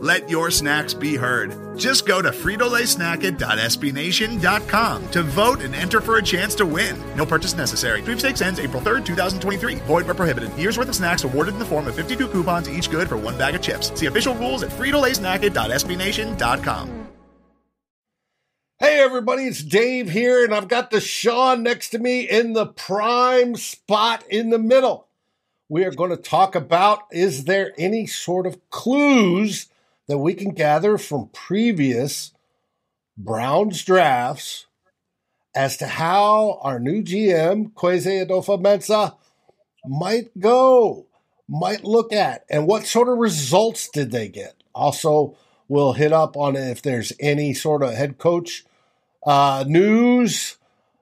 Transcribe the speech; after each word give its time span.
Let 0.00 0.30
your 0.30 0.52
snacks 0.52 0.94
be 0.94 1.16
heard. 1.16 1.76
Just 1.76 2.06
go 2.06 2.22
to 2.22 2.30
fritolaysnacket.sbnation.com 2.30 5.10
to 5.10 5.22
vote 5.24 5.60
and 5.60 5.74
enter 5.74 6.00
for 6.00 6.18
a 6.18 6.22
chance 6.22 6.54
to 6.54 6.64
win. 6.64 6.96
No 7.16 7.26
purchase 7.26 7.56
necessary. 7.56 8.00
Sweepstakes 8.02 8.40
ends 8.40 8.60
April 8.60 8.80
3rd, 8.80 9.04
2023. 9.04 9.74
Void 9.86 10.06
where 10.06 10.14
prohibited. 10.14 10.56
Year's 10.56 10.78
worth 10.78 10.88
of 10.88 10.94
snacks 10.94 11.24
awarded 11.24 11.54
in 11.54 11.58
the 11.58 11.64
form 11.64 11.88
of 11.88 11.96
52 11.96 12.28
coupons, 12.28 12.70
each 12.70 12.90
good 12.90 13.08
for 13.08 13.16
one 13.16 13.36
bag 13.36 13.56
of 13.56 13.62
chips. 13.62 13.90
See 13.98 14.06
official 14.06 14.36
rules 14.36 14.62
at 14.62 14.70
fritolaysnacket.sbnation.com. 14.70 17.08
Hey 18.80 19.00
everybody, 19.00 19.46
it's 19.46 19.64
Dave 19.64 20.10
here, 20.10 20.44
and 20.44 20.54
I've 20.54 20.68
got 20.68 20.92
Deshawn 20.92 21.62
next 21.62 21.88
to 21.88 21.98
me 21.98 22.20
in 22.20 22.52
the 22.52 22.66
prime 22.66 23.56
spot 23.56 24.22
in 24.28 24.50
the 24.50 24.58
middle. 24.60 25.08
We 25.68 25.84
are 25.84 25.90
going 25.90 26.10
to 26.10 26.16
talk 26.16 26.54
about 26.54 27.00
is 27.10 27.46
there 27.46 27.72
any 27.76 28.06
sort 28.06 28.46
of 28.46 28.70
clues 28.70 29.66
that 30.08 30.18
we 30.18 30.34
can 30.34 30.50
gather 30.50 30.98
from 30.98 31.30
previous 31.32 32.32
Browns 33.16 33.84
drafts 33.84 34.66
as 35.54 35.76
to 35.76 35.86
how 35.86 36.58
our 36.62 36.78
new 36.78 37.02
GM, 37.02 37.72
Kwesi 37.72 38.26
Adofo-Mensah, 38.26 39.16
might 39.84 40.38
go, 40.38 41.06
might 41.48 41.84
look 41.84 42.12
at, 42.12 42.44
and 42.48 42.66
what 42.66 42.86
sort 42.86 43.08
of 43.08 43.18
results 43.18 43.88
did 43.88 44.10
they 44.10 44.28
get. 44.28 44.54
Also, 44.74 45.36
we'll 45.66 45.94
hit 45.94 46.12
up 46.12 46.36
on 46.36 46.56
if 46.56 46.80
there's 46.82 47.12
any 47.20 47.52
sort 47.54 47.82
of 47.82 47.94
head 47.94 48.18
coach 48.18 48.64
uh, 49.26 49.64
news. 49.66 50.56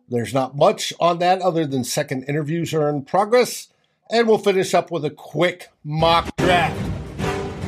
There's 0.09 0.33
not 0.33 0.56
much 0.56 0.92
on 1.00 1.19
that 1.19 1.41
other 1.42 1.66
than 1.66 1.84
second 1.84 2.25
interviews 2.25 2.72
are 2.72 2.88
in 2.88 3.03
progress. 3.05 3.69
And 4.09 4.28
we'll 4.28 4.38
finish 4.38 4.72
up 4.72 4.91
with 4.91 5.05
a 5.05 5.11
quick 5.11 5.69
mock 5.84 6.34
draft. 6.36 6.86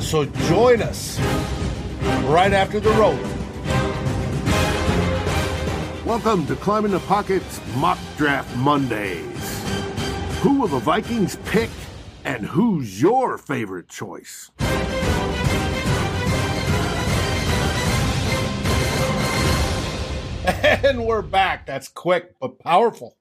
So 0.08 0.24
join 0.24 0.80
us 0.80 1.20
right 2.30 2.54
after 2.54 2.80
the 2.80 2.88
road. 2.92 3.20
Welcome 6.06 6.46
to 6.46 6.56
Climbing 6.56 6.92
the 6.92 7.00
Pockets 7.00 7.60
Mock 7.76 7.98
Draft 8.16 8.56
Mondays. 8.56 9.62
Who 10.40 10.60
will 10.60 10.68
the 10.68 10.78
Vikings 10.78 11.36
pick 11.44 11.68
and 12.24 12.46
who's 12.46 13.02
your 13.02 13.36
favorite 13.36 13.90
choice? 13.90 14.50
And 20.46 21.04
we're 21.04 21.20
back. 21.20 21.66
That's 21.66 21.88
quick 21.88 22.34
but 22.40 22.58
powerful. 22.58 23.18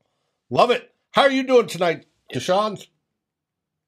Love 0.49 0.71
it. 0.71 0.93
How 1.11 1.23
are 1.23 1.31
you 1.31 1.43
doing 1.43 1.67
tonight, 1.67 2.05
Deshawn? 2.33 2.87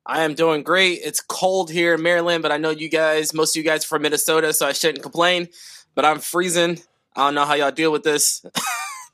I 0.05 0.23
am 0.23 0.33
doing 0.33 0.63
great. 0.63 1.01
It's 1.03 1.21
cold 1.21 1.69
here 1.69 1.93
in 1.93 2.01
Maryland, 2.01 2.41
but 2.41 2.51
I 2.51 2.57
know 2.57 2.71
you 2.71 2.89
guys, 2.89 3.33
most 3.33 3.55
of 3.55 3.63
you 3.63 3.69
guys 3.69 3.85
are 3.85 3.87
from 3.87 4.01
Minnesota, 4.01 4.53
so 4.53 4.67
I 4.67 4.73
shouldn't 4.73 5.03
complain. 5.03 5.49
But 5.95 6.05
I'm 6.05 6.19
freezing. 6.19 6.81
I 7.15 7.27
don't 7.27 7.35
know 7.35 7.45
how 7.45 7.53
y'all 7.55 7.71
deal 7.71 7.91
with 7.91 8.03
this. 8.03 8.43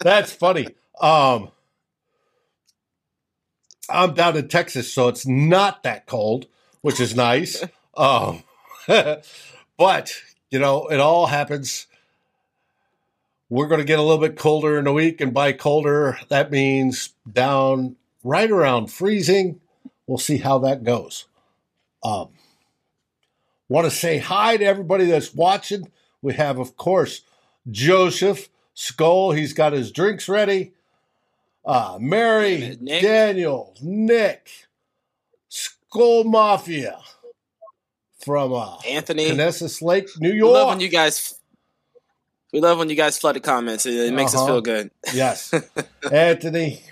That's 0.00 0.32
funny. 0.32 0.68
Um, 1.00 1.50
I'm 3.88 4.14
down 4.14 4.36
in 4.36 4.48
Texas, 4.48 4.92
so 4.92 5.08
it's 5.08 5.26
not 5.26 5.82
that 5.82 6.06
cold, 6.06 6.46
which 6.80 7.00
is 7.00 7.14
nice. 7.14 7.62
Um, 7.94 8.42
but 9.76 10.22
you 10.50 10.58
know, 10.58 10.86
it 10.86 10.98
all 10.98 11.26
happens. 11.26 11.86
We're 13.50 13.68
going 13.68 13.82
to 13.82 13.84
get 13.84 13.98
a 13.98 14.02
little 14.02 14.16
bit 14.16 14.38
colder 14.38 14.78
in 14.78 14.86
a 14.86 14.94
week, 14.94 15.20
and 15.20 15.34
by 15.34 15.52
colder, 15.52 16.18
that 16.30 16.50
means 16.50 17.10
down 17.30 17.96
right 18.24 18.50
around 18.50 18.88
freezing. 18.88 19.60
We'll 20.06 20.18
see 20.18 20.38
how 20.38 20.58
that 20.60 20.84
goes. 20.84 21.26
Um, 22.04 22.28
want 23.68 23.84
to 23.86 23.90
say 23.90 24.18
hi 24.18 24.56
to 24.56 24.64
everybody 24.64 25.04
that's 25.06 25.34
watching. 25.34 25.90
We 26.20 26.34
have, 26.34 26.58
of 26.58 26.76
course, 26.76 27.22
Joseph 27.70 28.48
Skull. 28.74 29.32
He's 29.32 29.52
got 29.52 29.72
his 29.72 29.90
drinks 29.92 30.28
ready. 30.28 30.72
Uh, 31.64 31.96
Mary, 32.00 32.76
Nick. 32.80 33.02
Daniel, 33.02 33.74
Nick, 33.80 34.48
Skull 35.48 36.24
Mafia 36.24 36.98
from 38.24 38.52
uh, 38.52 38.78
Anthony, 38.88 39.28
Conesus 39.30 39.80
Lake, 39.80 40.08
New 40.18 40.30
we 40.32 40.38
York. 40.38 40.52
love 40.54 40.68
when 40.70 40.80
you 40.80 40.88
guys. 40.88 41.38
We 42.52 42.60
love 42.60 42.78
when 42.78 42.90
you 42.90 42.96
guys 42.96 43.18
flood 43.18 43.36
the 43.36 43.40
comments. 43.40 43.86
It, 43.86 43.94
it 43.94 44.12
makes 44.12 44.34
us 44.34 44.40
Uh-huh. 44.40 44.46
feel 44.54 44.60
good. 44.60 44.90
Yes. 45.14 45.54
Anthony, 46.12 46.82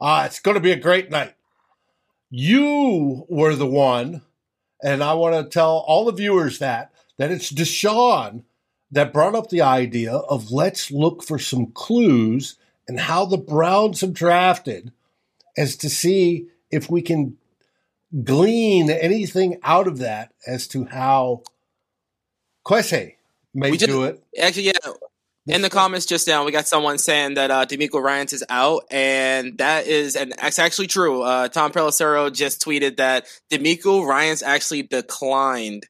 uh, 0.00 0.24
it's 0.26 0.40
going 0.40 0.54
to 0.54 0.60
be 0.60 0.72
a 0.72 0.76
great 0.76 1.10
night. 1.10 1.34
You 2.30 3.26
were 3.28 3.54
the 3.56 3.66
one, 3.66 4.22
and 4.82 5.02
I 5.02 5.14
want 5.14 5.34
to 5.34 5.50
tell 5.50 5.84
all 5.86 6.04
the 6.04 6.12
viewers 6.12 6.58
that, 6.58 6.92
that 7.18 7.30
it's 7.30 7.52
Deshawn 7.52 8.44
that 8.90 9.12
brought 9.12 9.34
up 9.34 9.50
the 9.50 9.62
idea 9.62 10.12
of 10.14 10.50
let's 10.50 10.90
look 10.90 11.22
for 11.22 11.38
some 11.38 11.66
clues 11.72 12.56
and 12.88 13.00
how 13.00 13.24
the 13.24 13.38
Browns 13.38 14.00
have 14.00 14.12
drafted 14.12 14.92
as 15.56 15.76
to 15.76 15.90
see 15.90 16.46
if 16.70 16.90
we 16.90 17.02
can 17.02 17.36
glean 18.24 18.90
anything 18.90 19.58
out 19.62 19.86
of 19.86 19.98
that 19.98 20.32
as 20.46 20.66
to 20.68 20.84
how 20.86 21.42
Kwesi 22.66 23.14
may 23.54 23.70
We 23.70 23.76
just- 23.76 23.90
do 23.90 24.04
it. 24.04 24.22
Actually, 24.40 24.66
yeah. 24.66 24.92
In 25.46 25.62
the 25.62 25.70
comments 25.70 26.06
just 26.06 26.28
now, 26.28 26.44
we 26.44 26.52
got 26.52 26.68
someone 26.68 26.98
saying 26.98 27.34
that 27.34 27.50
uh, 27.50 27.64
DeMeco 27.64 28.02
Ryans 28.02 28.32
is 28.32 28.44
out, 28.50 28.84
and 28.90 29.56
that 29.58 29.86
is, 29.86 30.14
and 30.14 30.34
that's 30.38 30.58
actually 30.58 30.86
true. 30.86 31.22
Uh, 31.22 31.48
Tom 31.48 31.72
Pelissero 31.72 32.32
just 32.32 32.62
tweeted 32.62 32.98
that 32.98 33.26
DeMeco 33.50 34.06
Ryans 34.06 34.42
actually 34.42 34.82
declined 34.82 35.86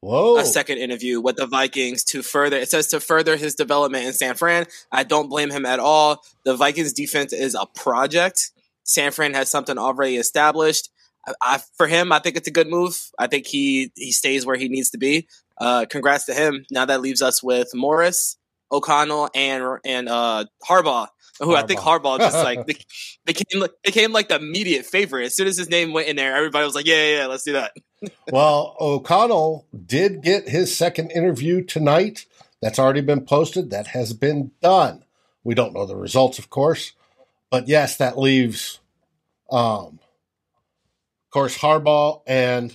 Whoa. 0.00 0.38
a 0.38 0.44
second 0.44 0.78
interview 0.78 1.20
with 1.20 1.36
the 1.36 1.46
Vikings 1.46 2.04
to 2.04 2.22
further. 2.22 2.56
It 2.56 2.70
says 2.70 2.88
to 2.88 3.00
further 3.00 3.36
his 3.36 3.56
development 3.56 4.06
in 4.06 4.12
San 4.12 4.36
Fran. 4.36 4.66
I 4.92 5.02
don't 5.02 5.28
blame 5.28 5.50
him 5.50 5.66
at 5.66 5.80
all. 5.80 6.22
The 6.44 6.56
Vikings 6.56 6.92
defense 6.92 7.32
is 7.32 7.56
a 7.56 7.66
project. 7.66 8.52
San 8.84 9.10
Fran 9.10 9.34
has 9.34 9.50
something 9.50 9.78
already 9.78 10.16
established. 10.16 10.90
I, 11.26 11.32
I, 11.40 11.60
for 11.76 11.88
him, 11.88 12.12
I 12.12 12.20
think 12.20 12.36
it's 12.36 12.48
a 12.48 12.52
good 12.52 12.68
move. 12.68 13.10
I 13.18 13.26
think 13.26 13.46
he 13.46 13.92
he 13.96 14.12
stays 14.12 14.46
where 14.46 14.56
he 14.56 14.68
needs 14.68 14.90
to 14.90 14.98
be. 14.98 15.28
Uh, 15.58 15.86
congrats 15.88 16.26
to 16.26 16.34
him. 16.34 16.64
Now 16.70 16.84
that 16.84 17.00
leaves 17.00 17.22
us 17.22 17.42
with 17.42 17.74
Morris, 17.74 18.36
O'Connell, 18.72 19.28
and 19.34 19.78
and 19.84 20.08
uh, 20.08 20.44
Harbaugh. 20.66 21.08
Who 21.40 21.56
I 21.56 21.62
think 21.62 21.80
Harbaugh. 21.80 22.18
Harbaugh 22.18 22.18
just 22.18 22.36
like 22.36 22.66
be- 22.66 22.84
became 23.24 23.66
became 23.82 24.12
like 24.12 24.28
the 24.28 24.36
immediate 24.36 24.86
favorite. 24.86 25.26
As 25.26 25.36
soon 25.36 25.46
as 25.46 25.56
his 25.56 25.68
name 25.68 25.92
went 25.92 26.08
in 26.08 26.16
there, 26.16 26.36
everybody 26.36 26.64
was 26.64 26.74
like, 26.74 26.86
"Yeah, 26.86 26.96
yeah, 26.96 27.18
yeah 27.18 27.26
let's 27.26 27.44
do 27.44 27.52
that." 27.52 27.72
Well, 28.32 28.74
O'Connell 28.80 29.68
did 29.86 30.22
get 30.22 30.48
his 30.48 30.76
second 30.76 31.12
interview 31.12 31.62
tonight. 31.62 32.26
That's 32.60 32.80
already 32.80 33.00
been 33.00 33.24
posted. 33.24 33.70
That 33.70 33.88
has 33.88 34.12
been 34.12 34.50
done. 34.60 35.04
We 35.44 35.54
don't 35.54 35.72
know 35.72 35.86
the 35.86 35.94
results, 35.94 36.40
of 36.40 36.50
course, 36.50 36.94
but 37.48 37.68
yes, 37.68 37.96
that 37.98 38.18
leaves, 38.18 38.80
um, 39.52 40.00
of 40.00 41.30
course, 41.30 41.58
Harbaugh 41.58 42.22
and 42.26 42.74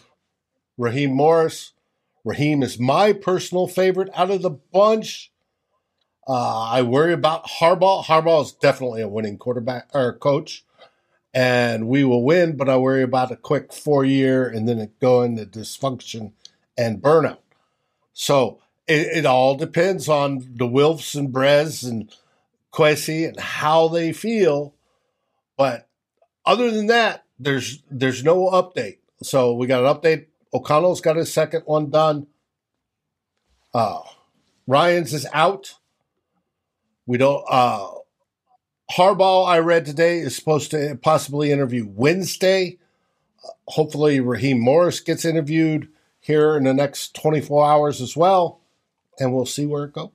Raheem 0.78 1.12
Morris. 1.12 1.74
Raheem 2.24 2.64
is 2.64 2.80
my 2.80 3.12
personal 3.12 3.68
favorite 3.68 4.10
out 4.14 4.32
of 4.32 4.42
the 4.42 4.50
bunch. 4.50 5.32
Uh, 6.28 6.64
I 6.64 6.82
worry 6.82 7.14
about 7.14 7.48
Harbaugh. 7.48 8.04
Harbaugh 8.04 8.44
is 8.44 8.52
definitely 8.52 9.02
a 9.02 9.08
winning 9.08 9.38
quarterback 9.38 9.90
or 9.94 10.14
coach 10.14 10.66
and 11.34 11.88
we 11.88 12.04
will 12.04 12.24
win, 12.24 12.58
but 12.58 12.68
I 12.68 12.78
worry 12.78 13.04
about 13.04 13.32
a 13.32 13.36
quick 13.36 13.72
four 13.72 14.04
year 14.04 14.48
and 14.48 14.68
then 14.68 14.80
it 14.80 15.00
go 15.00 15.22
into 15.22 15.46
dysfunction 15.46 16.32
and 16.76 17.00
burnout. 17.00 17.38
So 18.12 18.60
it, 18.88 19.18
it 19.18 19.26
all 19.28 19.56
depends 19.56 20.10
on 20.10 20.40
the 20.56 20.66
Wilfs 20.66 21.16
and 21.16 21.32
Brez 21.32 21.88
and 21.88 22.12
Kwesi 22.74 23.28
and 23.28 23.40
how 23.40 23.88
they 23.88 24.14
feel. 24.14 24.74
But 25.58 25.88
other 26.44 26.72
than 26.72 26.88
that, 26.88 27.24
there's 27.38 27.84
there's 27.92 28.24
no 28.24 28.50
update. 28.50 28.98
So 29.22 29.54
we 29.54 29.68
got 29.68 29.86
an 29.86 29.94
update. 29.94 30.26
O'Connell's 30.52 31.02
got 31.02 31.18
his 31.18 31.32
second 31.32 31.64
one 31.66 31.92
done. 31.92 32.26
Uh, 33.76 34.00
Ryan's 34.66 35.14
is 35.14 35.28
out. 35.34 35.76
We 37.08 37.18
don't. 37.18 37.44
Uh, 37.50 37.88
Harbaugh, 38.92 39.48
I 39.48 39.60
read 39.60 39.86
today, 39.86 40.20
is 40.20 40.36
supposed 40.36 40.72
to 40.72 41.00
possibly 41.02 41.52
interview 41.52 41.88
Wednesday. 41.90 42.78
Uh, 43.44 43.50
hopefully, 43.70 44.20
Raheem 44.20 44.60
Morris 44.60 45.00
gets 45.00 45.26
interviewed. 45.26 45.90
here 46.20 46.58
in 46.58 46.66
the 46.66 46.74
next 46.74 47.16
24 47.16 47.66
hours 47.66 48.02
as 48.02 48.18
well, 48.18 48.60
and 49.18 49.34
we'll 49.34 49.46
see 49.46 49.66
where 49.66 49.86
it 49.86 49.94
goes. 49.94 50.12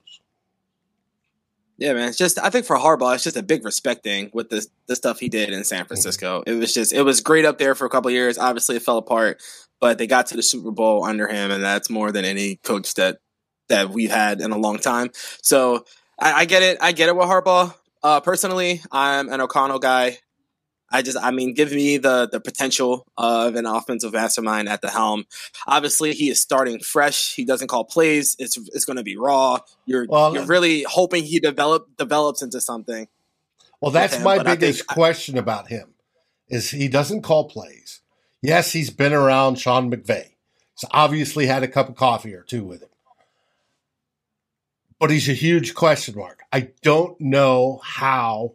Yeah, 1.79 1.95
man. 1.95 2.09
It's 2.11 2.19
just 2.19 2.39
I 2.39 2.51
think 2.51 2.67
for 2.67 2.77
Harbaugh, 2.77 3.15
it's 3.15 3.25
just 3.25 3.37
a 3.37 3.43
big 3.43 3.65
respect 3.65 4.05
thing 4.05 4.31
with 4.33 4.51
the 4.51 4.65
the 4.87 4.95
stuff 4.95 5.19
he 5.19 5.29
did 5.29 5.51
in 5.51 5.65
San 5.65 5.87
Francisco. 5.87 6.41
Mm-hmm. 6.41 6.51
It 6.51 6.55
was 6.61 6.75
just 6.75 6.93
it 6.93 7.03
was 7.03 7.21
great 7.23 7.45
up 7.45 7.59
there 7.59 7.75
for 7.75 7.87
a 7.87 7.91
couple 7.91 8.11
years. 8.11 8.39
Obviously, 8.39 8.77
it 8.77 8.83
fell 8.83 8.99
apart, 8.99 9.43
but 9.81 9.99
they 9.99 10.07
got 10.07 10.27
to 10.29 10.37
the 10.37 10.43
Super 10.43 10.71
Bowl 10.71 11.03
under 11.03 11.27
him, 11.27 11.51
and 11.51 11.65
that's 11.65 11.91
more 11.91 12.13
than 12.13 12.25
any 12.25 12.57
coach 12.57 12.95
that 12.95 13.19
that 13.69 13.91
we've 13.91 14.11
had 14.11 14.41
in 14.41 14.53
a 14.53 14.59
long 14.59 14.79
time. 14.79 15.11
So 15.41 15.85
I, 16.23 16.33
I 16.41 16.45
get 16.45 16.63
it. 16.63 16.79
I 16.81 16.93
get 16.93 17.09
it 17.09 17.17
with 17.17 17.27
Harbaugh. 17.27 17.75
Uh, 18.03 18.21
personally, 18.21 18.81
I'm 18.93 19.29
an 19.29 19.41
O'Connell 19.41 19.81
guy. 19.81 20.19
I 20.95 21.03
just, 21.03 21.17
I 21.17 21.31
mean, 21.31 21.55
give 21.55 21.73
me 21.73 21.97
the 21.97 22.29
the 22.31 22.39
potential 22.39 23.07
of 23.17 23.57
an 23.57 23.67
offensive 23.67 24.13
mastermind 24.13 24.69
at 24.69 24.83
the 24.83 24.91
helm. 24.91 25.25
Obviously, 25.67 26.13
he 26.13 26.29
is 26.29 26.41
starting 26.41 26.81
fresh. 26.81 27.35
He 27.35 27.45
doesn't 27.45 27.69
call 27.69 27.85
plays. 27.85 28.37
It's 28.39 28.57
it's 28.57 28.85
going 28.85 28.99
to 28.99 29.03
be 29.03 29.17
raw. 29.17 29.59
You're 29.87 30.07
well, 30.09 30.35
you're 30.35 30.47
really 30.47 30.85
hoping 30.85 31.25
he 31.25 31.41
develop 31.41 31.89
develops 31.97 32.43
into 32.43 32.61
something. 32.61 33.09
Well, 33.81 33.91
that's 33.91 34.17
him, 34.17 34.23
my 34.23 34.43
biggest 34.43 34.81
think, 34.81 34.89
question 34.89 35.39
about 35.39 35.69
him 35.69 35.95
is 36.49 36.71
he 36.71 36.89
doesn't 36.89 37.23
call 37.23 37.49
plays. 37.49 38.01
Yes, 38.43 38.73
he's 38.73 38.91
been 38.91 39.13
around 39.13 39.59
Sean 39.59 39.91
McVay. 39.91 40.27
He's 40.75 40.89
obviously 40.93 41.47
had 41.47 41.63
a 41.63 41.69
cup 41.69 41.89
of 41.89 41.97
coffee 41.97 42.35
or 42.35 42.43
two 42.43 42.65
with 42.65 42.83
him. 42.83 42.89
But 45.03 45.11
he's 45.11 45.29
a 45.29 45.33
huge 45.33 45.75
question 45.75 46.17
mark. 46.17 46.45
I 46.53 46.71
don't 46.81 47.21
know 47.21 47.81
how 47.83 48.55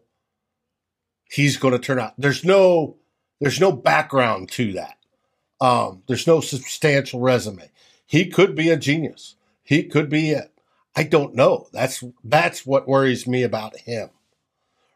he's 1.30 1.58
going 1.58 1.74
to 1.74 1.78
turn 1.78 2.00
out. 2.00 2.14
There's 2.18 2.46
no 2.46 2.96
there's 3.42 3.60
no 3.60 3.74
background 3.74 4.50
to 4.52 4.72
that. 4.72 4.98
Um, 5.60 6.04
there's 6.08 6.26
no 6.26 6.40
substantial 6.40 7.20
resume. 7.20 7.70
He 8.06 8.28
could 8.30 8.56
be 8.56 8.70
a 8.70 8.78
genius. 8.78 9.36
He 9.62 9.84
could 9.84 10.08
be 10.08 10.32
it. 10.32 10.54
I 10.96 11.04
don't 11.04 11.36
know. 11.36 11.68
That's 11.74 12.02
that's 12.24 12.66
what 12.66 12.88
worries 12.88 13.28
me 13.28 13.44
about 13.44 13.80
him. 13.80 14.12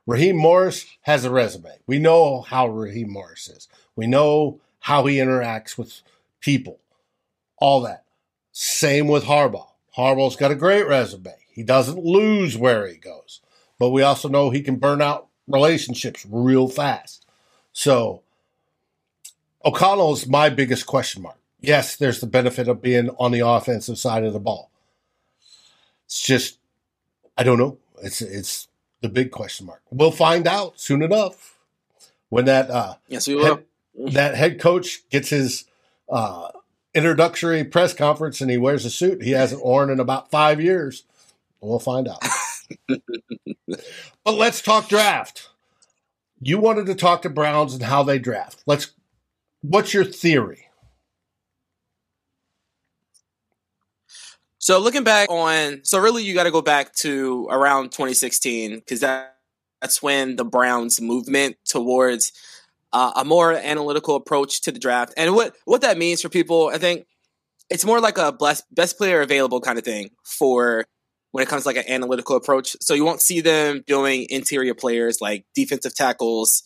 Raheem 0.07 0.37
Morris 0.37 0.85
has 1.01 1.25
a 1.25 1.31
resume. 1.31 1.79
We 1.85 1.99
know 1.99 2.39
how 2.39 2.69
Raheem 2.69 3.11
Morris 3.11 3.49
is. 3.49 3.67
We 3.97 4.07
know 4.07 4.61
how 4.79 5.05
he 5.05 5.17
interacts 5.17 5.77
with 5.77 6.01
people. 6.39 6.79
All 7.57 7.81
that. 7.81 8.05
Same 8.53 9.09
with 9.09 9.25
Harbaugh. 9.25 9.67
Harbaugh's 9.97 10.37
got 10.37 10.51
a 10.51 10.55
great 10.55 10.87
resume. 10.87 11.35
He 11.61 11.65
doesn't 11.65 12.03
lose 12.03 12.57
where 12.57 12.87
he 12.87 12.95
goes. 12.95 13.39
But 13.77 13.91
we 13.91 14.01
also 14.01 14.27
know 14.27 14.49
he 14.49 14.63
can 14.63 14.77
burn 14.77 14.99
out 14.99 15.27
relationships 15.47 16.25
real 16.27 16.67
fast. 16.67 17.27
So 17.71 18.23
O'Connell 19.63 20.13
is 20.13 20.25
my 20.25 20.49
biggest 20.49 20.87
question 20.87 21.21
mark. 21.21 21.37
Yes, 21.59 21.95
there's 21.95 22.19
the 22.19 22.25
benefit 22.25 22.67
of 22.67 22.81
being 22.81 23.11
on 23.19 23.31
the 23.31 23.45
offensive 23.45 23.99
side 23.99 24.23
of 24.23 24.33
the 24.33 24.39
ball. 24.39 24.71
It's 26.07 26.25
just 26.25 26.57
I 27.37 27.43
don't 27.43 27.59
know. 27.59 27.77
It's 28.01 28.23
it's 28.23 28.67
the 29.01 29.09
big 29.09 29.29
question 29.29 29.67
mark. 29.67 29.83
We'll 29.91 30.09
find 30.09 30.47
out 30.47 30.79
soon 30.79 31.03
enough 31.03 31.59
when 32.29 32.45
that 32.45 32.71
uh 32.71 32.95
yes 33.07 33.27
we 33.27 33.35
will. 33.35 33.45
Head, 33.45 33.65
that 34.13 34.33
head 34.33 34.59
coach 34.59 35.07
gets 35.11 35.29
his 35.29 35.65
uh 36.09 36.49
introductory 36.95 37.63
press 37.63 37.93
conference 37.93 38.41
and 38.41 38.49
he 38.49 38.57
wears 38.57 38.83
a 38.83 38.89
suit 38.89 39.21
he 39.21 39.31
hasn't 39.31 39.63
worn 39.63 39.91
in 39.91 39.99
about 39.99 40.31
five 40.31 40.59
years. 40.59 41.03
We'll 41.61 41.79
find 41.79 42.07
out. 42.07 42.23
but 42.87 44.33
let's 44.33 44.61
talk 44.61 44.89
draft. 44.89 45.49
You 46.39 46.59
wanted 46.59 46.87
to 46.87 46.95
talk 46.95 47.21
to 47.21 47.29
Browns 47.29 47.73
and 47.73 47.83
how 47.83 48.03
they 48.03 48.19
draft. 48.19 48.63
Let's. 48.65 48.91
What's 49.61 49.93
your 49.93 50.03
theory? 50.03 50.67
So 54.57 54.79
looking 54.79 55.03
back 55.03 55.29
on, 55.29 55.81
so 55.83 55.99
really 55.99 56.23
you 56.23 56.33
got 56.33 56.43
to 56.43 56.51
go 56.51 56.61
back 56.61 56.93
to 56.97 57.47
around 57.49 57.85
2016 57.85 58.75
because 58.75 58.99
that, 58.99 59.37
that's 59.81 60.03
when 60.03 60.35
the 60.35 60.45
Browns 60.45 61.01
movement 61.01 61.57
towards 61.65 62.31
uh, 62.93 63.11
a 63.15 63.25
more 63.25 63.53
analytical 63.53 64.15
approach 64.15 64.61
to 64.61 64.71
the 64.71 64.79
draft. 64.79 65.13
And 65.17 65.33
what 65.33 65.55
what 65.65 65.81
that 65.81 65.97
means 65.97 66.21
for 66.21 66.29
people, 66.29 66.69
I 66.73 66.77
think 66.77 67.07
it's 67.69 67.85
more 67.85 67.99
like 67.99 68.17
a 68.17 68.31
best 68.31 68.63
best 68.73 68.97
player 68.97 69.21
available 69.21 69.61
kind 69.61 69.79
of 69.79 69.83
thing 69.83 70.11
for 70.23 70.85
when 71.31 71.43
it 71.43 71.47
comes 71.47 71.63
to 71.63 71.69
like 71.69 71.77
an 71.77 71.89
analytical 71.89 72.35
approach. 72.35 72.75
So 72.81 72.93
you 72.93 73.05
won't 73.05 73.21
see 73.21 73.41
them 73.41 73.83
doing 73.87 74.27
interior 74.29 74.75
players 74.75 75.19
like 75.21 75.45
defensive 75.55 75.95
tackles, 75.95 76.63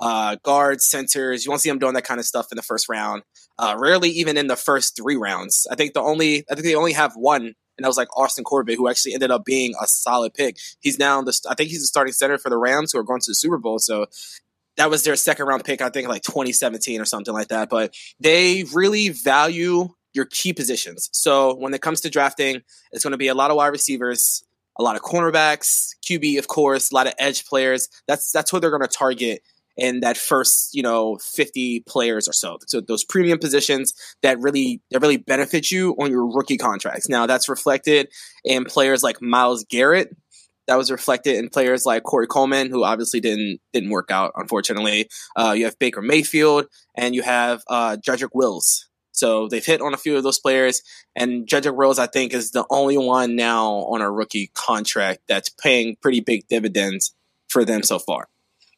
uh, 0.00 0.36
guards, 0.42 0.86
centers. 0.86 1.44
You 1.44 1.50
won't 1.50 1.60
see 1.60 1.70
them 1.70 1.78
doing 1.78 1.94
that 1.94 2.04
kind 2.04 2.20
of 2.20 2.26
stuff 2.26 2.48
in 2.52 2.56
the 2.56 2.62
first 2.62 2.88
round. 2.88 3.22
Uh, 3.58 3.74
rarely 3.78 4.10
even 4.10 4.36
in 4.36 4.46
the 4.46 4.56
first 4.56 4.96
three 4.96 5.16
rounds. 5.16 5.66
I 5.70 5.74
think 5.74 5.94
the 5.94 6.02
only 6.02 6.44
I 6.50 6.54
think 6.54 6.64
they 6.64 6.76
only 6.76 6.92
have 6.92 7.14
one, 7.14 7.42
and 7.42 7.54
that 7.84 7.88
was 7.88 7.96
like 7.96 8.16
Austin 8.16 8.44
Corbett, 8.44 8.76
who 8.76 8.88
actually 8.88 9.14
ended 9.14 9.32
up 9.32 9.44
being 9.44 9.74
a 9.82 9.86
solid 9.86 10.32
pick. 10.34 10.58
He's 10.80 10.98
now 10.98 11.20
the 11.22 11.38
I 11.48 11.54
think 11.54 11.70
he's 11.70 11.80
the 11.80 11.86
starting 11.86 12.12
center 12.12 12.38
for 12.38 12.50
the 12.50 12.58
Rams, 12.58 12.92
who 12.92 13.00
are 13.00 13.04
going 13.04 13.20
to 13.20 13.30
the 13.30 13.34
Super 13.34 13.58
Bowl. 13.58 13.80
So 13.80 14.06
that 14.76 14.90
was 14.90 15.02
their 15.02 15.16
second 15.16 15.46
round 15.46 15.64
pick, 15.64 15.82
I 15.82 15.90
think 15.90 16.08
like 16.08 16.22
2017 16.22 17.00
or 17.00 17.04
something 17.04 17.34
like 17.34 17.48
that. 17.48 17.68
But 17.68 17.94
they 18.20 18.64
really 18.72 19.08
value 19.08 19.88
your 20.14 20.26
key 20.26 20.52
positions. 20.52 21.08
So 21.12 21.54
when 21.54 21.74
it 21.74 21.82
comes 21.82 22.00
to 22.02 22.10
drafting, 22.10 22.62
it's 22.92 23.04
going 23.04 23.12
to 23.12 23.18
be 23.18 23.28
a 23.28 23.34
lot 23.34 23.50
of 23.50 23.56
wide 23.56 23.68
receivers, 23.68 24.42
a 24.78 24.82
lot 24.82 24.96
of 24.96 25.02
cornerbacks, 25.02 25.90
QB, 26.06 26.38
of 26.38 26.48
course, 26.48 26.90
a 26.90 26.94
lot 26.94 27.06
of 27.06 27.14
edge 27.18 27.44
players. 27.46 27.88
That's 28.06 28.30
that's 28.32 28.52
what 28.52 28.62
they're 28.62 28.70
going 28.70 28.82
to 28.82 28.88
target 28.88 29.42
in 29.78 30.00
that 30.00 30.18
first, 30.18 30.74
you 30.74 30.82
know, 30.82 31.16
50 31.18 31.84
players 31.86 32.28
or 32.28 32.32
so. 32.32 32.58
So 32.66 32.80
those 32.80 33.04
premium 33.04 33.38
positions 33.38 33.94
that 34.22 34.38
really 34.40 34.82
that 34.90 35.00
really 35.00 35.16
benefit 35.16 35.70
you 35.70 35.94
on 36.00 36.10
your 36.10 36.26
rookie 36.26 36.58
contracts. 36.58 37.08
Now 37.08 37.26
that's 37.26 37.48
reflected 37.48 38.08
in 38.44 38.64
players 38.64 39.02
like 39.02 39.22
Myles 39.22 39.64
Garrett. 39.70 40.14
That 40.66 40.76
was 40.76 40.90
reflected 40.90 41.36
in 41.36 41.48
players 41.48 41.86
like 41.86 42.02
Corey 42.02 42.26
Coleman, 42.26 42.68
who 42.68 42.84
obviously 42.84 43.20
didn't 43.20 43.60
didn't 43.72 43.88
work 43.88 44.10
out, 44.10 44.32
unfortunately. 44.36 45.08
Uh, 45.34 45.54
you 45.56 45.64
have 45.64 45.78
Baker 45.78 46.02
Mayfield, 46.02 46.66
and 46.94 47.14
you 47.14 47.22
have 47.22 47.62
uh, 47.68 47.96
Jedrick 48.06 48.34
Wills, 48.34 48.87
so 49.18 49.48
they've 49.48 49.64
hit 49.64 49.80
on 49.80 49.94
a 49.94 49.98
few 49.98 50.16
of 50.16 50.22
those 50.22 50.38
players, 50.38 50.82
and 51.16 51.46
Jedrick 51.46 51.74
Wills, 51.74 51.98
I 51.98 52.06
think, 52.06 52.32
is 52.32 52.52
the 52.52 52.64
only 52.70 52.96
one 52.96 53.34
now 53.34 53.66
on 53.92 54.00
a 54.00 54.10
rookie 54.10 54.50
contract 54.54 55.22
that's 55.26 55.48
paying 55.48 55.96
pretty 56.00 56.20
big 56.20 56.46
dividends 56.48 57.14
for 57.48 57.64
them 57.64 57.82
so 57.82 57.98
far. 57.98 58.28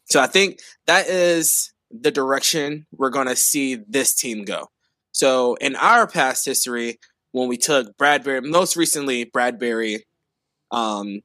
So 0.07 0.19
I 0.21 0.27
think 0.27 0.61
that 0.87 1.09
is 1.09 1.73
the 1.91 2.11
direction 2.11 2.87
we're 2.97 3.11
going 3.11 3.29
to 3.29 3.37
see 3.37 3.75
this 3.75 4.15
team 4.15 4.45
go. 4.45 4.71
So 5.13 5.57
in 5.57 5.77
our 5.77 6.07
past 6.07 6.47
history, 6.47 6.99
when 7.33 7.49
we 7.49 7.57
took 7.57 7.97
Bradbury, 7.99 8.41
most 8.41 8.77
recently 8.77 9.25
Bradbury, 9.25 10.05
um, 10.71 11.21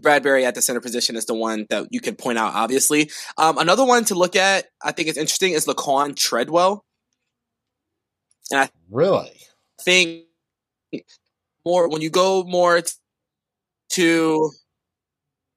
Bradbury 0.00 0.44
at 0.46 0.54
the 0.54 0.62
center 0.62 0.80
position 0.80 1.16
is 1.16 1.26
the 1.26 1.34
one 1.34 1.66
that 1.70 1.88
you 1.90 2.00
could 2.00 2.18
point 2.18 2.38
out, 2.38 2.54
obviously. 2.54 3.10
Um, 3.36 3.58
another 3.58 3.84
one 3.84 4.04
to 4.06 4.14
look 4.14 4.36
at, 4.36 4.66
I 4.82 4.92
think 4.92 5.08
is 5.08 5.16
interesting, 5.16 5.52
is 5.52 5.66
Laquan 5.66 6.14
Treadwell. 6.16 6.84
And 8.52 8.60
I 8.60 8.70
really 8.90 9.32
think 9.80 10.24
more 11.64 11.88
when 11.88 12.02
you 12.02 12.10
go 12.10 12.44
more 12.44 12.82
to 13.90 14.50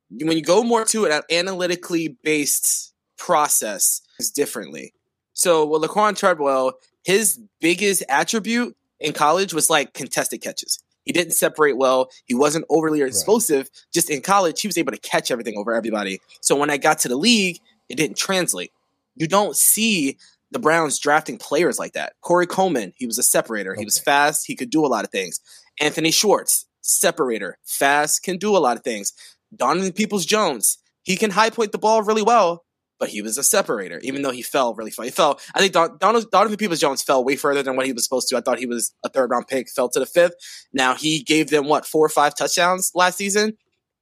when 0.09 0.37
you 0.37 0.43
go 0.43 0.63
more 0.63 0.85
to 0.85 1.05
an 1.05 1.21
analytically 1.29 2.17
based 2.23 2.93
process 3.17 4.01
is 4.17 4.31
differently. 4.31 4.93
So 5.33 5.65
with 5.65 5.81
Laquan 5.81 6.17
Treadwell, 6.17 6.73
his 7.03 7.39
biggest 7.59 8.01
attribute 8.07 8.77
in 8.99 9.11
college 9.11 9.53
was 9.53 9.69
like 9.69 9.93
contested 9.93 10.41
catches. 10.41 10.79
He 11.03 11.11
didn't 11.11 11.33
separate 11.33 11.77
well. 11.77 12.09
He 12.25 12.33
wasn't 12.33 12.65
overly 12.69 13.01
explosive. 13.01 13.63
Right. 13.63 13.85
Just 13.93 14.09
in 14.09 14.21
college, 14.21 14.61
he 14.61 14.67
was 14.67 14.77
able 14.77 14.93
to 14.93 14.97
catch 14.97 15.31
everything 15.31 15.57
over 15.57 15.73
everybody. 15.73 16.19
So 16.41 16.55
when 16.55 16.69
I 16.69 16.77
got 16.77 16.99
to 16.99 17.09
the 17.09 17.17
league, 17.17 17.59
it 17.89 17.95
didn't 17.95 18.17
translate. 18.17 18.71
You 19.15 19.27
don't 19.27 19.55
see 19.55 20.17
the 20.55 20.59
Browns 20.59 21.00
drafting 21.00 21.38
players 21.38 21.77
like 21.77 21.91
that. 21.93 22.13
Corey 22.21 22.47
Coleman, 22.47 22.93
he 22.95 23.05
was 23.05 23.17
a 23.17 23.24
separator. 23.24 23.74
Okay. 23.74 23.81
He 23.81 23.85
was 23.85 24.00
fast. 24.00 24.47
He 24.47 24.55
could 24.55 24.69
do 24.69 24.85
a 24.85 24.88
lot 24.88 25.03
of 25.03 25.12
things. 25.12 25.41
Anthony 25.81 26.12
Schwartz, 26.12 26.65
separator, 26.79 27.57
fast, 27.65 28.24
can 28.24 28.38
do 28.38 28.55
a 28.55 28.59
lot 28.59 28.77
of 28.77 28.83
things. 28.83 29.12
Donovan 29.53 29.91
Peoples 29.91 30.25
Jones, 30.25 30.77
he 31.03 31.17
can 31.17 31.31
high 31.31 31.50
point 31.50 31.74
the 31.74 31.77
ball 31.77 32.03
really 32.03 32.21
well, 32.21 32.63
but 33.01 33.09
he 33.09 33.21
was 33.21 33.38
a 33.38 33.43
separator, 33.43 34.00
even 34.01 34.21
though 34.21 34.31
he 34.31 34.41
fell 34.41 34.74
really 34.75 34.91
far. 34.91 35.03
He 35.03 35.12
fell. 35.12 35.41
I 35.53 35.59
think 35.59 35.74
Don, 35.74 35.97
Don, 36.00 36.24
Donovan 36.31 36.55
Peoples 36.55 36.79
Jones 36.79 37.01
fell 37.01 37.21
way 37.21 37.35
further 37.35 37.62
than 37.62 37.75
what 37.75 37.85
he 37.85 37.91
was 37.91 38.05
supposed 38.05 38.29
to. 38.29 38.38
I 38.38 38.39
thought 38.39 38.57
he 38.57 38.65
was 38.65 38.93
a 39.03 39.09
third 39.09 39.31
round 39.31 39.50
pick, 39.50 39.69
fell 39.69 39.89
to 39.89 40.00
the 40.00 40.05
fifth. 40.05 40.35
Now 40.71 40.95
he 40.95 41.21
gave 41.21 41.50
them 41.50 41.67
what 41.67 41.85
four 41.85 42.05
or 42.05 42.09
five 42.09 42.33
touchdowns 42.33 42.93
last 42.95 43.17
season. 43.17 43.57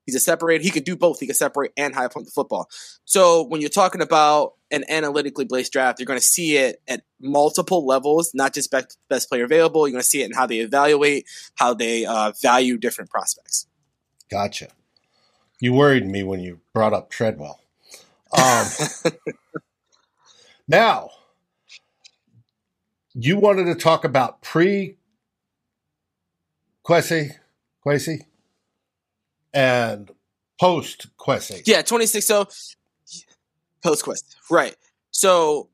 He's 0.05 0.15
a 0.15 0.19
separator. 0.19 0.63
He 0.63 0.69
could 0.69 0.83
do 0.83 0.95
both. 0.95 1.19
He 1.19 1.27
could 1.27 1.35
separate 1.35 1.71
and 1.77 1.93
high 1.95 2.07
point 2.07 2.25
the 2.25 2.31
football. 2.31 2.69
So 3.05 3.43
when 3.43 3.61
you're 3.61 3.69
talking 3.69 4.01
about 4.01 4.53
an 4.71 4.83
analytically 4.89 5.45
based 5.45 5.71
draft, 5.71 5.99
you're 5.99 6.05
going 6.05 6.19
to 6.19 6.25
see 6.25 6.57
it 6.57 6.81
at 6.87 7.03
multiple 7.21 7.85
levels, 7.85 8.31
not 8.33 8.53
just 8.53 8.71
best, 8.71 8.97
best 9.09 9.29
player 9.29 9.45
available. 9.45 9.87
You're 9.87 9.93
going 9.93 10.01
to 10.01 10.07
see 10.07 10.21
it 10.21 10.25
in 10.25 10.33
how 10.33 10.45
they 10.45 10.59
evaluate, 10.59 11.25
how 11.55 11.73
they 11.73 12.05
uh, 12.05 12.33
value 12.41 12.77
different 12.77 13.09
prospects. 13.09 13.67
Gotcha. 14.29 14.69
You 15.59 15.73
worried 15.73 16.05
me 16.05 16.23
when 16.23 16.41
you 16.41 16.59
brought 16.73 16.93
up 16.93 17.09
Treadwell. 17.09 17.61
Um, 18.37 18.65
now, 20.67 21.11
you 23.13 23.37
wanted 23.37 23.65
to 23.65 23.75
talk 23.75 24.03
about 24.03 24.41
pre 24.41 24.97
Kwesi, 26.83 27.35
Kwesi, 27.85 28.25
and 29.53 30.09
post 30.59 31.07
Kwesi. 31.17 31.61
Yeah, 31.65 31.81
26. 31.81 32.25
So 32.25 32.47
post 33.83 34.05
Kwesi, 34.05 34.23
right? 34.49 34.75
So, 35.11 35.69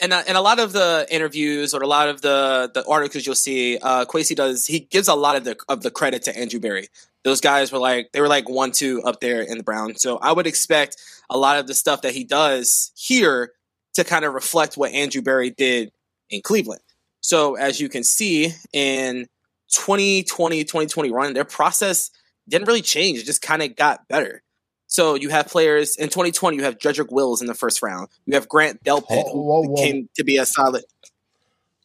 and 0.00 0.12
uh, 0.12 0.22
and 0.26 0.36
a 0.36 0.40
lot 0.40 0.58
of 0.58 0.72
the 0.72 1.06
interviews 1.10 1.74
or 1.74 1.82
a 1.82 1.86
lot 1.86 2.08
of 2.08 2.22
the 2.22 2.70
the 2.72 2.84
articles 2.86 3.26
you'll 3.26 3.34
see, 3.34 3.78
uh, 3.78 4.04
Kwesi 4.04 4.36
does 4.36 4.66
he 4.66 4.80
gives 4.80 5.08
a 5.08 5.14
lot 5.14 5.36
of 5.36 5.44
the 5.44 5.56
of 5.68 5.82
the 5.82 5.90
credit 5.90 6.22
to 6.24 6.36
Andrew 6.36 6.60
Berry. 6.60 6.88
Those 7.22 7.40
guys 7.40 7.70
were 7.70 7.78
like 7.78 8.12
they 8.12 8.20
were 8.20 8.28
like 8.28 8.48
one 8.48 8.72
two 8.72 9.02
up 9.02 9.20
there 9.20 9.42
in 9.42 9.58
the 9.58 9.64
Brown. 9.64 9.96
So 9.96 10.18
I 10.18 10.32
would 10.32 10.46
expect 10.46 10.96
a 11.28 11.36
lot 11.36 11.58
of 11.58 11.66
the 11.66 11.74
stuff 11.74 12.02
that 12.02 12.14
he 12.14 12.24
does 12.24 12.92
here 12.96 13.52
to 13.94 14.04
kind 14.04 14.24
of 14.24 14.32
reflect 14.34 14.76
what 14.76 14.92
Andrew 14.92 15.20
Berry 15.20 15.50
did 15.50 15.92
in 16.30 16.40
Cleveland. 16.40 16.80
So 17.20 17.56
as 17.56 17.80
you 17.80 17.88
can 17.88 18.04
see 18.04 18.54
in 18.72 19.26
2020 19.72 20.64
2021, 20.64 21.34
their 21.34 21.44
process 21.44 22.10
didn't 22.50 22.68
really 22.68 22.82
change. 22.82 23.18
It 23.18 23.24
just 23.24 23.42
kind 23.42 23.62
of 23.62 23.76
got 23.76 24.08
better. 24.08 24.42
So 24.86 25.14
you 25.14 25.28
have 25.28 25.46
players 25.46 25.96
in 25.96 26.08
2020. 26.08 26.56
You 26.56 26.64
have 26.64 26.78
Jedrick 26.78 27.12
Wills 27.12 27.40
in 27.40 27.46
the 27.46 27.54
first 27.54 27.80
round. 27.80 28.08
You 28.26 28.34
have 28.34 28.48
Grant 28.48 28.82
Delpit, 28.82 29.30
who 29.32 29.40
whoa, 29.40 29.62
whoa. 29.62 29.76
came 29.76 30.08
to 30.16 30.24
be 30.24 30.36
a 30.36 30.44
solid. 30.44 30.84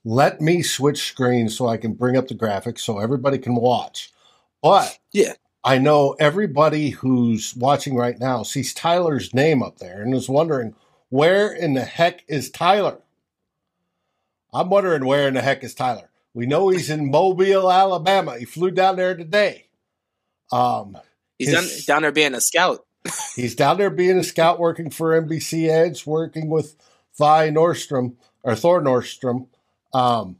Let 0.03 0.41
me 0.41 0.61
switch 0.61 1.07
screens 1.07 1.55
so 1.55 1.67
I 1.67 1.77
can 1.77 1.93
bring 1.93 2.17
up 2.17 2.27
the 2.27 2.35
graphics 2.35 2.79
so 2.79 2.99
everybody 2.99 3.37
can 3.37 3.55
watch. 3.55 4.11
But 4.61 4.97
yeah, 5.11 5.33
I 5.63 5.77
know 5.77 6.15
everybody 6.19 6.89
who's 6.89 7.55
watching 7.55 7.95
right 7.95 8.19
now 8.19 8.43
sees 8.43 8.73
Tyler's 8.73 9.33
name 9.33 9.63
up 9.63 9.79
there 9.79 10.01
and 10.01 10.13
is 10.13 10.29
wondering 10.29 10.75
where 11.09 11.51
in 11.51 11.73
the 11.73 11.83
heck 11.83 12.23
is 12.27 12.49
Tyler. 12.49 13.01
I'm 14.53 14.69
wondering 14.69 15.05
where 15.05 15.27
in 15.27 15.33
the 15.33 15.41
heck 15.41 15.63
is 15.63 15.73
Tyler. 15.73 16.09
We 16.33 16.45
know 16.45 16.69
he's 16.69 16.89
in 16.89 17.09
Mobile, 17.09 17.71
Alabama. 17.71 18.37
He 18.37 18.45
flew 18.45 18.71
down 18.71 18.95
there 18.95 19.15
today. 19.15 19.64
Um, 20.51 20.97
he's 21.37 21.49
his, 21.49 21.85
down, 21.85 21.95
down 21.95 22.01
there 22.03 22.11
being 22.11 22.35
a 22.35 22.41
scout. 22.41 22.85
he's 23.35 23.55
down 23.55 23.77
there 23.77 23.89
being 23.89 24.17
a 24.17 24.23
scout, 24.23 24.59
working 24.59 24.89
for 24.89 25.19
NBC 25.19 25.69
Edge, 25.69 26.05
working 26.05 26.49
with 26.49 26.75
Vi 27.17 27.49
Nordstrom 27.49 28.15
or 28.43 28.55
Thor 28.55 28.81
Nordstrom, 28.81 29.47
um, 29.93 30.37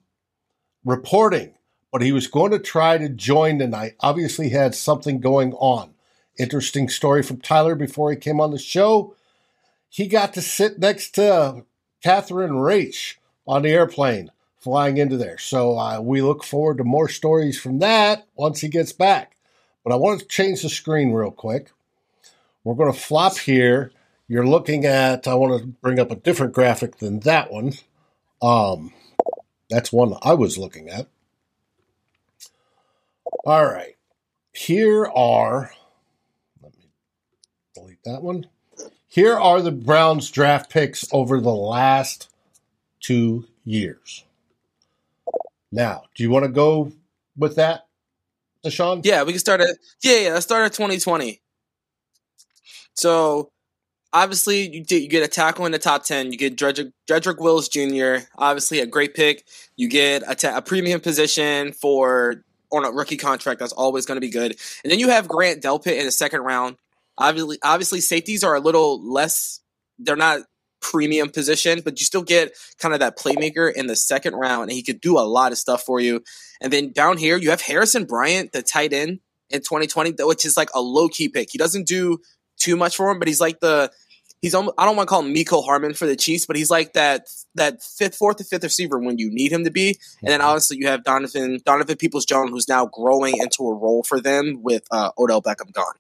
reporting. 0.84 1.54
But 1.92 2.02
he 2.02 2.12
was 2.12 2.28
going 2.28 2.52
to 2.52 2.60
try 2.60 2.98
to 2.98 3.08
join 3.08 3.60
tonight. 3.60 3.96
Obviously, 4.02 4.50
had 4.50 4.76
something 4.76 5.22
going 5.22 5.54
on. 5.54 5.94
Interesting 6.38 6.90
story 6.90 7.24
from 7.24 7.40
Tyler 7.40 7.76
before 7.76 8.12
he 8.12 8.18
came 8.18 8.42
on 8.42 8.52
the 8.52 8.60
show. 8.60 9.16
He 9.88 10.08
got 10.08 10.34
to 10.34 10.42
sit 10.42 10.78
next 10.78 11.16
to 11.16 11.64
Catherine 12.04 12.52
Rach 12.52 13.16
on 13.48 13.62
the 13.62 13.70
airplane 13.70 14.32
flying 14.66 14.98
into 14.98 15.16
there. 15.16 15.38
So 15.38 15.78
uh, 15.78 16.02
we 16.02 16.24
look 16.24 16.44
forward 16.44 16.80
to 16.80 16.84
more 16.84 17.08
stories 17.08 17.60
from 17.60 17.80
that 17.80 18.28
once 18.36 18.62
he 18.62 18.68
gets 18.68 18.92
back. 18.92 19.35
But 19.86 19.94
I 19.94 19.98
want 19.98 20.20
to 20.20 20.26
change 20.26 20.64
the 20.64 20.70
screen 20.70 21.14
real 21.14 21.30
quick. 21.30 21.72
We're 22.64 22.74
going 22.74 22.92
to 22.92 23.00
flop 23.00 23.38
here. 23.38 23.92
You're 24.28 24.48
looking 24.48 24.84
at, 24.84 25.28
I 25.28 25.36
want 25.36 25.62
to 25.62 25.68
bring 25.68 26.00
up 26.00 26.10
a 26.10 26.16
different 26.16 26.54
graphic 26.54 26.98
than 26.98 27.20
that 27.20 27.52
one. 27.52 27.74
Um, 28.42 28.92
that's 29.70 29.94
one 29.94 30.16
I 30.24 30.34
was 30.34 30.58
looking 30.58 30.90
at. 30.90 31.08
All 33.46 33.66
right. 33.66 33.96
Here 34.52 35.06
are, 35.06 35.72
let 36.64 36.76
me 36.76 36.90
delete 37.76 38.04
that 38.06 38.24
one. 38.24 38.48
Here 39.08 39.38
are 39.38 39.62
the 39.62 39.72
Browns 39.72 40.32
draft 40.32 40.72
picks 40.72 41.06
over 41.12 41.40
the 41.40 41.54
last 41.54 42.30
two 43.00 43.46
years. 43.64 44.24
Now, 45.72 46.06
do 46.16 46.24
you 46.24 46.32
want 46.32 46.46
to 46.46 46.52
go 46.52 46.92
with 47.38 47.56
that, 47.58 47.86
Deshawn? 48.66 49.02
Yeah, 49.06 49.24
we 49.24 49.34
can 49.34 49.40
start 49.40 49.62
at 49.62 49.70
yeah, 50.04 50.20
yeah. 50.20 50.34
Let's 50.34 50.46
start 50.46 50.66
at 50.66 50.74
2020. 50.74 51.42
So 52.94 53.52
obviously 54.16 54.70
you, 54.70 54.86
you 54.90 55.10
get 55.10 55.24
a 55.24 55.28
tackle 55.28 55.66
in 55.66 55.72
the 55.72 55.78
top 55.78 56.04
10 56.04 56.32
you 56.32 56.38
get 56.38 56.56
Dredrick, 56.56 56.92
Dredrick 57.08 57.40
wills 57.40 57.68
jr 57.68 58.26
obviously 58.38 58.80
a 58.80 58.86
great 58.86 59.14
pick 59.14 59.46
you 59.76 59.90
get 59.90 60.24
a, 60.26 60.34
ta- 60.34 60.56
a 60.56 60.62
premium 60.62 61.02
position 61.02 61.74
for 61.74 62.44
on 62.72 62.86
a 62.86 62.92
rookie 62.92 63.18
contract 63.18 63.60
that's 63.60 63.74
always 63.74 64.06
going 64.06 64.16
to 64.16 64.22
be 64.22 64.30
good 64.30 64.58
and 64.84 64.92
then 64.92 65.00
you 65.00 65.10
have 65.10 65.28
grant 65.28 65.62
delpit 65.62 66.00
in 66.00 66.06
the 66.06 66.12
second 66.12 66.42
round 66.42 66.78
obviously 67.18 67.58
obviously 67.62 68.00
safeties 68.00 68.44
are 68.44 68.56
a 68.56 68.60
little 68.60 69.06
less 69.06 69.60
they're 70.00 70.16
not 70.16 70.40
premium 70.92 71.30
position 71.30 71.82
but 71.84 72.00
you 72.00 72.06
still 72.06 72.24
get 72.24 72.54
kind 72.80 72.94
of 72.94 73.00
that 73.00 73.18
playmaker 73.18 73.72
in 73.74 73.88
the 73.88 73.96
second 73.96 74.34
round 74.36 74.64
and 74.64 74.74
he 74.74 74.84
could 74.84 75.02
do 75.02 75.18
a 75.18 75.22
lot 75.22 75.52
of 75.52 75.58
stuff 75.58 75.84
for 75.84 76.00
you 76.00 76.22
and 76.62 76.72
then 76.72 76.92
down 76.92 77.18
here 77.18 77.38
you 77.38 77.50
have 77.50 77.62
harrison 77.62 78.06
bryant 78.06 78.52
the 78.52 78.62
tight 78.62 78.94
end 78.94 79.20
in 79.50 79.60
2020 79.60 80.24
which 80.24 80.46
is 80.46 80.58
like 80.58 80.70
a 80.76 80.82
low 80.82 81.08
key 81.08 81.30
pick 81.30 81.50
he 81.52 81.58
doesn't 81.58 81.88
do 81.88 82.20
too 82.58 82.76
much 82.76 82.96
for 82.96 83.10
him, 83.10 83.20
but 83.20 83.28
he's 83.28 83.42
like 83.42 83.60
the 83.60 83.92
he's 84.42 84.54
almost, 84.54 84.76
I 84.78 84.86
don't 84.86 84.96
want 84.96 85.08
to 85.08 85.10
call 85.10 85.24
him 85.24 85.34
Mecole 85.34 85.64
Hardman 85.64 85.94
for 85.94 86.06
the 86.06 86.16
Chiefs, 86.16 86.46
but 86.46 86.56
he's 86.56 86.70
like 86.70 86.94
that 86.94 87.28
that 87.56 87.82
fifth, 87.82 88.16
fourth, 88.16 88.38
to 88.38 88.44
fifth 88.44 88.64
receiver 88.64 89.00
when 89.00 89.18
you 89.18 89.30
need 89.32 89.52
him 89.52 89.64
to 89.64 89.72
be. 89.72 90.00
And 90.22 90.30
then 90.30 90.40
mm-hmm. 90.40 90.50
obviously 90.50 90.78
you 90.78 90.88
have 90.88 91.04
Donovan 91.04 91.60
Donovan 91.66 91.98
Peoples 91.98 92.26
Jones, 92.26 92.52
who's 92.52 92.68
now 92.68 92.86
growing 92.86 93.38
into 93.38 93.64
a 93.64 93.74
role 93.74 94.04
for 94.04 94.20
them 94.20 94.62
with 94.62 94.84
uh, 94.92 95.12
Odell 95.18 95.42
Beckham 95.42 95.72
gone. 95.72 95.96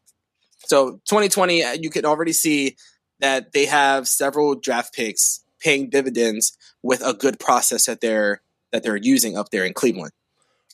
So 0.65 0.93
2020, 1.05 1.63
uh, 1.63 1.73
you 1.73 1.89
can 1.89 2.05
already 2.05 2.33
see 2.33 2.75
that 3.19 3.53
they 3.53 3.65
have 3.65 4.07
several 4.07 4.55
draft 4.55 4.93
picks 4.93 5.41
paying 5.59 5.89
dividends 5.89 6.57
with 6.83 7.01
a 7.01 7.13
good 7.13 7.39
process 7.39 7.85
that 7.85 8.01
they're 8.01 8.41
that 8.71 8.83
they're 8.83 8.97
using 8.97 9.37
up 9.37 9.49
there 9.51 9.65
in 9.65 9.73
Cleveland. 9.73 10.11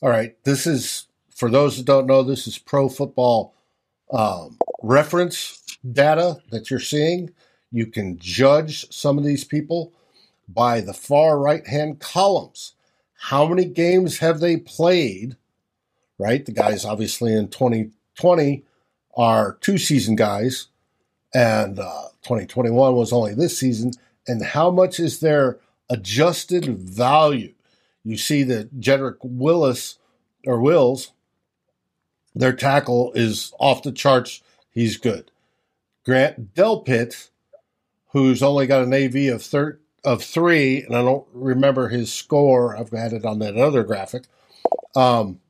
All 0.02 0.10
right, 0.10 0.36
this 0.44 0.66
is 0.66 1.06
for 1.34 1.48
those 1.50 1.76
that 1.76 1.86
don't 1.86 2.06
know. 2.06 2.22
This 2.22 2.46
is 2.46 2.58
Pro 2.58 2.88
Football 2.88 3.54
um, 4.12 4.58
reference 4.82 5.62
data 5.90 6.36
that 6.50 6.70
you're 6.70 6.80
seeing. 6.80 7.30
You 7.70 7.86
can 7.86 8.18
judge 8.18 8.92
some 8.92 9.18
of 9.18 9.24
these 9.24 9.44
people 9.44 9.92
by 10.48 10.80
the 10.80 10.92
far 10.92 11.38
right 11.38 11.66
hand 11.66 12.00
columns. 12.00 12.74
How 13.14 13.46
many 13.46 13.64
games 13.64 14.18
have 14.18 14.40
they 14.40 14.56
played? 14.56 15.36
Right? 16.18 16.44
The 16.44 16.52
guys, 16.52 16.84
obviously, 16.84 17.32
in 17.32 17.48
2020 17.48 18.64
are 19.16 19.58
two 19.60 19.78
season 19.78 20.16
guys, 20.16 20.68
and 21.34 21.78
uh, 21.78 22.08
2021 22.22 22.94
was 22.94 23.12
only 23.12 23.34
this 23.34 23.58
season. 23.58 23.92
And 24.26 24.42
how 24.42 24.70
much 24.70 25.00
is 25.00 25.20
their 25.20 25.58
adjusted 25.90 26.66
value? 26.78 27.54
You 28.04 28.16
see 28.16 28.42
that 28.44 28.80
Jedrick 28.80 29.18
Willis 29.22 29.98
or 30.46 30.60
Wills 30.60 31.12
their 32.34 32.52
tackle 32.52 33.12
is 33.12 33.52
off 33.58 33.82
the 33.82 33.92
charts. 33.92 34.42
He's 34.70 34.96
good. 34.96 35.30
Grant 36.04 36.54
Delpit, 36.54 37.28
who's 38.12 38.42
only 38.42 38.66
got 38.66 38.84
an 38.84 38.94
AV 38.94 39.34
of 39.34 39.42
thir- 39.42 39.78
of 40.04 40.24
three, 40.24 40.82
and 40.82 40.96
I 40.96 41.02
don't 41.02 41.26
remember 41.32 41.88
his 41.88 42.12
score. 42.12 42.76
I've 42.76 42.90
had 42.90 43.12
it 43.12 43.24
on 43.24 43.38
that 43.38 43.56
other 43.56 43.84
graphic. 43.84 44.24
Um, 44.96 45.40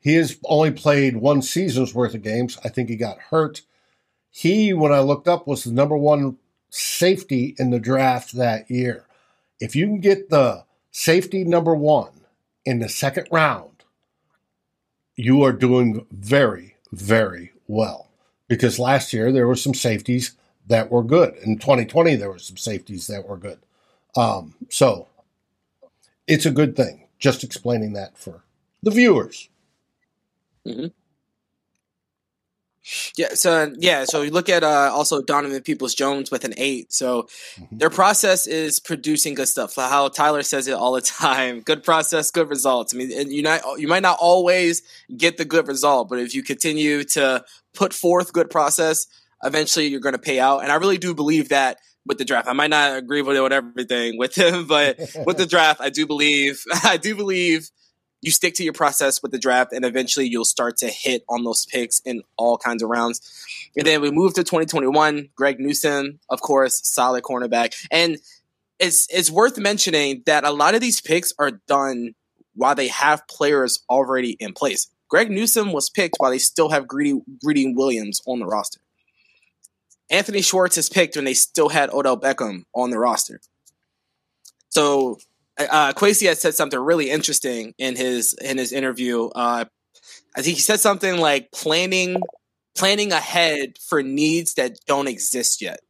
he 0.00 0.14
has 0.14 0.38
only 0.44 0.70
played 0.70 1.16
one 1.16 1.40
season's 1.40 1.94
worth 1.94 2.14
of 2.14 2.22
games. 2.22 2.58
I 2.64 2.68
think 2.68 2.88
he 2.88 2.96
got 2.96 3.18
hurt. 3.18 3.62
He, 4.30 4.72
when 4.72 4.92
I 4.92 5.00
looked 5.00 5.28
up, 5.28 5.46
was 5.46 5.64
the 5.64 5.72
number 5.72 5.96
one 5.96 6.38
safety 6.70 7.54
in 7.58 7.70
the 7.70 7.80
draft 7.80 8.32
that 8.32 8.70
year. 8.70 9.04
If 9.58 9.74
you 9.74 9.86
can 9.86 10.00
get 10.00 10.30
the 10.30 10.64
safety 10.90 11.44
number 11.44 11.74
one 11.74 12.12
in 12.64 12.78
the 12.78 12.88
second 12.88 13.28
round, 13.30 13.84
you 15.16 15.42
are 15.42 15.52
doing 15.52 16.06
very, 16.10 16.76
very 16.92 17.52
well. 17.66 18.08
Because 18.48 18.78
last 18.78 19.12
year 19.12 19.30
there 19.30 19.46
were 19.46 19.56
some 19.56 19.74
safeties 19.74 20.36
that 20.66 20.90
were 20.90 21.02
good. 21.02 21.36
In 21.36 21.58
2020, 21.58 22.16
there 22.16 22.30
were 22.30 22.38
some 22.38 22.56
safeties 22.56 23.06
that 23.08 23.26
were 23.26 23.36
good. 23.36 23.58
Um, 24.16 24.54
so 24.68 25.08
it's 26.26 26.46
a 26.46 26.50
good 26.50 26.76
thing. 26.76 27.06
Just 27.18 27.44
explaining 27.44 27.92
that 27.92 28.16
for 28.16 28.44
the 28.82 28.90
viewers. 28.90 29.48
Mm-hmm. 30.66 30.86
Yeah, 33.16 33.34
so 33.34 33.72
yeah, 33.78 34.04
so 34.04 34.22
you 34.22 34.30
look 34.30 34.48
at 34.48 34.62
uh, 34.62 34.90
also 34.92 35.22
Donovan 35.22 35.62
Peoples 35.62 35.94
Jones 35.94 36.30
with 36.30 36.44
an 36.44 36.54
eight. 36.56 36.92
So 36.92 37.22
mm-hmm. 37.22 37.78
their 37.78 37.90
process 37.90 38.46
is 38.46 38.80
producing 38.80 39.34
good 39.34 39.48
stuff. 39.48 39.76
How 39.76 40.08
Tyler 40.08 40.42
says 40.42 40.68
it 40.68 40.74
all 40.74 40.92
the 40.92 41.00
time: 41.00 41.60
good 41.60 41.82
process, 41.82 42.30
good 42.30 42.48
results. 42.48 42.94
I 42.94 42.98
mean, 42.98 43.30
you 43.30 43.42
not 43.42 43.62
you 43.78 43.88
might 43.88 44.02
not 44.02 44.18
always 44.20 44.82
get 45.16 45.36
the 45.36 45.44
good 45.44 45.68
result, 45.68 46.08
but 46.08 46.18
if 46.18 46.34
you 46.34 46.42
continue 46.42 47.04
to 47.04 47.44
put 47.74 47.92
forth 47.92 48.32
good 48.32 48.50
process, 48.50 49.06
eventually 49.42 49.86
you're 49.86 50.00
going 50.00 50.14
to 50.14 50.18
pay 50.18 50.40
out. 50.40 50.62
And 50.62 50.72
I 50.72 50.76
really 50.76 50.98
do 50.98 51.14
believe 51.14 51.50
that 51.50 51.78
with 52.06 52.18
the 52.18 52.24
draft. 52.24 52.48
I 52.48 52.52
might 52.52 52.70
not 52.70 52.96
agree 52.96 53.22
with 53.22 53.36
it 53.36 53.40
with 53.40 53.52
everything 53.52 54.18
with 54.18 54.36
him, 54.36 54.66
but 54.66 54.98
with 55.26 55.36
the 55.36 55.46
draft, 55.46 55.80
I 55.80 55.90
do 55.90 56.06
believe 56.06 56.62
I 56.84 56.96
do 56.96 57.14
believe 57.14 57.70
you 58.22 58.30
stick 58.30 58.54
to 58.54 58.64
your 58.64 58.72
process 58.72 59.22
with 59.22 59.32
the 59.32 59.38
draft, 59.38 59.72
and 59.72 59.84
eventually 59.84 60.28
you'll 60.28 60.44
start 60.44 60.76
to 60.78 60.88
hit 60.88 61.24
on 61.28 61.44
those 61.44 61.66
picks 61.66 62.00
in 62.00 62.22
all 62.36 62.58
kinds 62.58 62.82
of 62.82 62.90
rounds. 62.90 63.20
And 63.76 63.86
then 63.86 64.00
we 64.00 64.10
move 64.10 64.34
to 64.34 64.44
2021. 64.44 65.30
Greg 65.34 65.58
Newsome, 65.58 66.20
of 66.28 66.40
course, 66.40 66.80
solid 66.84 67.22
cornerback. 67.22 67.74
And 67.90 68.18
it's 68.78 69.06
it's 69.10 69.30
worth 69.30 69.58
mentioning 69.58 70.22
that 70.26 70.44
a 70.44 70.50
lot 70.50 70.74
of 70.74 70.80
these 70.80 71.00
picks 71.00 71.32
are 71.38 71.52
done 71.66 72.14
while 72.54 72.74
they 72.74 72.88
have 72.88 73.26
players 73.28 73.84
already 73.88 74.36
in 74.40 74.52
place. 74.52 74.88
Greg 75.08 75.30
Newsome 75.30 75.72
was 75.72 75.90
picked 75.90 76.16
while 76.18 76.30
they 76.30 76.38
still 76.38 76.70
have 76.70 76.86
Greedy 76.86 77.20
Greedy 77.44 77.72
Williams 77.74 78.20
on 78.26 78.38
the 78.38 78.46
roster. 78.46 78.80
Anthony 80.10 80.42
Schwartz 80.42 80.76
is 80.76 80.88
picked 80.88 81.16
when 81.16 81.24
they 81.24 81.34
still 81.34 81.68
had 81.68 81.90
Odell 81.90 82.18
Beckham 82.18 82.64
on 82.74 82.90
the 82.90 82.98
roster. 82.98 83.40
So 84.70 85.18
uh, 85.66 85.92
Kwesi 85.92 86.26
had 86.26 86.38
said 86.38 86.54
something 86.54 86.78
really 86.78 87.10
interesting 87.10 87.74
in 87.78 87.96
his 87.96 88.34
in 88.34 88.58
his 88.58 88.72
interview. 88.72 89.26
Uh, 89.26 89.64
I 90.36 90.42
think 90.42 90.56
he 90.56 90.62
said 90.62 90.80
something 90.80 91.18
like 91.18 91.50
planning 91.52 92.20
planning 92.76 93.12
ahead 93.12 93.74
for 93.88 94.02
needs 94.02 94.54
that 94.54 94.78
don't 94.86 95.08
exist 95.08 95.60
yet, 95.60 95.80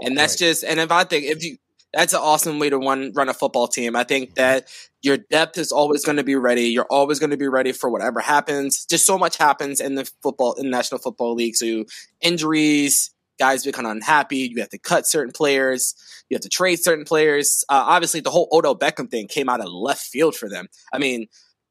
and 0.00 0.16
that's 0.16 0.34
right. 0.34 0.48
just 0.48 0.64
and 0.64 0.80
if 0.80 0.92
I 0.92 1.04
think 1.04 1.24
if 1.24 1.42
you 1.42 1.56
that's 1.92 2.12
an 2.12 2.20
awesome 2.22 2.58
way 2.58 2.70
to 2.70 2.78
run 2.78 3.12
run 3.14 3.28
a 3.28 3.34
football 3.34 3.66
team. 3.66 3.96
I 3.96 4.04
think 4.04 4.34
that 4.34 4.68
your 5.02 5.16
depth 5.16 5.58
is 5.58 5.72
always 5.72 6.04
going 6.04 6.16
to 6.16 6.24
be 6.24 6.36
ready. 6.36 6.64
You're 6.64 6.86
always 6.90 7.18
going 7.18 7.30
to 7.30 7.36
be 7.36 7.48
ready 7.48 7.72
for 7.72 7.88
whatever 7.88 8.20
happens. 8.20 8.84
Just 8.84 9.06
so 9.06 9.16
much 9.16 9.36
happens 9.36 9.80
in 9.80 9.94
the 9.94 10.10
football 10.22 10.54
in 10.54 10.66
the 10.66 10.70
National 10.70 11.00
Football 11.00 11.34
League. 11.34 11.56
So 11.56 11.84
injuries, 12.20 13.10
guys 13.38 13.64
become 13.64 13.86
unhappy. 13.86 14.50
You 14.52 14.60
have 14.60 14.70
to 14.70 14.78
cut 14.78 15.06
certain 15.06 15.32
players. 15.32 15.94
You 16.28 16.34
have 16.34 16.42
to 16.42 16.48
trade 16.48 16.76
certain 16.76 17.04
players. 17.04 17.64
Uh, 17.68 17.84
obviously, 17.86 18.20
the 18.20 18.30
whole 18.30 18.48
Odell 18.52 18.76
Beckham 18.76 19.10
thing 19.10 19.28
came 19.28 19.48
out 19.48 19.60
of 19.60 19.68
left 19.68 20.02
field 20.02 20.34
for 20.34 20.48
them. 20.48 20.68
I 20.92 20.98
mean, 20.98 21.28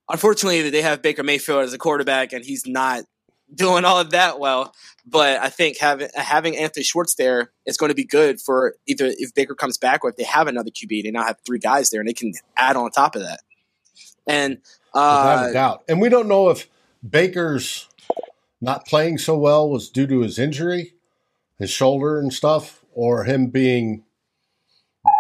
unfortunately, 0.10 0.70
they 0.70 0.82
have 0.82 1.02
Baker 1.02 1.24
Mayfield 1.24 1.64
as 1.64 1.74
a 1.74 1.78
quarterback, 1.78 2.34
and 2.34 2.44
he's 2.44 2.66
not 2.66 3.04
doing 3.54 3.86
all 3.86 4.00
of 4.00 4.12
that 4.12 4.40
well. 4.40 4.74
But 5.06 5.40
I 5.40 5.50
think 5.50 5.78
having 5.80 6.10
having 6.16 6.58
Anthony 6.58 6.84
Schwartz 6.84 7.16
there 7.16 7.52
is 7.66 7.78
going 7.78 7.90
to 7.90 7.96
be 7.96 8.06
good 8.06 8.42
for 8.42 8.76
either 8.88 9.06
if 9.08 9.34
Baker 9.34 9.56
comes 9.56 9.78
back 9.78 10.04
or 10.04 10.10
if 10.10 10.16
they 10.16 10.24
have 10.24 10.48
another 10.48 10.72
QB. 10.72 11.04
They 11.04 11.12
now 11.12 11.24
have 11.24 11.38
three 11.46 11.60
guys 11.60 11.90
there, 11.90 12.02
and 12.02 12.10
they 12.10 12.14
can 12.14 12.34
add 12.56 12.76
on 12.76 12.92
top 12.92 13.16
of 13.16 13.22
that. 13.22 13.42
And 14.26 14.58
uh, 14.94 15.24
without 15.24 15.50
a 15.50 15.54
doubt, 15.54 15.84
and 15.88 16.02
we 16.02 16.10
don't 16.10 16.28
know 16.28 16.50
if 16.50 16.68
Baker's 17.08 17.88
not 18.60 18.86
playing 18.86 19.18
so 19.18 19.38
well 19.38 19.70
was 19.70 19.90
due 19.90 20.08
to 20.08 20.22
his 20.22 20.40
injury, 20.40 20.94
his 21.58 21.70
shoulder 21.70 22.20
and 22.20 22.34
stuff, 22.34 22.84
or 22.94 23.24
him 23.24 23.48
being 23.48 24.04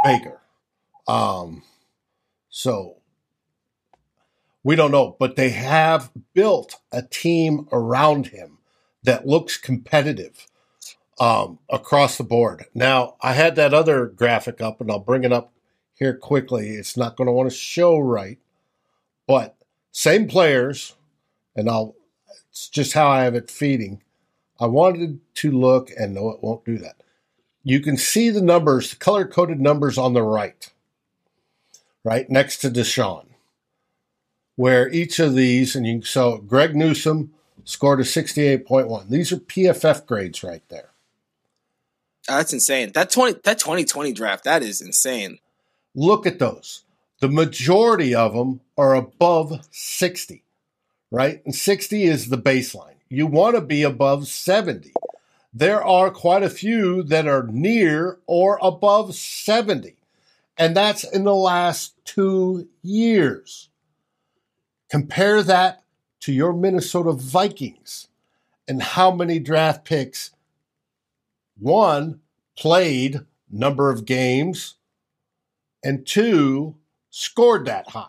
Baker. 0.03 0.41
Um, 1.07 1.63
so 2.49 2.97
we 4.63 4.75
don't 4.75 4.91
know, 4.91 5.15
but 5.19 5.35
they 5.35 5.51
have 5.51 6.11
built 6.33 6.75
a 6.91 7.01
team 7.01 7.67
around 7.71 8.27
him 8.27 8.57
that 9.03 9.25
looks 9.25 9.57
competitive 9.57 10.47
um, 11.19 11.59
across 11.69 12.17
the 12.17 12.23
board. 12.23 12.65
Now, 12.73 13.15
I 13.21 13.33
had 13.33 13.55
that 13.55 13.73
other 13.73 14.05
graphic 14.05 14.61
up, 14.61 14.81
and 14.81 14.91
I'll 14.91 14.99
bring 14.99 15.23
it 15.23 15.31
up 15.31 15.53
here 15.93 16.15
quickly. 16.15 16.71
It's 16.71 16.97
not 16.97 17.15
going 17.15 17.27
to 17.27 17.31
want 17.31 17.49
to 17.49 17.55
show 17.55 17.97
right, 17.97 18.37
but 19.25 19.55
same 19.91 20.27
players, 20.27 20.95
and 21.55 21.69
I'll. 21.69 21.95
It's 22.49 22.69
just 22.69 22.93
how 22.93 23.07
I 23.07 23.23
have 23.23 23.35
it 23.35 23.51
feeding. 23.51 24.01
I 24.59 24.65
wanted 24.65 25.19
to 25.35 25.51
look, 25.51 25.91
and 25.97 26.15
no, 26.15 26.29
it 26.29 26.41
won't 26.41 26.65
do 26.65 26.77
that. 26.79 26.97
You 27.63 27.79
can 27.79 27.97
see 27.97 28.29
the 28.29 28.41
numbers, 28.41 28.91
the 28.91 28.95
color 28.95 29.25
coded 29.25 29.59
numbers 29.59 29.97
on 29.97 30.13
the 30.13 30.23
right, 30.23 30.71
right 32.03 32.29
next 32.29 32.57
to 32.59 32.69
Deshawn 32.69 33.27
where 34.57 34.89
each 34.89 35.19
of 35.19 35.35
these, 35.35 35.75
and 35.75 35.87
you 35.87 36.01
so 36.01 36.39
Greg 36.39 36.75
Newsome 36.75 37.31
scored 37.63 38.01
a 38.01 38.03
68.1. 38.03 39.07
These 39.07 39.31
are 39.31 39.37
PFF 39.37 40.05
grades 40.05 40.43
right 40.43 40.63
there. 40.67 40.89
that's 42.27 42.51
insane. 42.51 42.91
That 42.93 43.09
20 43.09 43.39
that 43.45 43.59
2020 43.59 44.11
draft, 44.11 44.43
that 44.43 44.63
is 44.63 44.81
insane. 44.81 45.39
Look 45.95 46.27
at 46.27 46.39
those. 46.39 46.83
The 47.21 47.29
majority 47.29 48.13
of 48.13 48.33
them 48.33 48.59
are 48.77 48.93
above 48.93 49.65
60, 49.71 50.43
right? 51.09 51.41
And 51.45 51.55
60 51.55 52.03
is 52.03 52.29
the 52.29 52.37
baseline. 52.37 52.96
You 53.09 53.27
want 53.27 53.55
to 53.55 53.61
be 53.61 53.83
above 53.83 54.27
70. 54.27 54.93
There 55.53 55.83
are 55.83 56.11
quite 56.11 56.43
a 56.43 56.49
few 56.49 57.03
that 57.03 57.27
are 57.27 57.47
near 57.47 58.19
or 58.27 58.59
above 58.61 59.15
70. 59.15 59.95
And 60.57 60.75
that's 60.75 61.03
in 61.03 61.23
the 61.23 61.35
last 61.35 61.93
two 62.05 62.67
years. 62.81 63.69
Compare 64.89 65.43
that 65.43 65.83
to 66.21 66.33
your 66.33 66.53
Minnesota 66.53 67.11
Vikings 67.13 68.07
and 68.67 68.81
how 68.81 69.11
many 69.11 69.39
draft 69.39 69.85
picks, 69.85 70.31
one, 71.57 72.19
played 72.57 73.21
number 73.49 73.89
of 73.89 74.05
games, 74.05 74.75
and 75.83 76.05
two, 76.05 76.75
scored 77.09 77.65
that 77.65 77.89
high 77.89 78.07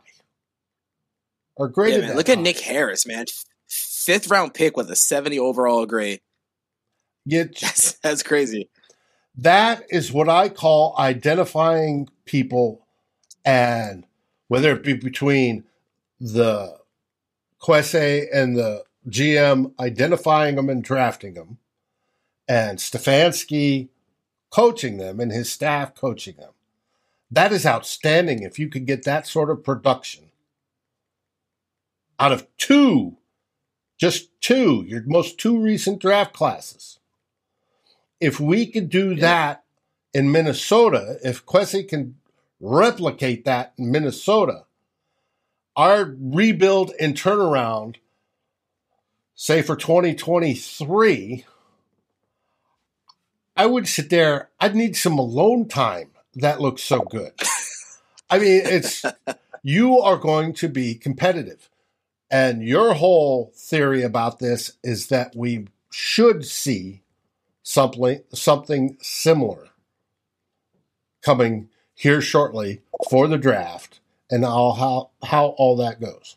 or 1.54 1.68
graded 1.68 2.04
yeah, 2.04 2.14
Look 2.14 2.28
high. 2.28 2.34
at 2.34 2.38
Nick 2.38 2.60
Harris, 2.60 3.06
man. 3.06 3.26
Fifth 4.08 4.30
round 4.30 4.54
pick 4.54 4.74
with 4.74 4.90
a 4.90 4.96
70 4.96 5.38
overall 5.38 5.84
grade. 5.84 6.22
Get, 7.28 7.54
that's, 7.60 7.92
that's 7.98 8.22
crazy. 8.22 8.70
That 9.36 9.82
is 9.90 10.10
what 10.10 10.30
I 10.30 10.48
call 10.48 10.94
identifying 10.98 12.08
people 12.24 12.86
and 13.44 14.06
whether 14.46 14.72
it 14.72 14.82
be 14.82 14.94
between 14.94 15.64
the 16.18 16.78
Kwesi 17.60 18.24
and 18.32 18.56
the 18.56 18.84
GM 19.10 19.74
identifying 19.78 20.54
them 20.54 20.70
and 20.70 20.82
drafting 20.82 21.34
them, 21.34 21.58
and 22.48 22.78
Stefanski 22.78 23.88
coaching 24.48 24.96
them 24.96 25.20
and 25.20 25.30
his 25.30 25.52
staff 25.52 25.94
coaching 25.94 26.36
them. 26.36 26.52
That 27.30 27.52
is 27.52 27.66
outstanding 27.66 28.42
if 28.42 28.58
you 28.58 28.70
could 28.70 28.86
get 28.86 29.04
that 29.04 29.26
sort 29.26 29.50
of 29.50 29.62
production 29.62 30.30
out 32.18 32.32
of 32.32 32.46
two, 32.56 33.17
just 33.98 34.30
two, 34.40 34.84
your 34.86 35.02
most 35.06 35.38
two 35.38 35.60
recent 35.60 36.00
draft 36.00 36.32
classes. 36.32 37.00
If 38.20 38.40
we 38.40 38.66
could 38.66 38.88
do 38.88 39.10
yeah. 39.10 39.20
that 39.20 39.64
in 40.14 40.32
Minnesota, 40.32 41.18
if 41.22 41.44
Kwesi 41.44 41.86
can 41.86 42.16
replicate 42.60 43.44
that 43.44 43.74
in 43.76 43.90
Minnesota, 43.90 44.64
our 45.76 46.16
rebuild 46.18 46.92
and 46.98 47.14
turnaround, 47.14 47.96
say 49.34 49.62
for 49.62 49.76
2023, 49.76 51.44
I 53.56 53.66
would 53.66 53.88
sit 53.88 54.10
there, 54.10 54.50
I'd 54.60 54.74
need 54.76 54.96
some 54.96 55.18
alone 55.18 55.68
time. 55.68 56.10
That 56.34 56.60
looks 56.60 56.82
so 56.82 57.00
good. 57.00 57.32
I 58.30 58.38
mean, 58.38 58.62
it's, 58.64 59.04
you 59.62 59.98
are 59.98 60.16
going 60.16 60.52
to 60.54 60.68
be 60.68 60.94
competitive. 60.94 61.68
And 62.30 62.62
your 62.62 62.94
whole 62.94 63.52
theory 63.56 64.02
about 64.02 64.38
this 64.38 64.72
is 64.82 65.08
that 65.08 65.34
we 65.34 65.68
should 65.90 66.44
see 66.44 67.02
something 67.62 68.22
something 68.32 68.96
similar 69.00 69.68
coming 71.22 71.68
here 71.94 72.20
shortly 72.20 72.80
for 73.10 73.26
the 73.28 73.38
draft 73.38 74.00
and 74.30 74.44
all 74.44 74.74
how 74.74 75.10
how 75.26 75.48
all 75.58 75.76
that 75.76 76.00
goes. 76.00 76.36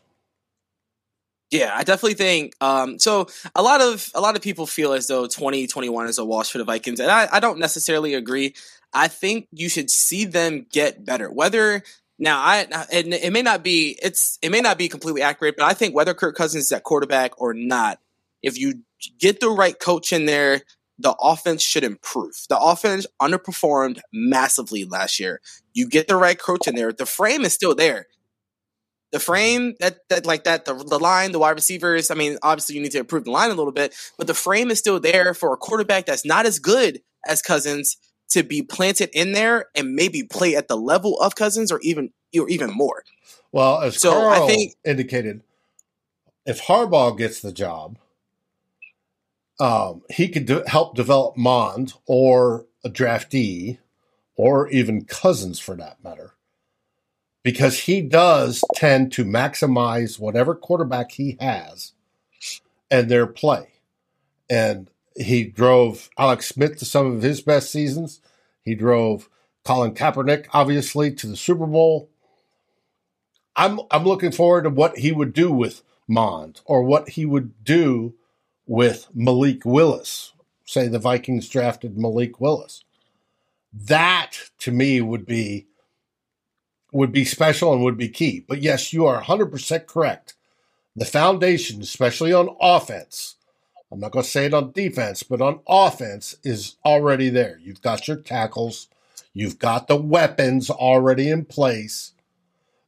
Yeah, 1.50 1.72
I 1.74 1.84
definitely 1.84 2.14
think 2.14 2.54
um, 2.62 2.98
so. 2.98 3.28
A 3.54 3.62
lot 3.62 3.82
of 3.82 4.10
a 4.14 4.20
lot 4.22 4.36
of 4.36 4.42
people 4.42 4.66
feel 4.66 4.94
as 4.94 5.06
though 5.06 5.26
2021 5.26 6.08
is 6.08 6.16
a 6.16 6.24
wash 6.24 6.50
for 6.50 6.58
the 6.58 6.64
Vikings, 6.64 6.98
and 6.98 7.10
I, 7.10 7.28
I 7.30 7.40
don't 7.40 7.58
necessarily 7.58 8.14
agree. 8.14 8.54
I 8.94 9.08
think 9.08 9.48
you 9.52 9.68
should 9.68 9.90
see 9.90 10.24
them 10.24 10.66
get 10.72 11.04
better. 11.04 11.30
Whether 11.30 11.82
now 12.18 12.40
I 12.40 12.66
it, 12.90 13.06
it 13.06 13.32
may 13.32 13.42
not 13.42 13.62
be 13.62 13.98
it's 14.02 14.38
it 14.42 14.50
may 14.50 14.60
not 14.60 14.78
be 14.78 14.88
completely 14.88 15.22
accurate, 15.22 15.56
but 15.56 15.64
I 15.64 15.74
think 15.74 15.94
whether 15.94 16.14
Kirk 16.14 16.36
Cousins 16.36 16.64
is 16.64 16.72
at 16.72 16.84
quarterback 16.84 17.40
or 17.40 17.54
not, 17.54 17.98
if 18.42 18.58
you 18.58 18.82
get 19.18 19.40
the 19.40 19.50
right 19.50 19.78
coach 19.78 20.12
in 20.12 20.26
there, 20.26 20.62
the 20.98 21.14
offense 21.20 21.62
should 21.62 21.84
improve. 21.84 22.34
The 22.48 22.58
offense 22.58 23.06
underperformed 23.20 24.00
massively 24.12 24.84
last 24.84 25.18
year. 25.18 25.40
You 25.72 25.88
get 25.88 26.06
the 26.06 26.16
right 26.16 26.38
coach 26.38 26.68
in 26.68 26.74
there. 26.74 26.92
The 26.92 27.06
frame 27.06 27.42
is 27.42 27.52
still 27.52 27.74
there. 27.74 28.06
The 29.10 29.18
frame 29.18 29.74
that, 29.80 29.98
that 30.08 30.24
like 30.24 30.44
that, 30.44 30.64
the, 30.64 30.74
the 30.74 30.98
line, 30.98 31.32
the 31.32 31.38
wide 31.38 31.50
receivers. 31.50 32.10
I 32.10 32.14
mean, 32.14 32.38
obviously 32.42 32.76
you 32.76 32.82
need 32.82 32.92
to 32.92 32.98
improve 32.98 33.24
the 33.24 33.30
line 33.30 33.50
a 33.50 33.54
little 33.54 33.72
bit, 33.72 33.94
but 34.16 34.26
the 34.26 34.34
frame 34.34 34.70
is 34.70 34.78
still 34.78 35.00
there 35.00 35.34
for 35.34 35.52
a 35.52 35.56
quarterback 35.58 36.06
that's 36.06 36.24
not 36.24 36.46
as 36.46 36.58
good 36.58 37.02
as 37.26 37.42
Cousins 37.42 37.98
to 38.32 38.42
be 38.42 38.62
planted 38.62 39.10
in 39.12 39.32
there 39.32 39.66
and 39.74 39.94
maybe 39.94 40.22
play 40.22 40.56
at 40.56 40.68
the 40.68 40.76
level 40.76 41.20
of 41.20 41.34
Cousins 41.34 41.72
or 41.72 41.80
even 41.82 42.12
or 42.38 42.48
even 42.48 42.70
more. 42.70 43.04
Well, 43.52 43.80
as 43.80 44.00
so 44.00 44.12
Carl 44.12 44.44
I 44.44 44.46
think, 44.46 44.74
indicated, 44.84 45.42
if 46.46 46.62
Harbaugh 46.62 47.16
gets 47.16 47.40
the 47.40 47.52
job, 47.52 47.98
um, 49.60 50.02
he 50.10 50.28
could 50.28 50.46
do, 50.46 50.62
help 50.66 50.96
develop 50.96 51.36
Mond 51.36 51.94
or 52.06 52.66
a 52.84 52.90
draftee 52.90 53.78
or 54.34 54.68
even 54.68 55.04
Cousins 55.04 55.60
for 55.60 55.76
that 55.76 56.02
matter, 56.02 56.32
because 57.42 57.80
he 57.80 58.00
does 58.00 58.64
tend 58.74 59.12
to 59.12 59.24
maximize 59.24 60.18
whatever 60.18 60.54
quarterback 60.54 61.12
he 61.12 61.36
has 61.38 61.92
and 62.90 63.10
their 63.10 63.26
play. 63.26 63.68
And 64.48 64.90
he 65.16 65.44
drove 65.44 66.10
Alex 66.18 66.48
Smith 66.48 66.78
to 66.78 66.84
some 66.84 67.06
of 67.06 67.22
his 67.22 67.40
best 67.40 67.70
seasons. 67.70 68.20
He 68.62 68.74
drove 68.74 69.28
Colin 69.64 69.94
Kaepernick, 69.94 70.46
obviously, 70.52 71.12
to 71.14 71.26
the 71.26 71.36
Super 71.36 71.66
Bowl. 71.66 72.08
I'm 73.54 73.80
I'm 73.90 74.04
looking 74.04 74.32
forward 74.32 74.64
to 74.64 74.70
what 74.70 74.98
he 74.98 75.12
would 75.12 75.32
do 75.32 75.52
with 75.52 75.82
Mond 76.08 76.60
or 76.64 76.82
what 76.82 77.10
he 77.10 77.26
would 77.26 77.64
do 77.64 78.14
with 78.66 79.08
Malik 79.14 79.64
Willis. 79.64 80.32
Say 80.64 80.88
the 80.88 80.98
Vikings 80.98 81.48
drafted 81.48 81.98
Malik 81.98 82.40
Willis. 82.40 82.84
That 83.72 84.32
to 84.60 84.70
me 84.70 85.00
would 85.00 85.26
be 85.26 85.66
would 86.92 87.12
be 87.12 87.24
special 87.24 87.72
and 87.72 87.82
would 87.82 87.96
be 87.96 88.08
key. 88.08 88.44
But 88.46 88.62
yes, 88.62 88.92
you 88.92 89.06
are 89.06 89.22
100% 89.22 89.86
correct. 89.86 90.34
The 90.94 91.06
foundation, 91.06 91.80
especially 91.80 92.34
on 92.34 92.54
offense, 92.60 93.36
I'm 93.92 94.00
not 94.00 94.12
going 94.12 94.24
to 94.24 94.30
say 94.30 94.46
it 94.46 94.54
on 94.54 94.72
defense, 94.72 95.22
but 95.22 95.42
on 95.42 95.60
offense 95.68 96.36
is 96.42 96.76
already 96.82 97.28
there. 97.28 97.60
You've 97.62 97.82
got 97.82 98.08
your 98.08 98.16
tackles, 98.16 98.88
you've 99.34 99.58
got 99.58 99.86
the 99.86 99.96
weapons 99.96 100.70
already 100.70 101.28
in 101.28 101.44
place. 101.44 102.12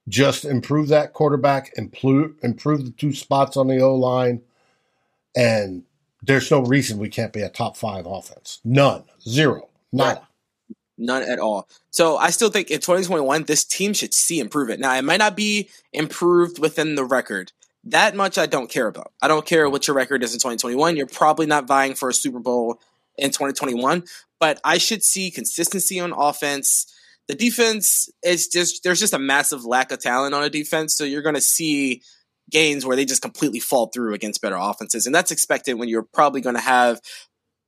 Just 0.08 0.44
improve 0.44 0.88
that 0.88 1.12
quarterback, 1.12 1.72
improve, 1.76 2.36
improve 2.42 2.86
the 2.86 2.90
two 2.90 3.12
spots 3.12 3.56
on 3.56 3.68
the 3.68 3.80
O 3.80 3.94
line, 3.94 4.42
and 5.36 5.84
there's 6.22 6.50
no 6.50 6.60
reason 6.60 6.98
we 6.98 7.08
can't 7.10 7.32
be 7.32 7.42
a 7.42 7.48
top 7.50 7.76
five 7.76 8.06
offense. 8.06 8.60
None. 8.64 9.04
Zero. 9.20 9.68
Nada. 9.92 10.26
None 10.96 11.22
at 11.22 11.38
all. 11.38 11.68
So 11.90 12.16
I 12.16 12.30
still 12.30 12.50
think 12.50 12.70
in 12.70 12.80
2021, 12.80 13.44
this 13.44 13.64
team 13.64 13.92
should 13.92 14.14
see 14.14 14.40
improvement. 14.40 14.80
Now, 14.80 14.94
it 14.94 15.02
might 15.02 15.18
not 15.18 15.36
be 15.36 15.68
improved 15.92 16.58
within 16.58 16.94
the 16.94 17.04
record. 17.04 17.52
That 17.86 18.16
much 18.16 18.38
I 18.38 18.46
don't 18.46 18.70
care 18.70 18.86
about. 18.86 19.12
I 19.20 19.28
don't 19.28 19.44
care 19.44 19.68
what 19.68 19.86
your 19.86 19.96
record 19.96 20.22
is 20.22 20.32
in 20.32 20.38
2021. 20.38 20.96
You're 20.96 21.06
probably 21.06 21.46
not 21.46 21.66
vying 21.66 21.94
for 21.94 22.08
a 22.08 22.14
Super 22.14 22.40
Bowl 22.40 22.80
in 23.16 23.30
2021, 23.30 24.04
but 24.40 24.60
I 24.64 24.78
should 24.78 25.02
see 25.02 25.30
consistency 25.30 26.00
on 26.00 26.12
offense. 26.12 26.86
The 27.28 27.34
defense 27.34 28.08
is 28.22 28.48
just, 28.48 28.82
there's 28.82 29.00
just 29.00 29.12
a 29.12 29.18
massive 29.18 29.64
lack 29.64 29.92
of 29.92 30.00
talent 30.00 30.34
on 30.34 30.42
a 30.42 30.50
defense. 30.50 30.96
So 30.96 31.04
you're 31.04 31.22
going 31.22 31.34
to 31.34 31.40
see 31.40 32.02
gains 32.50 32.86
where 32.86 32.96
they 32.96 33.04
just 33.04 33.22
completely 33.22 33.60
fall 33.60 33.86
through 33.88 34.14
against 34.14 34.40
better 34.40 34.56
offenses. 34.58 35.06
And 35.06 35.14
that's 35.14 35.30
expected 35.30 35.74
when 35.74 35.88
you're 35.88 36.02
probably 36.02 36.40
going 36.40 36.56
to 36.56 36.62
have 36.62 37.00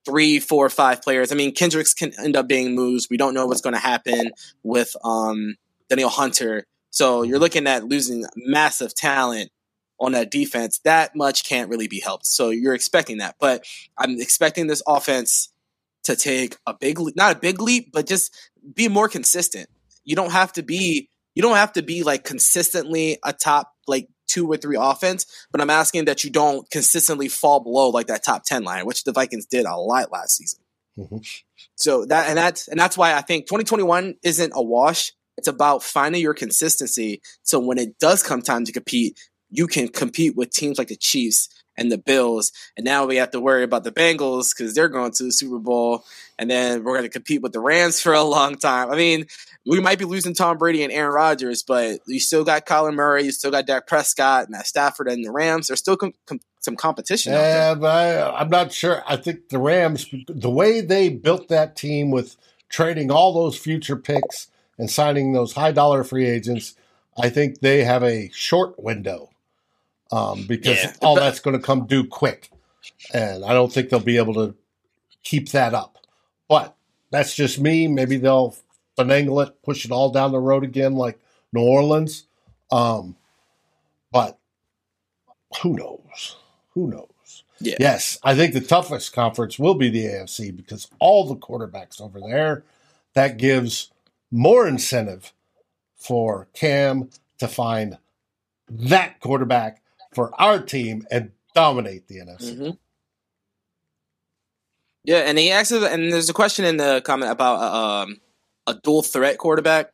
three, 0.06 0.38
four, 0.38 0.70
five 0.70 1.02
players. 1.02 1.32
I 1.32 1.34
mean, 1.34 1.52
Kendricks 1.54 1.92
can 1.92 2.12
end 2.18 2.36
up 2.36 2.48
being 2.48 2.74
moves. 2.74 3.08
We 3.10 3.16
don't 3.16 3.34
know 3.34 3.46
what's 3.46 3.60
going 3.60 3.74
to 3.74 3.80
happen 3.80 4.30
with 4.62 4.94
um, 5.04 5.56
Danielle 5.90 6.08
Hunter. 6.08 6.64
So 6.90 7.22
you're 7.22 7.38
looking 7.38 7.66
at 7.66 7.84
losing 7.84 8.24
massive 8.36 8.94
talent 8.94 9.50
on 9.98 10.12
that 10.12 10.30
defense. 10.30 10.78
That 10.80 11.16
much 11.16 11.44
can't 11.48 11.70
really 11.70 11.88
be 11.88 12.00
helped. 12.00 12.26
So 12.26 12.50
you're 12.50 12.74
expecting 12.74 13.18
that. 13.18 13.36
But 13.40 13.64
I'm 13.96 14.20
expecting 14.20 14.66
this 14.66 14.82
offense 14.86 15.50
to 16.04 16.16
take 16.16 16.56
a 16.66 16.74
big, 16.74 16.98
not 17.16 17.36
a 17.36 17.38
big 17.38 17.60
leap, 17.60 17.90
but 17.92 18.06
just 18.06 18.34
be 18.74 18.88
more 18.88 19.08
consistent. 19.08 19.68
You 20.04 20.16
don't 20.16 20.32
have 20.32 20.52
to 20.52 20.62
be, 20.62 21.08
you 21.34 21.42
don't 21.42 21.56
have 21.56 21.72
to 21.74 21.82
be 21.82 22.02
like 22.02 22.24
consistently 22.24 23.18
a 23.24 23.32
top 23.32 23.72
like 23.86 24.08
two 24.26 24.50
or 24.50 24.56
three 24.56 24.76
offense, 24.78 25.26
but 25.50 25.60
I'm 25.60 25.70
asking 25.70 26.06
that 26.06 26.24
you 26.24 26.30
don't 26.30 26.68
consistently 26.70 27.28
fall 27.28 27.60
below 27.60 27.88
like 27.90 28.06
that 28.08 28.24
top 28.24 28.44
10 28.44 28.64
line, 28.64 28.86
which 28.86 29.04
the 29.04 29.12
Vikings 29.12 29.46
did 29.46 29.66
a 29.66 29.76
lot 29.76 30.12
last 30.12 30.36
season. 30.36 30.60
Mm-hmm. 30.98 31.18
So 31.74 32.06
that, 32.06 32.28
and 32.28 32.38
that's, 32.38 32.68
and 32.68 32.78
that's 32.78 32.96
why 32.96 33.14
I 33.14 33.20
think 33.20 33.46
2021 33.46 34.16
isn't 34.22 34.52
a 34.54 34.62
wash. 34.62 35.12
It's 35.36 35.48
about 35.48 35.82
finding 35.82 36.22
your 36.22 36.34
consistency. 36.34 37.20
So 37.42 37.58
when 37.58 37.78
it 37.78 37.98
does 37.98 38.22
come 38.22 38.42
time 38.42 38.64
to 38.64 38.72
compete, 38.72 39.18
you 39.50 39.66
can 39.66 39.88
compete 39.88 40.36
with 40.36 40.50
teams 40.50 40.78
like 40.78 40.88
the 40.88 40.96
Chiefs 40.96 41.48
and 41.76 41.92
the 41.92 41.98
Bills. 41.98 42.52
And 42.76 42.84
now 42.84 43.06
we 43.06 43.16
have 43.16 43.30
to 43.32 43.40
worry 43.40 43.62
about 43.62 43.84
the 43.84 43.92
Bengals 43.92 44.56
because 44.56 44.74
they're 44.74 44.88
going 44.88 45.12
to 45.12 45.24
the 45.24 45.32
Super 45.32 45.58
Bowl. 45.58 46.04
And 46.38 46.50
then 46.50 46.84
we're 46.84 46.94
going 46.94 47.04
to 47.04 47.10
compete 47.10 47.42
with 47.42 47.52
the 47.52 47.60
Rams 47.60 48.00
for 48.02 48.12
a 48.12 48.22
long 48.22 48.56
time. 48.56 48.90
I 48.90 48.96
mean, 48.96 49.26
we 49.66 49.80
might 49.80 49.98
be 49.98 50.04
losing 50.04 50.34
Tom 50.34 50.58
Brady 50.58 50.82
and 50.84 50.92
Aaron 50.92 51.12
Rodgers, 51.12 51.62
but 51.62 52.00
you 52.06 52.20
still 52.20 52.44
got 52.44 52.66
Colin 52.66 52.94
Murray, 52.94 53.24
you 53.24 53.32
still 53.32 53.50
got 53.50 53.66
Dak 53.66 53.86
Prescott, 53.86 54.48
Matt 54.48 54.66
Stafford, 54.66 55.08
and 55.08 55.24
the 55.24 55.32
Rams. 55.32 55.66
There's 55.66 55.80
still 55.80 55.96
com- 55.96 56.14
com- 56.26 56.40
some 56.60 56.76
competition. 56.76 57.32
Yeah, 57.32 57.74
but 57.74 57.86
I, 57.86 58.40
I'm 58.40 58.48
not 58.48 58.72
sure. 58.72 59.02
I 59.06 59.16
think 59.16 59.48
the 59.48 59.58
Rams, 59.58 60.06
the 60.28 60.50
way 60.50 60.80
they 60.80 61.08
built 61.08 61.48
that 61.48 61.76
team 61.76 62.10
with 62.10 62.36
trading 62.68 63.10
all 63.10 63.32
those 63.32 63.58
future 63.58 63.96
picks 63.96 64.48
and 64.78 64.90
signing 64.90 65.32
those 65.32 65.52
high 65.52 65.72
dollar 65.72 66.04
free 66.04 66.26
agents, 66.26 66.74
I 67.18 67.28
think 67.28 67.60
they 67.60 67.84
have 67.84 68.02
a 68.02 68.30
short 68.32 68.82
window 68.82 69.30
um, 70.12 70.44
because 70.46 70.82
yeah. 70.82 70.94
all 71.02 71.16
that's 71.16 71.40
going 71.40 71.56
to 71.56 71.62
come 71.62 71.86
due 71.86 72.06
quick. 72.06 72.50
And 73.12 73.44
I 73.44 73.52
don't 73.52 73.72
think 73.72 73.88
they'll 73.88 74.00
be 74.00 74.18
able 74.18 74.34
to 74.34 74.54
keep 75.22 75.50
that 75.50 75.74
up. 75.74 75.98
But 76.48 76.76
that's 77.10 77.34
just 77.34 77.60
me. 77.60 77.88
Maybe 77.88 78.16
they'll 78.16 78.56
finagle 78.96 79.46
it, 79.46 79.62
push 79.62 79.84
it 79.84 79.90
all 79.90 80.10
down 80.10 80.32
the 80.32 80.38
road 80.38 80.64
again 80.64 80.94
like 80.94 81.18
New 81.52 81.62
Orleans. 81.62 82.26
Um, 82.70 83.16
but 84.12 84.38
who 85.62 85.74
knows? 85.74 86.36
Who 86.74 86.88
knows? 86.88 87.44
Yeah. 87.58 87.76
Yes, 87.80 88.18
I 88.22 88.34
think 88.34 88.52
the 88.52 88.60
toughest 88.60 89.14
conference 89.14 89.58
will 89.58 89.74
be 89.74 89.88
the 89.88 90.04
AFC 90.04 90.54
because 90.54 90.88
all 90.98 91.26
the 91.26 91.36
quarterbacks 91.36 92.00
over 92.00 92.20
there, 92.20 92.64
that 93.14 93.38
gives 93.38 93.90
more 94.30 94.68
incentive 94.68 95.32
for 95.94 96.48
KAM 96.54 97.08
to 97.38 97.48
find 97.48 97.98
that 98.68 99.20
quarterback 99.20 99.82
for 100.16 100.32
our 100.40 100.58
team 100.58 101.06
and 101.10 101.30
dominate 101.54 102.08
the 102.08 102.16
NFC. 102.16 102.54
Mm-hmm. 102.54 102.70
Yeah, 105.04 105.18
and 105.18 105.38
he 105.38 105.52
actually, 105.52 105.86
and 105.86 106.10
there's 106.10 106.30
a 106.30 106.32
question 106.32 106.64
in 106.64 106.78
the 106.78 107.02
comment 107.04 107.30
about 107.30 107.58
uh, 107.60 108.02
um, 108.02 108.16
a 108.66 108.74
dual 108.82 109.02
threat 109.02 109.36
quarterback. 109.36 109.92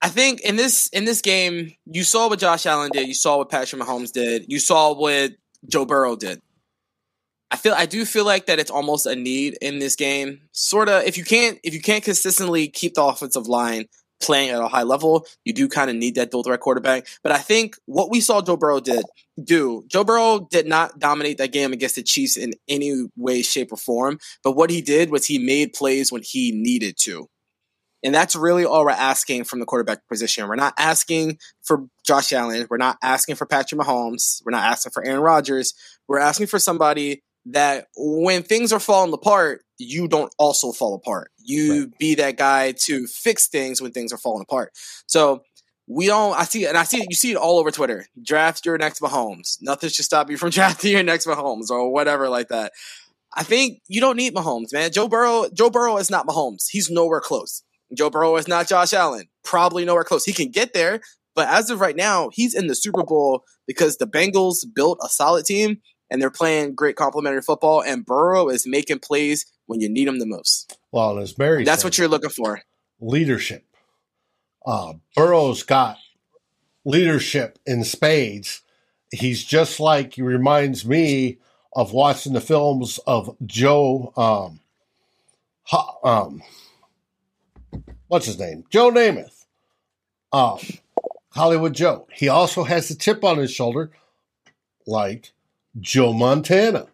I 0.00 0.08
think 0.08 0.40
in 0.42 0.54
this 0.54 0.88
in 0.90 1.04
this 1.04 1.20
game, 1.20 1.74
you 1.84 2.04
saw 2.04 2.28
what 2.28 2.38
Josh 2.38 2.64
Allen 2.64 2.90
did. 2.92 3.08
You 3.08 3.14
saw 3.14 3.38
what 3.38 3.50
Patrick 3.50 3.82
Mahomes 3.82 4.12
did. 4.12 4.44
You 4.46 4.60
saw 4.60 4.94
what 4.94 5.32
Joe 5.68 5.84
Burrow 5.84 6.14
did. 6.14 6.40
I 7.50 7.56
feel 7.56 7.74
I 7.74 7.86
do 7.86 8.04
feel 8.04 8.24
like 8.24 8.46
that 8.46 8.60
it's 8.60 8.70
almost 8.70 9.04
a 9.04 9.16
need 9.16 9.58
in 9.60 9.80
this 9.80 9.96
game. 9.96 10.42
Sort 10.52 10.88
of 10.88 11.02
if 11.02 11.18
you 11.18 11.24
can't 11.24 11.58
if 11.64 11.74
you 11.74 11.82
can't 11.82 12.04
consistently 12.04 12.68
keep 12.68 12.94
the 12.94 13.02
offensive 13.02 13.48
line 13.48 13.86
playing 14.20 14.50
at 14.50 14.60
a 14.60 14.68
high 14.68 14.82
level, 14.82 15.26
you 15.44 15.52
do 15.52 15.68
kind 15.68 15.90
of 15.90 15.96
need 15.96 16.14
that 16.14 16.30
dual 16.30 16.42
threat 16.42 16.60
quarterback. 16.60 17.06
But 17.22 17.32
I 17.32 17.38
think 17.38 17.76
what 17.86 18.10
we 18.10 18.20
saw 18.20 18.42
Joe 18.42 18.56
Burrow 18.56 18.80
did 18.80 19.04
do, 19.42 19.84
Joe 19.88 20.04
Burrow 20.04 20.46
did 20.50 20.66
not 20.66 20.98
dominate 20.98 21.38
that 21.38 21.52
game 21.52 21.72
against 21.72 21.96
the 21.96 22.02
Chiefs 22.02 22.36
in 22.36 22.54
any 22.68 23.06
way, 23.16 23.42
shape, 23.42 23.72
or 23.72 23.76
form. 23.76 24.18
But 24.42 24.52
what 24.52 24.70
he 24.70 24.80
did 24.80 25.10
was 25.10 25.26
he 25.26 25.38
made 25.38 25.72
plays 25.72 26.10
when 26.10 26.22
he 26.24 26.52
needed 26.52 26.96
to. 27.00 27.28
And 28.02 28.14
that's 28.14 28.36
really 28.36 28.64
all 28.64 28.84
we're 28.84 28.90
asking 28.90 29.44
from 29.44 29.58
the 29.58 29.66
quarterback 29.66 30.06
position. 30.08 30.46
We're 30.46 30.54
not 30.54 30.74
asking 30.78 31.38
for 31.62 31.86
Josh 32.06 32.32
Allen. 32.32 32.66
We're 32.70 32.76
not 32.76 32.98
asking 33.02 33.34
for 33.36 33.46
Patrick 33.46 33.80
Mahomes. 33.80 34.42
We're 34.44 34.52
not 34.52 34.64
asking 34.64 34.92
for 34.92 35.04
Aaron 35.04 35.22
Rodgers. 35.22 35.74
We're 36.06 36.20
asking 36.20 36.46
for 36.46 36.58
somebody 36.58 37.22
that 37.46 37.86
when 37.96 38.42
things 38.42 38.72
are 38.72 38.80
falling 38.80 39.12
apart, 39.12 39.62
you 39.78 40.08
don't 40.08 40.32
also 40.38 40.72
fall 40.72 40.94
apart. 40.94 41.30
You 41.46 41.80
right. 41.80 41.98
be 41.98 42.14
that 42.16 42.36
guy 42.36 42.72
to 42.84 43.06
fix 43.06 43.48
things 43.48 43.80
when 43.80 43.92
things 43.92 44.12
are 44.12 44.18
falling 44.18 44.42
apart. 44.42 44.72
So 45.06 45.42
we 45.88 46.06
don't. 46.06 46.36
I 46.36 46.44
see, 46.44 46.66
and 46.66 46.76
I 46.76 46.84
see 46.84 46.98
it. 46.98 47.06
You 47.08 47.16
see 47.16 47.30
it 47.32 47.36
all 47.36 47.58
over 47.58 47.70
Twitter. 47.70 48.06
Draft 48.20 48.66
your 48.66 48.76
next 48.78 49.00
Mahomes. 49.00 49.58
Nothing 49.60 49.90
should 49.90 50.04
stop 50.04 50.30
you 50.30 50.36
from 50.36 50.50
drafting 50.50 50.92
your 50.92 51.02
next 51.02 51.26
Mahomes 51.26 51.70
or 51.70 51.92
whatever 51.92 52.28
like 52.28 52.48
that. 52.48 52.72
I 53.34 53.42
think 53.42 53.80
you 53.86 54.00
don't 54.00 54.16
need 54.16 54.34
Mahomes, 54.34 54.72
man. 54.72 54.90
Joe 54.90 55.08
Burrow. 55.08 55.46
Joe 55.52 55.70
Burrow 55.70 55.96
is 55.98 56.10
not 56.10 56.26
Mahomes. 56.26 56.66
He's 56.70 56.90
nowhere 56.90 57.20
close. 57.20 57.62
Joe 57.96 58.10
Burrow 58.10 58.36
is 58.36 58.48
not 58.48 58.68
Josh 58.68 58.92
Allen. 58.92 59.26
Probably 59.44 59.84
nowhere 59.84 60.04
close. 60.04 60.24
He 60.24 60.32
can 60.32 60.50
get 60.50 60.72
there, 60.72 61.00
but 61.36 61.48
as 61.48 61.70
of 61.70 61.80
right 61.80 61.94
now, 61.94 62.30
he's 62.32 62.54
in 62.54 62.66
the 62.66 62.74
Super 62.74 63.04
Bowl 63.04 63.44
because 63.66 63.98
the 63.98 64.06
Bengals 64.06 64.64
built 64.74 64.98
a 65.04 65.08
solid 65.08 65.44
team 65.44 65.78
and 66.10 66.20
they're 66.20 66.30
playing 66.30 66.74
great 66.74 66.96
complementary 66.96 67.42
football. 67.42 67.82
And 67.82 68.04
Burrow 68.04 68.48
is 68.48 68.66
making 68.66 69.00
plays 69.00 69.46
when 69.66 69.80
you 69.80 69.88
need 69.88 70.08
them 70.08 70.18
the 70.18 70.26
most. 70.26 70.78
Well, 70.92 71.18
as 71.18 71.32
Barry, 71.32 71.64
that's 71.64 71.82
said, 71.82 71.86
what 71.86 71.98
you're 71.98 72.08
looking 72.08 72.30
for. 72.30 72.62
Leadership. 73.00 73.64
Uh, 74.64 74.94
Burrow's 75.14 75.62
got 75.62 75.98
leadership 76.84 77.58
in 77.66 77.84
spades. 77.84 78.62
He's 79.12 79.44
just 79.44 79.78
like 79.78 80.14
he 80.14 80.22
reminds 80.22 80.84
me 80.84 81.38
of 81.74 81.92
watching 81.92 82.32
the 82.32 82.40
films 82.40 82.98
of 83.06 83.36
Joe. 83.44 84.12
Um, 84.16 84.60
um, 86.02 86.42
what's 88.08 88.26
his 88.26 88.38
name? 88.38 88.64
Joe 88.70 88.90
Namath. 88.90 89.44
Um, 90.32 90.58
Hollywood 91.32 91.74
Joe. 91.74 92.08
He 92.12 92.28
also 92.28 92.64
has 92.64 92.88
the 92.88 92.94
chip 92.94 93.22
on 93.22 93.38
his 93.38 93.52
shoulder, 93.52 93.90
like 94.86 95.32
Joe 95.78 96.12
Montana, 96.12 96.86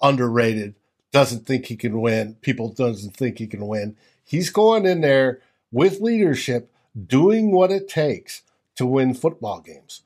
underrated, 0.00 0.74
doesn't 1.14 1.46
think 1.46 1.66
he 1.66 1.76
can 1.76 2.00
win. 2.00 2.34
People 2.40 2.70
doesn't 2.70 3.16
think 3.16 3.38
he 3.38 3.46
can 3.46 3.68
win. 3.68 3.96
He's 4.24 4.50
going 4.50 4.84
in 4.84 5.00
there 5.00 5.40
with 5.70 6.00
leadership, 6.00 6.72
doing 7.06 7.52
what 7.52 7.70
it 7.70 7.88
takes 7.88 8.42
to 8.74 8.84
win 8.84 9.14
football 9.14 9.60
games. 9.60 10.02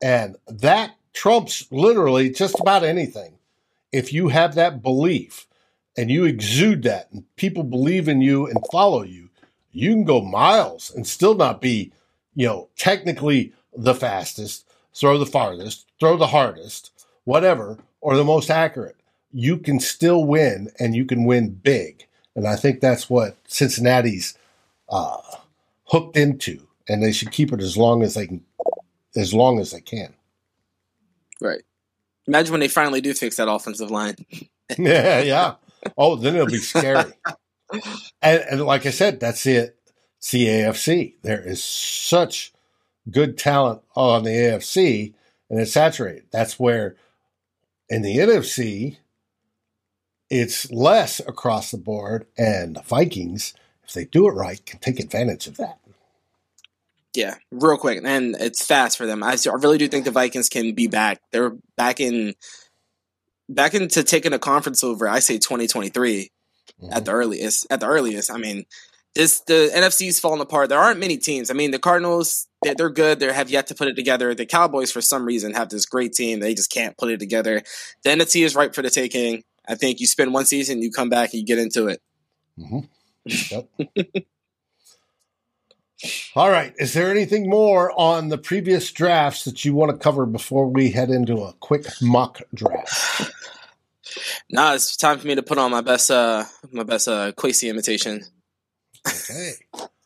And 0.00 0.36
that 0.48 0.96
trumps 1.12 1.70
literally 1.70 2.30
just 2.30 2.58
about 2.58 2.82
anything. 2.82 3.34
If 3.92 4.10
you 4.14 4.28
have 4.28 4.54
that 4.54 4.82
belief 4.82 5.46
and 5.98 6.10
you 6.10 6.24
exude 6.24 6.82
that 6.84 7.12
and 7.12 7.24
people 7.36 7.62
believe 7.62 8.08
in 8.08 8.22
you 8.22 8.46
and 8.46 8.56
follow 8.72 9.02
you, 9.02 9.28
you 9.70 9.90
can 9.90 10.04
go 10.04 10.22
miles 10.22 10.90
and 10.90 11.06
still 11.06 11.34
not 11.34 11.60
be, 11.60 11.92
you 12.34 12.46
know, 12.46 12.70
technically 12.78 13.52
the 13.76 13.94
fastest, 13.94 14.66
throw 14.94 15.18
the 15.18 15.26
farthest, 15.26 15.86
throw 16.00 16.16
the 16.16 16.28
hardest, 16.28 16.90
whatever, 17.24 17.76
or 18.00 18.16
the 18.16 18.24
most 18.24 18.50
accurate. 18.50 18.96
You 19.32 19.58
can 19.58 19.80
still 19.80 20.24
win 20.24 20.70
and 20.78 20.94
you 20.94 21.04
can 21.04 21.24
win 21.24 21.50
big. 21.50 22.06
And 22.34 22.46
I 22.46 22.56
think 22.56 22.80
that's 22.80 23.10
what 23.10 23.36
Cincinnati's 23.46 24.36
uh, 24.88 25.18
hooked 25.84 26.16
into, 26.16 26.66
and 26.88 27.02
they 27.02 27.12
should 27.12 27.30
keep 27.30 27.52
it 27.52 27.60
as 27.60 27.76
long 27.76 28.02
as 28.02 28.14
they 28.14 28.26
can, 28.26 28.44
as 29.16 29.34
long 29.34 29.58
as 29.58 29.70
they 29.72 29.80
can. 29.80 30.14
Right. 31.40 31.62
Imagine 32.26 32.52
when 32.52 32.60
they 32.60 32.68
finally 32.68 33.00
do 33.00 33.12
fix 33.14 33.36
that 33.36 33.50
offensive 33.50 33.90
line. 33.90 34.16
yeah, 34.78 35.20
yeah. 35.20 35.54
Oh, 35.98 36.16
then 36.16 36.34
it'll 36.34 36.46
be 36.46 36.58
scary. 36.58 37.12
and, 38.22 38.44
and 38.50 38.64
like 38.64 38.86
I 38.86 38.90
said, 38.90 39.20
that's 39.20 39.44
it. 39.46 39.76
CAFC. 40.22 41.14
There 41.22 41.40
is 41.40 41.62
such 41.62 42.52
good 43.10 43.36
talent 43.36 43.82
on 43.96 44.22
the 44.22 44.30
AFC, 44.30 45.12
and 45.50 45.60
it's 45.60 45.72
saturated. 45.72 46.26
That's 46.30 46.58
where 46.58 46.96
in 47.88 48.02
the 48.02 48.16
NFC, 48.18 48.98
it's 50.32 50.70
less 50.72 51.20
across 51.20 51.70
the 51.70 51.76
board, 51.76 52.26
and 52.38 52.74
the 52.74 52.80
Vikings, 52.80 53.52
if 53.84 53.92
they 53.92 54.06
do 54.06 54.26
it 54.28 54.32
right, 54.32 54.64
can 54.64 54.80
take 54.80 54.98
advantage 54.98 55.46
of 55.46 55.58
that. 55.58 55.78
Yeah, 57.14 57.34
real 57.50 57.76
quick, 57.76 58.00
and 58.02 58.34
it's 58.40 58.64
fast 58.64 58.96
for 58.96 59.04
them. 59.04 59.22
I, 59.22 59.36
really 59.60 59.76
do 59.76 59.88
think 59.88 60.06
the 60.06 60.10
Vikings 60.10 60.48
can 60.48 60.74
be 60.74 60.86
back. 60.86 61.20
They're 61.32 61.52
back 61.76 62.00
in, 62.00 62.32
back 63.50 63.74
into 63.74 64.02
taking 64.02 64.32
a 64.32 64.38
conference 64.38 64.82
over. 64.82 65.06
I 65.06 65.18
say 65.18 65.36
2023 65.36 66.30
mm-hmm. 66.80 66.92
at 66.94 67.04
the 67.04 67.12
earliest. 67.12 67.66
At 67.70 67.80
the 67.80 67.88
earliest, 67.88 68.32
I 68.32 68.38
mean, 68.38 68.64
this 69.14 69.40
the 69.40 69.70
NFC's 69.76 70.18
falling 70.18 70.40
apart. 70.40 70.70
There 70.70 70.78
aren't 70.78 70.98
many 70.98 71.18
teams. 71.18 71.50
I 71.50 71.54
mean, 71.54 71.72
the 71.72 71.78
Cardinals 71.78 72.48
they're, 72.62 72.74
they're 72.74 72.88
good. 72.88 73.20
They 73.20 73.30
have 73.30 73.50
yet 73.50 73.66
to 73.66 73.74
put 73.74 73.88
it 73.88 73.96
together. 73.96 74.34
The 74.34 74.46
Cowboys, 74.46 74.90
for 74.90 75.02
some 75.02 75.26
reason, 75.26 75.52
have 75.52 75.68
this 75.68 75.84
great 75.84 76.14
team. 76.14 76.40
They 76.40 76.54
just 76.54 76.72
can't 76.72 76.96
put 76.96 77.10
it 77.10 77.20
together. 77.20 77.60
The 78.02 78.10
NFC 78.10 78.46
is 78.46 78.54
ripe 78.54 78.74
for 78.74 78.80
the 78.80 78.88
taking. 78.88 79.42
I 79.72 79.74
think 79.74 80.00
you 80.00 80.06
spend 80.06 80.34
one 80.34 80.44
season, 80.44 80.82
you 80.82 80.90
come 80.90 81.08
back, 81.08 81.32
and 81.32 81.40
you 81.40 81.46
get 81.46 81.58
into 81.58 81.88
it. 81.88 82.00
Mm-hmm. 82.58 82.80
Yep. 83.50 84.26
All 86.34 86.50
right. 86.50 86.74
Is 86.78 86.94
there 86.94 87.10
anything 87.10 87.48
more 87.48 87.92
on 87.98 88.28
the 88.28 88.38
previous 88.38 88.90
drafts 88.90 89.44
that 89.44 89.64
you 89.64 89.74
want 89.74 89.92
to 89.92 89.96
cover 89.96 90.26
before 90.26 90.66
we 90.66 90.90
head 90.90 91.10
into 91.10 91.42
a 91.42 91.52
quick 91.54 91.86
mock 92.00 92.40
draft? 92.52 93.30
nah, 94.50 94.74
it's 94.74 94.96
time 94.96 95.18
for 95.18 95.26
me 95.26 95.36
to 95.36 95.42
put 95.42 95.58
on 95.58 95.70
my 95.70 95.80
best 95.80 96.10
uh 96.10 96.44
my 96.72 96.82
best 96.82 97.06
uh 97.08 97.32
Kwesi 97.32 97.70
imitation. 97.70 98.24
Okay. 99.06 99.52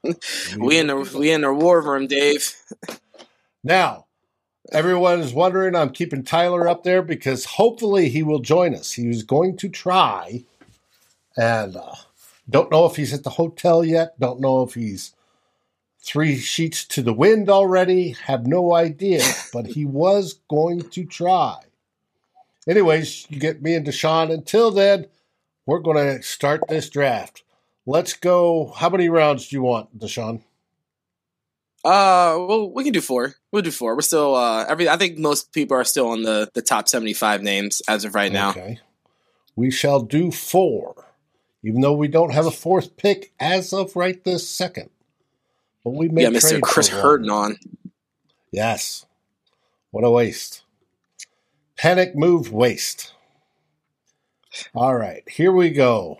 we 0.59 0.79
in 0.79 0.89
the 0.89 1.17
we 1.19 1.31
in 1.31 1.41
the 1.41 1.53
war 1.53 1.81
room, 1.81 2.07
Dave. 2.07 2.55
Now, 3.65 4.06
everyone 4.73 5.21
is 5.21 5.33
wondering 5.33 5.75
I'm 5.75 5.91
keeping 5.91 6.23
Tyler 6.23 6.69
up 6.69 6.85
there 6.85 7.03
because 7.03 7.45
hopefully 7.45 8.09
he 8.09 8.23
will 8.23 8.41
join 8.41 8.75
us. 8.75 8.93
He 8.93 9.09
was 9.09 9.23
going 9.23 9.57
to 9.59 9.69
try, 9.69 10.45
and 11.37 11.77
uh, 11.77 11.95
don't 12.49 12.71
know 12.71 12.87
if 12.87 12.97
he's 12.97 13.13
at 13.15 13.25
the 13.25 13.31
hotel 13.31 13.85
yet. 13.85 14.19
Don't 14.19 14.41
know 14.41 14.63
if 14.63 14.75
he's 14.75 15.15
three 16.03 16.37
sheets 16.39 16.85
to 16.87 17.03
the 17.03 17.13
wind 17.13 17.51
already. 17.51 18.17
Have 18.25 18.47
no 18.47 18.75
idea, 18.75 19.23
but 19.53 19.67
he 19.67 19.85
was 19.85 20.41
going 20.49 20.89
to 20.91 21.05
try. 21.05 21.59
Anyways, 22.69 23.27
you 23.31 23.39
get 23.39 23.63
me 23.63 23.75
and 23.75 23.87
Deshawn. 23.87 24.33
Until 24.33 24.71
then, 24.71 25.07
we're 25.67 25.79
going 25.79 25.97
to 25.97 26.23
start 26.23 26.63
this 26.69 26.89
draft. 26.89 27.43
Let's 27.87 28.15
go. 28.15 28.73
How 28.77 28.89
many 28.89 29.09
rounds 29.09 29.49
do 29.49 29.57
you 29.57 29.63
want, 29.63 29.97
Deshawn? 29.97 30.43
Uh, 31.87 32.35
well, 32.49 32.69
we 32.73 32.83
can 32.83 32.93
do 32.93 33.01
four. 33.01 33.37
We'll 33.53 33.63
do 33.63 33.71
four. 33.71 33.95
We're 33.95 34.01
still 34.01 34.35
uh 34.35 34.65
every. 34.69 34.89
I 34.89 34.97
think 34.97 35.19
most 35.19 35.53
people 35.53 35.77
are 35.77 35.85
still 35.85 36.09
on 36.09 36.23
the 36.23 36.51
the 36.53 36.61
top 36.61 36.89
seventy 36.89 37.13
five 37.13 37.45
names 37.45 37.81
as 37.87 38.05
of 38.05 38.17
right 38.17 38.33
now. 38.33 38.51
Okay, 38.51 38.81
we 39.55 39.71
shall 39.71 40.01
do 40.01 40.33
four, 40.33 41.07
even 41.63 41.83
though 41.83 41.93
we 41.93 42.09
don't 42.09 42.33
have 42.33 42.45
a 42.45 42.51
fourth 42.51 42.97
pick 42.97 43.33
as 43.39 43.73
of 43.73 43.95
right 43.95 44.25
this 44.25 44.49
second. 44.49 44.91
But 45.85 45.91
we 45.91 46.09
may 46.09 46.23
yeah, 46.23 46.31
Mister 46.31 46.59
Chris 46.59 46.89
Herndon 46.89 47.31
on. 47.31 47.57
Yes, 48.51 49.07
what 49.93 50.03
a 50.03 50.11
waste. 50.11 50.65
Panic 51.79 52.17
move 52.17 52.53
waste. 52.53 53.13
All 54.75 54.97
right, 54.97 55.23
here 55.29 55.53
we 55.53 55.71
go. 55.71 56.19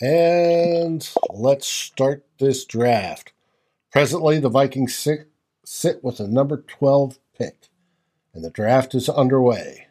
And 0.00 1.10
let's 1.28 1.66
start 1.66 2.24
this 2.38 2.64
draft. 2.64 3.32
Presently, 3.90 4.38
the 4.38 4.48
Vikings 4.48 4.94
sit, 4.94 5.28
sit 5.64 6.04
with 6.04 6.20
a 6.20 6.28
number 6.28 6.58
12 6.66 7.18
pick, 7.36 7.68
and 8.34 8.44
the 8.44 8.50
draft 8.50 8.94
is 8.94 9.08
underway. 9.08 9.86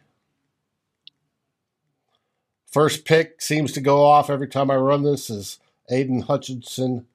First 2.70 3.04
pick 3.04 3.40
seems 3.40 3.72
to 3.72 3.80
go 3.80 4.04
off 4.04 4.30
every 4.30 4.48
time 4.48 4.70
I 4.70 4.76
run 4.76 5.02
this 5.02 5.30
is 5.30 5.58
Aidan 5.90 6.22
Hutchinson. 6.22 7.06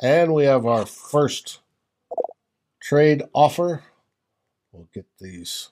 And 0.00 0.34
we 0.34 0.44
have 0.44 0.66
our 0.66 0.86
first 0.86 1.60
trade 2.80 3.22
offer. 3.32 3.84
We'll 4.72 4.88
get 4.92 5.06
these 5.20 5.68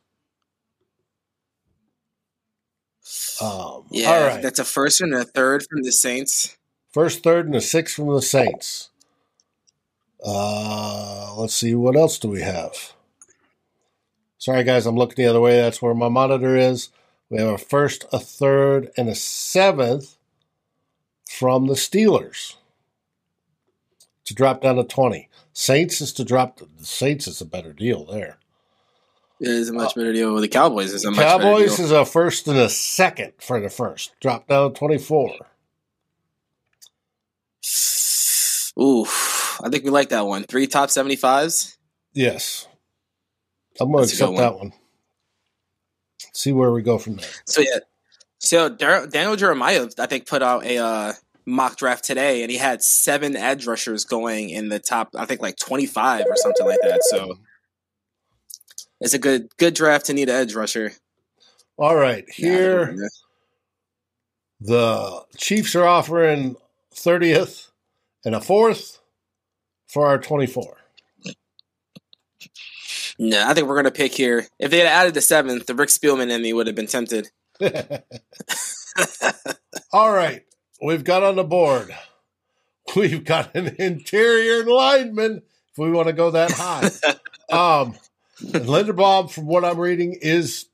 Um, 3.40 3.86
yeah, 3.90 4.10
all 4.10 4.26
right. 4.26 4.42
that's 4.42 4.58
a 4.58 4.64
first 4.64 5.00
and 5.00 5.14
a 5.14 5.24
third 5.24 5.64
from 5.68 5.82
the 5.82 5.92
Saints. 5.92 6.56
First, 6.92 7.22
third, 7.22 7.46
and 7.46 7.56
a 7.56 7.60
sixth 7.60 7.96
from 7.96 8.08
the 8.14 8.22
Saints. 8.22 8.90
Uh, 10.24 11.34
let's 11.36 11.54
see, 11.54 11.74
what 11.74 11.96
else 11.96 12.18
do 12.18 12.28
we 12.28 12.42
have? 12.42 12.92
Sorry, 14.38 14.64
guys, 14.64 14.86
I'm 14.86 14.96
looking 14.96 15.22
the 15.22 15.30
other 15.30 15.40
way. 15.40 15.56
That's 15.56 15.82
where 15.82 15.94
my 15.94 16.08
monitor 16.08 16.56
is. 16.56 16.88
We 17.28 17.38
have 17.38 17.48
a 17.48 17.58
first, 17.58 18.06
a 18.12 18.18
third, 18.18 18.90
and 18.96 19.08
a 19.08 19.14
seventh 19.14 20.16
from 21.28 21.66
the 21.66 21.74
Steelers 21.74 22.56
to 24.24 24.34
drop 24.34 24.62
down 24.62 24.76
to 24.76 24.84
20. 24.84 25.28
Saints 25.52 26.00
is 26.00 26.12
to 26.14 26.24
drop, 26.24 26.58
the 26.58 26.84
Saints 26.84 27.26
is 27.26 27.40
a 27.40 27.44
better 27.44 27.72
deal 27.72 28.04
there. 28.04 28.38
It 29.40 29.48
is 29.48 29.70
a 29.70 29.72
much 29.72 29.94
better 29.94 30.12
deal. 30.12 30.34
With 30.34 30.42
the 30.42 30.48
Cowboys 30.48 30.92
is 30.92 31.04
a 31.04 31.10
much 31.10 31.20
Cowboys 31.20 31.78
is 31.78 31.90
a 31.90 32.04
first 32.04 32.46
and 32.46 32.58
a 32.58 32.68
second 32.68 33.32
for 33.38 33.58
the 33.58 33.70
first. 33.70 34.12
Drop 34.20 34.46
down 34.46 34.74
24. 34.74 35.34
Ooh, 38.78 39.06
I 39.62 39.68
think 39.68 39.84
we 39.84 39.90
like 39.90 40.10
that 40.10 40.26
one. 40.26 40.44
Three 40.44 40.66
top 40.66 40.88
75s? 40.88 41.76
Yes. 42.12 42.66
I'm 43.80 43.92
going 43.92 44.06
to 44.06 44.10
accept 44.10 44.36
that 44.36 44.56
one. 44.56 44.72
See 46.32 46.52
where 46.52 46.72
we 46.72 46.82
go 46.82 46.98
from 46.98 47.16
there. 47.16 47.30
So, 47.46 47.60
yeah. 47.60 47.78
So, 48.38 48.68
Daniel 48.68 49.36
Jeremiah, 49.36 49.88
I 49.98 50.06
think, 50.06 50.26
put 50.26 50.42
out 50.42 50.64
a 50.64 50.78
uh, 50.78 51.12
mock 51.44 51.76
draft 51.76 52.04
today, 52.04 52.42
and 52.42 52.50
he 52.50 52.56
had 52.56 52.82
seven 52.82 53.36
edge 53.36 53.66
rushers 53.66 54.04
going 54.04 54.50
in 54.50 54.68
the 54.68 54.78
top, 54.78 55.10
I 55.16 55.26
think, 55.26 55.42
like 55.42 55.56
25 55.56 56.24
or 56.26 56.36
something 56.36 56.66
like 56.66 56.80
that. 56.82 57.02
So, 57.04 57.38
it's 59.00 59.14
a 59.14 59.18
good 59.18 59.56
good 59.56 59.74
draft 59.74 60.06
to 60.06 60.14
need 60.14 60.28
an 60.28 60.36
edge 60.36 60.54
rusher. 60.54 60.92
All 61.78 61.96
right, 61.96 62.24
here 62.30 62.92
yeah, 62.92 63.08
the 64.60 65.24
Chiefs 65.38 65.74
are 65.74 65.86
offering 65.86 66.56
thirtieth 66.92 67.70
and 68.24 68.34
a 68.34 68.40
fourth 68.40 68.99
for 69.92 70.06
our 70.06 70.18
twenty-four. 70.18 70.76
No, 73.18 73.46
I 73.46 73.52
think 73.52 73.66
we're 73.66 73.76
gonna 73.76 73.90
pick 73.90 74.14
here. 74.14 74.46
If 74.58 74.70
they 74.70 74.78
had 74.78 74.86
added 74.86 75.14
the 75.14 75.20
seventh, 75.20 75.66
the 75.66 75.74
Rick 75.74 75.90
Spielman 75.90 76.30
in 76.30 76.42
me 76.42 76.52
would 76.52 76.66
have 76.66 76.76
been 76.76 76.86
tempted. 76.86 77.30
All 79.92 80.12
right, 80.12 80.44
we've 80.82 81.04
got 81.04 81.22
on 81.22 81.36
the 81.36 81.44
board. 81.44 81.94
We've 82.96 83.24
got 83.24 83.54
an 83.54 83.76
interior 83.78 84.64
lineman. 84.64 85.42
If 85.72 85.78
we 85.78 85.90
want 85.90 86.08
to 86.08 86.12
go 86.12 86.32
that 86.32 86.50
high, 86.50 86.86
um, 87.50 87.94
Linderbaum, 88.42 89.30
from 89.30 89.46
what 89.46 89.64
I'm 89.64 89.78
reading, 89.78 90.18
is 90.20 90.66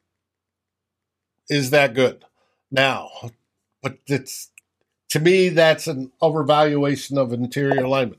is 1.49 1.71
that 1.71 1.95
good 1.95 2.25
now. 2.71 3.11
But 3.83 3.99
it's 4.07 4.51
to 5.11 5.21
me 5.21 5.51
that's 5.51 5.87
an 5.87 6.13
overvaluation 6.23 7.19
of 7.19 7.33
interior 7.33 7.87
lineman. 7.87 8.19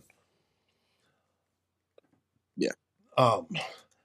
Yeah. 2.56 2.72
Um. 3.18 3.48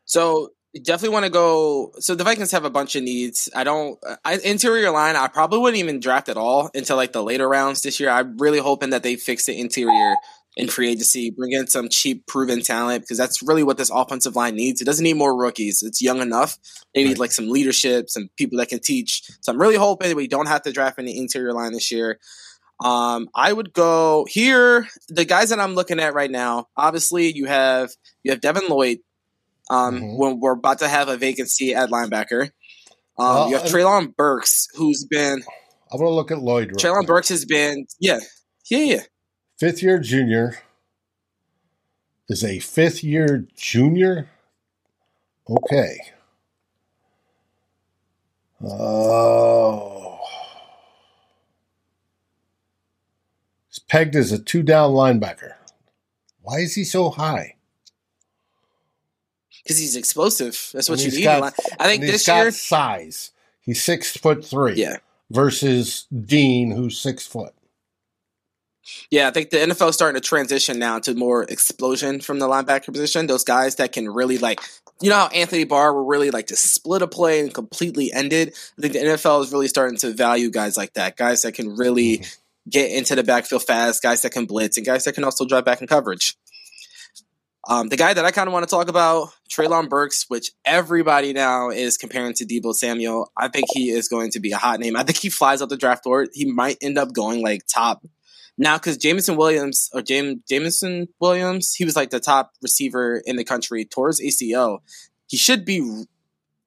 So 0.04 0.50
definitely 0.74 1.10
want 1.10 1.26
to 1.26 1.30
go. 1.30 1.92
So 1.98 2.14
the 2.14 2.24
Vikings 2.24 2.50
have 2.52 2.64
a 2.64 2.70
bunch 2.70 2.96
of 2.96 3.02
needs. 3.02 3.48
I 3.54 3.64
don't 3.64 3.98
I, 4.24 4.38
interior 4.38 4.90
line. 4.90 5.16
I 5.16 5.28
probably 5.28 5.58
wouldn't 5.58 5.82
even 5.82 6.00
draft 6.00 6.28
at 6.28 6.36
all 6.36 6.70
until 6.74 6.96
like 6.96 7.12
the 7.12 7.22
later 7.22 7.48
rounds 7.48 7.82
this 7.82 8.00
year. 8.00 8.10
I'm 8.10 8.38
really 8.38 8.58
hoping 8.58 8.90
that 8.90 9.02
they 9.02 9.16
fix 9.16 9.46
the 9.46 9.58
interior 9.58 10.14
in 10.56 10.68
free 10.68 10.90
agency, 10.90 11.30
bring 11.30 11.52
in 11.52 11.66
some 11.66 11.88
cheap, 11.88 12.26
proven 12.26 12.60
talent 12.60 13.02
because 13.02 13.16
that's 13.16 13.42
really 13.42 13.62
what 13.62 13.78
this 13.78 13.90
offensive 13.90 14.36
line 14.36 14.54
needs. 14.54 14.82
It 14.82 14.84
doesn't 14.84 15.02
need 15.02 15.16
more 15.16 15.36
rookies. 15.36 15.82
It's 15.82 16.02
young 16.02 16.20
enough. 16.20 16.58
They 16.94 17.04
need 17.04 17.18
like 17.18 17.32
some 17.32 17.48
leadership, 17.48 18.10
some 18.10 18.28
people 18.36 18.58
that 18.58 18.68
can 18.68 18.80
teach. 18.80 19.22
So 19.40 19.52
I'm 19.52 19.60
really 19.60 19.76
hoping 19.76 20.10
that 20.10 20.16
we 20.16 20.28
don't 20.28 20.48
have 20.48 20.62
to 20.62 20.72
draft 20.72 20.98
any 20.98 21.16
interior 21.16 21.54
line 21.54 21.72
this 21.72 21.90
year. 21.90 22.18
Um, 22.82 23.28
I 23.34 23.52
would 23.52 23.72
go 23.72 24.26
here. 24.28 24.88
The 25.08 25.24
guys 25.24 25.50
that 25.50 25.60
I'm 25.60 25.74
looking 25.74 26.00
at 26.00 26.14
right 26.14 26.30
now, 26.30 26.68
obviously, 26.76 27.32
you 27.32 27.46
have 27.46 27.90
you 28.24 28.30
have 28.32 28.40
Devin 28.40 28.68
Lloyd. 28.68 28.98
Um, 29.70 30.00
Mhm. 30.00 30.18
when 30.18 30.40
we're 30.40 30.52
about 30.52 30.80
to 30.80 30.88
have 30.88 31.08
a 31.08 31.16
vacancy 31.16 31.74
at 31.74 31.88
linebacker. 31.90 32.50
Um, 33.18 33.26
Well, 33.26 33.48
you 33.50 33.56
have 33.58 33.66
Treylon 33.66 34.14
Burks, 34.16 34.66
who's 34.74 35.04
been 35.08 35.42
I 35.92 35.96
want 35.96 36.06
to 36.08 36.14
look 36.14 36.30
at 36.32 36.38
Lloyd. 36.42 36.68
real 36.68 36.76
Treylon 36.76 36.96
quick. 37.00 37.06
Burks 37.06 37.28
has 37.28 37.44
been 37.44 37.86
yeah, 38.00 38.18
yeah, 38.68 38.78
yeah. 38.78 39.02
fifth 39.58 39.82
year 39.82 39.98
junior 40.00 40.58
is 42.28 42.42
a 42.44 42.58
fifth 42.58 43.04
year 43.04 43.46
junior. 43.56 44.28
Okay. 45.48 45.98
Oh. 48.64 50.11
Pegged 53.92 54.16
as 54.16 54.32
a 54.32 54.38
two 54.38 54.62
down 54.62 54.90
linebacker. 54.92 55.52
Why 56.40 56.60
is 56.60 56.74
he 56.74 56.84
so 56.84 57.10
high? 57.10 57.56
because 59.62 59.78
he's 59.78 59.94
explosive. 59.94 60.70
That's 60.72 60.88
what 60.88 61.00
And 61.04 61.12
you 61.12 61.18
need. 61.20 61.24
got- 61.24 61.54
I 61.78 61.86
think 61.86 62.02
this 62.02 62.26
got 62.26 62.36
year, 62.42 62.50
size. 62.50 63.30
He's 63.60 63.80
six 63.80 64.16
foot 64.16 64.44
three. 64.44 64.74
yeah, 64.74 64.96
Versus 65.30 66.06
Dean, 66.10 66.72
who's 66.72 66.98
six 66.98 67.24
foot. 67.26 67.52
yeah. 69.10 69.28
I 69.28 69.30
think 69.30 69.50
the 69.50 69.58
NFL 69.58 69.90
is 69.90 69.94
starting 69.94 70.20
to 70.20 70.26
transition 70.26 70.80
now 70.80 70.98
to 71.00 71.14
more 71.14 71.44
explosion 71.44 72.20
from 72.20 72.40
the 72.40 72.48
linebacker 72.48 72.92
position. 72.92 73.28
Those 73.28 73.44
guys 73.44 73.76
that 73.76 73.92
can 73.92 74.08
really 74.08 74.38
like, 74.38 74.60
you 75.00 75.10
know, 75.10 75.16
how 75.16 75.26
Anthony 75.28 75.62
Barr 75.62 75.94
will 75.94 76.06
really 76.06 76.32
like 76.32 76.48
to 76.48 76.56
split 76.56 77.02
a 77.02 77.06
play 77.06 77.38
and 77.38 77.54
completely 77.54 78.12
end 78.12 78.32
it. 78.32 78.48
I 78.76 78.80
think 78.82 78.94
the 78.94 78.98
NFL 79.00 79.44
is 79.44 79.52
really 79.52 79.68
starting 79.68 79.96
to 79.98 80.12
value 80.12 80.50
guys 80.50 80.76
like 80.76 80.94
that, 80.94 81.16
guys 81.16 81.42
that 81.42 81.52
can 81.52 81.76
really 81.76 82.18
Mhm. 82.18 82.36
Get 82.70 82.92
into 82.92 83.14
the 83.16 83.24
backfield 83.24 83.64
fast, 83.64 84.02
guys 84.02 84.22
that 84.22 84.30
can 84.30 84.46
blitz, 84.46 84.76
and 84.76 84.86
guys 84.86 85.04
that 85.04 85.14
can 85.14 85.24
also 85.24 85.44
drive 85.44 85.64
back 85.64 85.80
in 85.80 85.86
coverage. 85.86 86.36
Um, 87.68 87.88
the 87.88 87.96
guy 87.96 88.12
that 88.12 88.24
I 88.24 88.32
kind 88.32 88.48
of 88.48 88.52
want 88.52 88.68
to 88.68 88.70
talk 88.70 88.88
about, 88.88 89.30
Treylon 89.48 89.88
Burks, 89.88 90.24
which 90.28 90.50
everybody 90.64 91.32
now 91.32 91.70
is 91.70 91.96
comparing 91.96 92.34
to 92.34 92.44
Deebo 92.44 92.74
Samuel. 92.74 93.30
I 93.36 93.48
think 93.48 93.66
he 93.72 93.90
is 93.90 94.08
going 94.08 94.30
to 94.32 94.40
be 94.40 94.50
a 94.50 94.56
hot 94.56 94.80
name. 94.80 94.96
I 94.96 95.04
think 95.04 95.18
he 95.18 95.28
flies 95.28 95.62
out 95.62 95.68
the 95.68 95.76
draft 95.76 96.02
board. 96.02 96.30
He 96.32 96.44
might 96.44 96.78
end 96.80 96.98
up 96.98 97.12
going 97.12 97.40
like 97.40 97.62
top 97.72 98.04
now 98.58 98.78
because 98.78 98.96
Jameson 98.96 99.36
Williams 99.36 99.88
or 99.92 100.02
James 100.02 100.40
Jameson 100.48 101.08
Williams, 101.20 101.74
he 101.74 101.84
was 101.84 101.96
like 101.96 102.10
the 102.10 102.20
top 102.20 102.52
receiver 102.62 103.22
in 103.24 103.36
the 103.36 103.44
country 103.44 103.84
towards 103.84 104.20
ACO. 104.20 104.82
He 105.28 105.36
should 105.36 105.64
be 105.64 106.04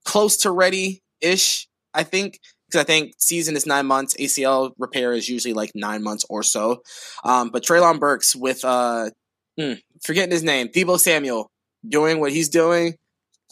close 0.06 0.38
to 0.38 0.52
ready 0.52 1.04
ish, 1.22 1.68
I 1.94 2.04
think. 2.04 2.40
Because 2.68 2.82
I 2.82 2.84
think 2.84 3.14
season 3.18 3.56
is 3.56 3.66
nine 3.66 3.86
months. 3.86 4.16
ACL 4.16 4.72
repair 4.78 5.14
is 5.14 5.30
usually 5.30 5.54
like 5.54 5.72
nine 5.76 6.04
months 6.04 6.26
or 6.30 6.44
so. 6.44 6.82
Um, 7.24 7.50
but 7.50 7.64
Treylon 7.64 8.00
Burks 8.00 8.36
with 8.36 8.66
uh, 8.66 9.10
hmm, 9.60 9.74
forgetting 10.04 10.32
his 10.32 10.44
name, 10.44 10.70
Deebo 10.70 11.00
Samuel, 11.00 11.52
doing 11.88 12.20
what 12.20 12.32
he's 12.32 12.50
doing. 12.50 12.96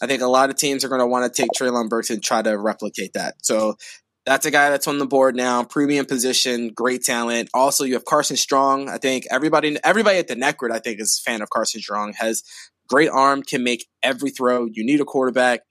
I 0.02 0.08
think 0.08 0.22
a 0.22 0.28
lot 0.28 0.50
of 0.50 0.56
teams 0.56 0.84
are 0.84 0.90
going 0.90 1.00
to 1.00 1.08
want 1.08 1.32
to 1.32 1.42
take 1.42 1.52
Treylon 1.58 1.90
Burks 1.90 2.10
and 2.10 2.24
try 2.24 2.42
to 2.42 2.58
replicate 2.58 3.14
that. 3.14 3.36
So 3.44 3.76
that's 4.26 4.46
a 4.46 4.52
guy 4.52 4.70
that's 4.70 4.88
on 4.88 4.98
the 4.98 5.06
board 5.06 5.36
now, 5.36 5.64
premium 5.64 6.06
position, 6.06 6.70
great 6.70 7.04
talent. 7.04 7.50
Also, 7.54 7.84
you 7.84 7.94
have 7.94 8.06
Carson 8.06 8.38
Strong. 8.38 8.90
I 8.90 8.98
think 8.98 9.26
everybody, 9.30 9.78
everybody 9.84 10.18
at 10.18 10.28
the 10.28 10.36
Necrit, 10.36 10.72
I 10.72 10.80
think, 10.80 11.00
is 11.00 11.22
a 11.22 11.30
fan 11.30 11.42
of 11.42 11.50
Carson 11.50 11.82
Strong. 11.82 12.14
Has 12.14 12.44
great 12.88 13.10
arm, 13.10 13.44
can 13.44 13.64
make 13.64 13.88
every 14.02 14.30
throw. 14.30 14.66
You 14.66 14.86
need 14.86 15.02
a 15.02 15.06
quarterback, 15.06 15.62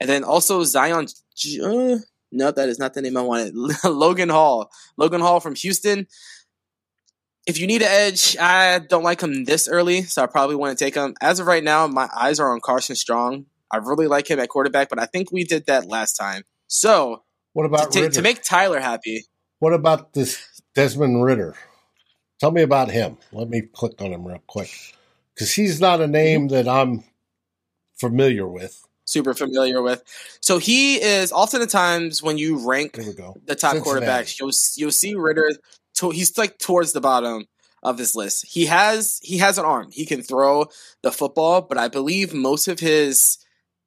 and 0.00 0.08
then 0.08 0.24
also 0.24 0.64
Zion. 0.64 1.06
Uh, 1.62 1.96
no, 2.34 2.50
that 2.50 2.68
is 2.68 2.78
not 2.78 2.94
the 2.94 3.02
name 3.02 3.16
I 3.16 3.22
wanted. 3.22 3.54
Logan 3.84 4.28
Hall. 4.28 4.70
Logan 4.96 5.20
Hall 5.20 5.40
from 5.40 5.54
Houston. 5.54 6.06
If 7.46 7.60
you 7.60 7.66
need 7.66 7.82
an 7.82 7.88
edge, 7.90 8.36
I 8.38 8.78
don't 8.78 9.02
like 9.02 9.20
him 9.20 9.44
this 9.44 9.68
early, 9.68 10.02
so 10.02 10.22
I 10.22 10.26
probably 10.26 10.56
want 10.56 10.76
to 10.76 10.84
take 10.84 10.94
him. 10.94 11.14
As 11.20 11.40
of 11.40 11.46
right 11.46 11.62
now, 11.62 11.86
my 11.86 12.08
eyes 12.14 12.40
are 12.40 12.52
on 12.52 12.60
Carson 12.60 12.96
Strong. 12.96 13.46
I 13.70 13.78
really 13.78 14.06
like 14.06 14.30
him 14.30 14.38
at 14.38 14.48
quarterback, 14.48 14.88
but 14.88 14.98
I 14.98 15.06
think 15.06 15.30
we 15.30 15.44
did 15.44 15.66
that 15.66 15.86
last 15.86 16.14
time. 16.14 16.44
So 16.68 17.22
What 17.52 17.66
about 17.66 17.94
Ridder? 17.94 18.10
to 18.10 18.22
make 18.22 18.42
Tyler 18.42 18.80
happy, 18.80 19.24
What 19.58 19.74
about 19.74 20.14
this 20.14 20.62
Desmond 20.74 21.22
Ridder? 21.22 21.54
Tell 22.40 22.50
me 22.50 22.62
about 22.62 22.90
him. 22.90 23.18
Let 23.32 23.48
me 23.48 23.62
click 23.62 24.00
on 24.00 24.12
him 24.12 24.26
real 24.26 24.42
quick. 24.46 24.70
Because 25.34 25.52
he's 25.52 25.80
not 25.80 26.00
a 26.00 26.06
name 26.06 26.48
mm-hmm. 26.48 26.54
that 26.54 26.68
I'm 26.68 27.04
familiar 27.96 28.46
with. 28.46 28.86
Super 29.14 29.32
familiar 29.32 29.80
with. 29.80 30.02
So 30.40 30.58
he 30.58 30.96
is 31.00 31.30
oftentimes 31.30 32.20
when 32.20 32.36
you 32.36 32.68
rank 32.68 32.92
the 32.96 33.54
top 33.54 33.74
Cincinnati. 33.74 33.84
quarterbacks, 33.84 34.40
you'll 34.40 34.50
you'll 34.76 34.90
see 34.90 35.14
Ridder. 35.14 35.50
To, 35.98 36.10
he's 36.10 36.36
like 36.36 36.58
towards 36.58 36.92
the 36.92 37.00
bottom 37.00 37.46
of 37.84 37.96
this 37.96 38.16
list. 38.16 38.44
He 38.48 38.66
has 38.66 39.20
he 39.22 39.38
has 39.38 39.56
an 39.56 39.64
arm. 39.64 39.90
He 39.92 40.04
can 40.04 40.20
throw 40.22 40.66
the 41.02 41.12
football, 41.12 41.62
but 41.62 41.78
I 41.78 41.86
believe 41.86 42.34
most 42.34 42.66
of 42.66 42.80
his 42.80 43.38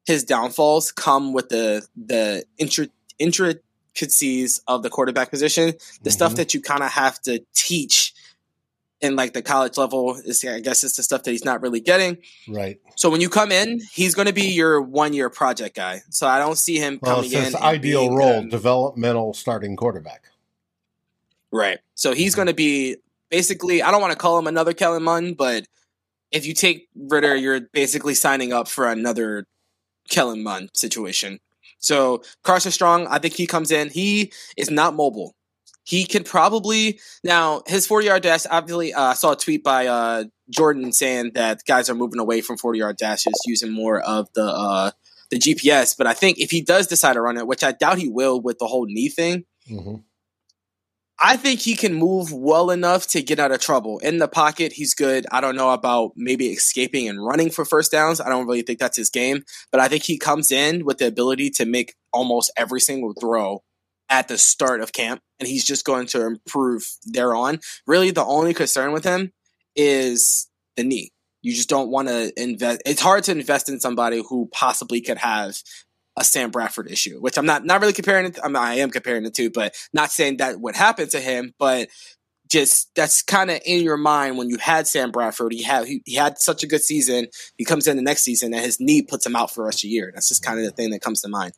his 0.06 0.24
downfalls 0.24 0.94
come 0.94 1.34
with 1.34 1.50
the 1.50 1.86
the 1.98 2.46
intra, 2.58 2.88
intricacies 3.20 4.62
of 4.68 4.84
the 4.84 4.90
quarterback 4.90 5.30
position. 5.30 5.74
The 6.04 6.12
stuff 6.12 6.34
Mhm. 6.34 6.38
that 6.38 6.54
you 6.54 6.62
kind 6.62 6.84
of 6.84 6.92
have 6.92 7.20
to 7.24 7.44
teach 7.54 8.07
in 9.02 9.16
like 9.16 9.34
the 9.34 9.42
college 9.44 9.78
level 9.78 10.16
is 10.16 10.44
I 10.44 10.60
guess 10.60 10.84
it's 10.84 10.96
the 10.98 11.04
stuff 11.04 11.24
that 11.24 11.32
he's 11.32 11.46
not 11.46 11.62
really 11.62 11.80
getting. 11.80 12.18
Right. 12.48 12.80
So 12.96 13.10
when 13.10 13.22
you 13.22 13.30
come 13.30 13.52
in, 13.52 13.80
he's 13.94 14.16
going 14.16 14.28
to 14.28 14.34
be 14.34 14.48
your 14.48 14.82
one 14.82 15.14
year 15.14 15.30
project 15.30 15.76
guy. 15.76 16.02
So 16.10 16.28
I 16.28 16.40
don't 16.40 16.58
see 16.58 16.78
him 16.80 17.00
Well, 17.02 17.18
coming 17.18 17.32
in. 17.34 17.56
ideal 17.58 18.16
role, 18.16 18.42
the- 18.42 18.50
developmental 18.50 19.34
starting 19.36 19.76
quarterback. 19.76 20.24
right. 21.52 21.80
So 21.96 22.14
he's 22.14 22.32
Mm-hmm. 22.34 22.38
going 22.40 22.48
to 22.48 22.54
be 22.54 22.98
basically. 23.30 23.82
I 23.82 23.92
don't 23.92 24.02
want 24.02 24.12
to 24.14 24.18
call 24.18 24.38
him 24.40 24.48
another 24.48 24.74
Kellen 24.74 25.04
Mond, 25.04 25.38
but 25.38 25.68
if 26.32 26.46
you 26.46 26.54
take 26.54 26.88
Ridder, 26.96 27.36
you're 27.36 27.62
basically 27.74 28.14
signing 28.16 28.52
up 28.54 28.68
for 28.68 28.90
another 28.90 29.46
Kellen 30.10 30.44
Mond 30.44 30.72
situation. 30.74 31.40
So 31.80 32.24
Carson 32.44 32.72
Strong, 32.72 33.08
I 33.08 33.20
think 33.20 33.36
he 33.36 33.46
comes 33.46 33.72
in. 33.72 33.90
He 33.90 34.32
is 34.58 34.72
not 34.72 34.96
mobile. 34.96 35.36
He 35.88 36.04
can 36.04 36.26
probably 36.26 37.00
now 37.24 37.62
his 37.66 37.88
forty 37.88 38.08
yard 38.08 38.22
dash. 38.22 38.44
Obviously, 38.52 38.94
uh, 38.94 39.02
I 39.02 39.14
saw 39.14 39.32
a 39.32 39.36
tweet 39.38 39.64
by 39.64 39.88
uh, 39.88 40.26
Jordan 40.50 40.92
saying 40.92 41.32
that 41.36 41.62
guys 41.66 41.90
are 41.90 41.96
moving 41.96 42.20
away 42.20 42.42
from 42.42 42.58
forty 42.58 42.80
yard 42.80 42.98
dashes, 42.98 43.42
using 43.46 43.72
more 43.72 44.02
of 44.02 44.28
the 44.36 44.44
uh, 44.44 44.92
the 45.32 45.40
GPS. 45.40 45.96
But 45.98 46.06
I 46.06 46.14
think 46.14 46.40
if 46.40 46.52
he 46.52 46.60
does 46.60 46.88
decide 46.88 47.14
to 47.14 47.22
run 47.22 47.38
it, 47.38 47.48
which 47.48 47.64
I 47.64 47.72
doubt 47.72 48.00
he 48.00 48.10
will 48.10 48.42
with 48.42 48.60
the 48.60 48.68
whole 48.68 48.86
knee 48.86 49.08
thing, 49.08 49.46
hmm 49.66 49.96
I 51.20 51.36
think 51.36 51.62
he 51.62 51.76
can 51.76 51.96
move 51.96 52.32
well 52.32 52.70
enough 52.70 53.08
to 53.08 53.24
get 53.24 53.40
out 53.40 53.52
of 53.52 53.60
trouble. 53.60 53.98
In 54.00 54.20
the 54.20 54.28
pocket, 54.28 54.74
he's 54.74 54.94
good. 54.94 55.26
I 55.32 55.42
don't 55.42 55.56
know 55.56 55.72
about 55.72 56.12
maybe 56.16 56.50
escaping 56.50 57.08
and 57.08 57.26
running 57.26 57.50
for 57.50 57.66
first 57.66 57.92
downs. 57.92 58.22
I 58.22 58.30
don't 58.30 58.46
really 58.46 58.62
think 58.62 58.78
that's 58.78 58.98
his 58.98 59.10
game, 59.10 59.44
but 59.72 59.82
I 59.82 59.88
think 59.88 60.04
he 60.04 60.20
comes 60.20 60.52
in 60.52 60.86
with 60.86 61.00
the 61.00 61.08
ability 61.08 61.50
to 61.52 61.66
make 61.66 61.96
almost 62.14 62.52
every 62.56 62.82
single 62.82 63.14
throw 63.20 63.64
at 64.10 64.28
the 64.28 64.38
start 64.38 64.82
of 64.82 64.94
camp, 64.94 65.22
and 65.40 65.48
he's 65.48 65.66
just 65.66 65.86
going 65.86 66.08
to 66.08 66.26
improve 66.26 66.88
thereon. 67.06 67.60
Really, 67.86 68.12
the 68.12 68.26
only 68.26 68.54
concern 68.54 68.92
with 68.92 69.04
him 69.04 69.34
is 69.76 70.48
the 70.76 70.84
knee. 70.84 71.12
You 71.42 71.54
just 71.54 71.70
don't 71.70 71.90
want 71.90 72.08
to 72.08 72.32
invest. 72.42 72.82
It's 72.86 73.02
hard 73.02 73.24
to 73.26 73.32
invest 73.32 73.70
in 73.70 73.80
somebody 73.80 74.24
who 74.28 74.50
possibly 74.52 75.02
could 75.02 75.18
have 75.18 75.58
a 76.18 76.24
Sam 76.24 76.50
Bradford 76.50 76.90
issue, 76.90 77.20
which 77.20 77.38
I'm 77.38 77.46
not 77.46 77.64
not 77.64 77.80
really 77.80 77.94
comparing 77.94 78.26
it. 78.26 78.40
I, 78.44 78.48
mean, 78.48 78.56
I 78.56 78.76
am 78.76 78.90
comparing 78.90 79.24
the 79.24 79.30
two, 79.30 79.50
but 79.52 79.76
not 79.94 80.12
saying 80.12 80.38
that 80.38 80.60
would 80.60 80.76
happen 80.76 81.08
to 81.10 81.20
him. 81.20 81.54
But 81.60 81.90
just 82.50 82.90
that's 82.96 83.22
kind 83.22 83.52
of 83.52 83.60
in 83.66 83.84
your 83.84 83.98
mind 83.98 84.38
when 84.38 84.50
you 84.50 84.58
had 84.58 84.88
Sam 84.88 85.12
Bradford. 85.12 85.54
He 85.54 85.64
had 85.64 85.86
he, 85.86 86.02
he 86.06 86.16
had 86.16 86.40
such 86.40 86.64
a 86.64 86.68
good 86.68 86.82
season. 86.82 87.28
He 87.58 87.66
comes 87.66 87.88
in 87.88 87.98
the 87.98 88.04
next 88.04 88.24
season 88.24 88.54
and 88.54 88.64
his 88.64 88.80
knee 88.80 89.02
puts 89.02 89.26
him 89.26 89.36
out 89.36 89.52
for 89.52 89.62
the 89.62 89.66
rest 89.66 89.80
of 89.80 89.84
the 89.84 89.90
year. 89.90 90.12
That's 90.14 90.30
just 90.30 90.44
kind 90.44 90.60
of 90.60 90.66
the 90.66 90.72
thing 90.72 90.92
that 90.92 91.02
comes 91.02 91.22
to 91.22 91.30
mind. 91.30 91.54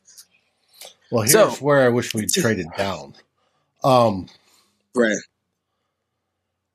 Well, 1.10 1.22
here's 1.22 1.32
So- 1.32 1.50
where 1.64 1.84
I 1.84 1.88
wish 1.88 2.14
we'd 2.14 2.30
traded 2.32 2.66
down. 2.76 3.14
Um, 3.82 4.28
Right. 4.94 5.16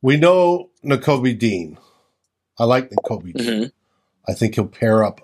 we 0.01 0.17
know 0.17 0.69
Nakobe 0.83 1.37
Dean. 1.37 1.77
I 2.57 2.63
like 2.65 2.89
Nakobe 2.89 3.33
Dean. 3.33 3.57
hmm 3.63 3.65
I 4.27 4.33
think 4.33 4.55
he'll 4.55 4.67
pair 4.67 5.03
up 5.03 5.21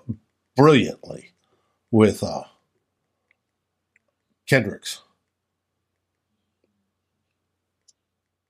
brilliantly 0.54 1.32
with 1.90 2.22
uh, 2.22 2.44
Kendricks. 4.46 5.02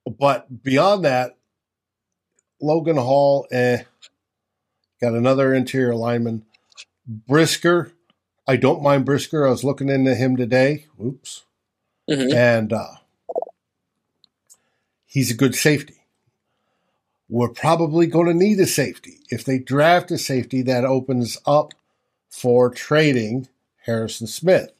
But 0.05 0.63
beyond 0.63 1.05
that, 1.05 1.39
Logan 2.61 2.97
Hall, 2.97 3.47
eh, 3.51 3.85
got 5.01 5.15
another 5.15 5.55
interior 5.55 5.95
lineman. 5.95 6.45
Brisker, 7.07 7.93
I 8.47 8.57
don't 8.57 8.82
mind 8.82 9.05
Brisker. 9.05 9.47
I 9.47 9.51
was 9.51 9.64
looking 9.64 9.88
into 9.88 10.14
him 10.14 10.36
today. 10.36 10.86
Oops. 11.03 11.45
hmm 12.09 12.32
And 12.34 12.72
uh, 12.72 12.95
he's 15.07 15.30
a 15.30 15.34
good 15.34 15.55
safety. 15.55 15.95
we're 17.28 17.49
probably 17.49 18.07
going 18.07 18.26
to 18.26 18.34
need 18.34 18.59
a 18.61 18.66
safety. 18.66 19.20
If 19.30 19.45
they 19.45 19.59
draft 19.59 20.11
a 20.11 20.18
safety, 20.18 20.62
that 20.62 20.84
opens 20.84 21.38
up 21.47 21.72
for 22.28 22.68
trading 22.70 23.49
Harrison 23.86 24.26
Smith. 24.26 24.70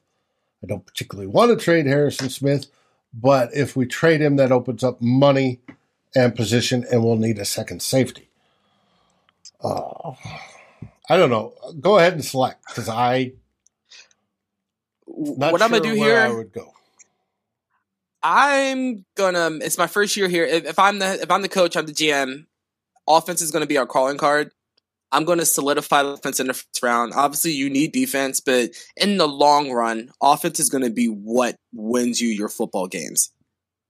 I 0.63 0.67
don't 0.67 0.87
particularly 0.87 1.29
want 1.29 1.51
to 1.57 1.65
trade 1.65 1.87
Harrison 1.87 2.29
Smith, 2.29 2.67
but 3.15 3.51
if 3.55 3.75
we 3.77 3.87
trade 3.87 4.21
him, 4.21 4.37
that 4.37 4.53
opens 4.53 4.85
up 4.85 5.01
money 5.01 5.61
and 6.15 6.37
position, 6.37 6.85
and 6.91 7.03
we'll 7.03 7.17
need 7.17 7.39
a 7.39 7.45
second 7.45 7.83
safety. 7.83 8.29
Uh, 9.63 10.13
I 11.09 11.17
don't 11.17 11.31
know. 11.31 11.55
Go 11.81 11.99
ahead 11.99 12.13
and 12.15 12.25
select 12.25 12.67
because 12.69 12.89
I. 12.89 13.33
what 15.15 15.59
sure 15.59 15.63
I'm 15.63 15.71
gonna 15.71 15.83
do 15.83 15.95
here, 15.95 16.19
I 16.19 16.31
would 16.31 16.53
go. 16.53 16.73
I'm 18.23 19.05
gonna. 19.17 19.59
It's 19.63 19.79
my 19.79 19.87
first 19.87 20.17
year 20.17 20.29
here. 20.29 20.45
If, 20.45 20.65
if 20.65 20.79
I'm 20.79 20.99
the 20.99 21.21
if 21.23 21.31
I'm 21.31 21.43
the 21.43 21.49
coach, 21.49 21.77
I'm 21.77 21.87
the 21.87 21.93
GM. 21.93 22.47
Offense 23.09 23.43
is 23.43 23.51
gonna 23.51 23.67
be 23.67 23.79
our 23.79 23.87
calling 23.87 24.19
card. 24.19 24.53
I'm 25.13 25.27
going 25.27 25.39
to 25.39 25.45
solidify 25.45 26.03
the 26.03 26.09
offense 26.11 26.41
in 26.41 26.47
the 26.47 26.55
first 26.55 26.83
round. 26.83 27.13
Obviously, 27.15 27.53
you 27.53 27.69
need 27.69 27.93
defense, 27.93 28.41
but 28.41 28.71
in 28.97 29.19
the 29.19 29.29
long 29.29 29.71
run, 29.71 30.11
offense 30.23 30.59
is 30.59 30.71
going 30.71 30.85
to 30.85 30.91
be 30.91 31.07
what 31.07 31.55
wins 31.75 32.21
you 32.21 32.31
your 32.31 32.49
football 32.49 32.89
games. 32.89 33.31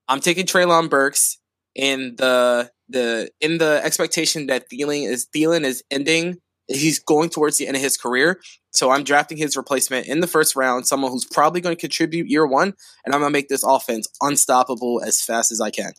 I'm 0.08 0.18
taking 0.18 0.46
Treylon 0.46 0.90
Burks 0.90 1.38
in 1.76 2.16
the 2.16 2.70
the 2.88 3.30
in 3.40 3.58
the 3.58 3.80
expectation 3.84 4.48
that 4.48 4.68
Thielen 4.68 5.08
is 5.08 5.28
Thielen 5.34 5.62
is 5.62 5.84
ending. 5.90 6.38
He's 6.68 6.98
going 6.98 7.28
towards 7.28 7.58
the 7.58 7.66
end 7.66 7.76
of 7.76 7.82
his 7.82 7.96
career, 7.96 8.40
so 8.70 8.90
I'm 8.90 9.02
drafting 9.02 9.36
his 9.36 9.56
replacement 9.56 10.06
in 10.06 10.20
the 10.20 10.26
first 10.26 10.54
round, 10.54 10.86
someone 10.86 11.10
who's 11.10 11.24
probably 11.24 11.60
going 11.60 11.74
to 11.74 11.80
contribute 11.80 12.28
year 12.28 12.46
one, 12.46 12.74
and 13.04 13.14
I'm 13.14 13.20
going 13.20 13.30
to 13.30 13.36
make 13.36 13.48
this 13.48 13.64
offense 13.64 14.08
unstoppable 14.20 15.02
as 15.04 15.20
fast 15.20 15.50
as 15.50 15.60
I 15.60 15.70
can. 15.70 15.92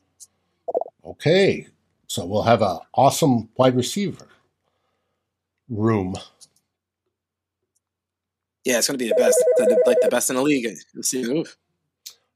Okay, 1.05 1.67
so 2.07 2.25
we'll 2.25 2.43
have 2.43 2.61
an 2.61 2.79
awesome 2.93 3.49
wide 3.57 3.75
receiver 3.75 4.25
room. 5.69 6.15
Yeah, 8.63 8.77
it's 8.77 8.87
going 8.87 8.97
to 8.97 9.03
be 9.03 9.09
the 9.09 9.15
best, 9.15 9.43
like 9.85 9.97
the 10.01 10.07
best 10.07 10.29
in 10.29 10.37
the 10.37 10.41
league. 10.41 10.65
see. 11.01 11.45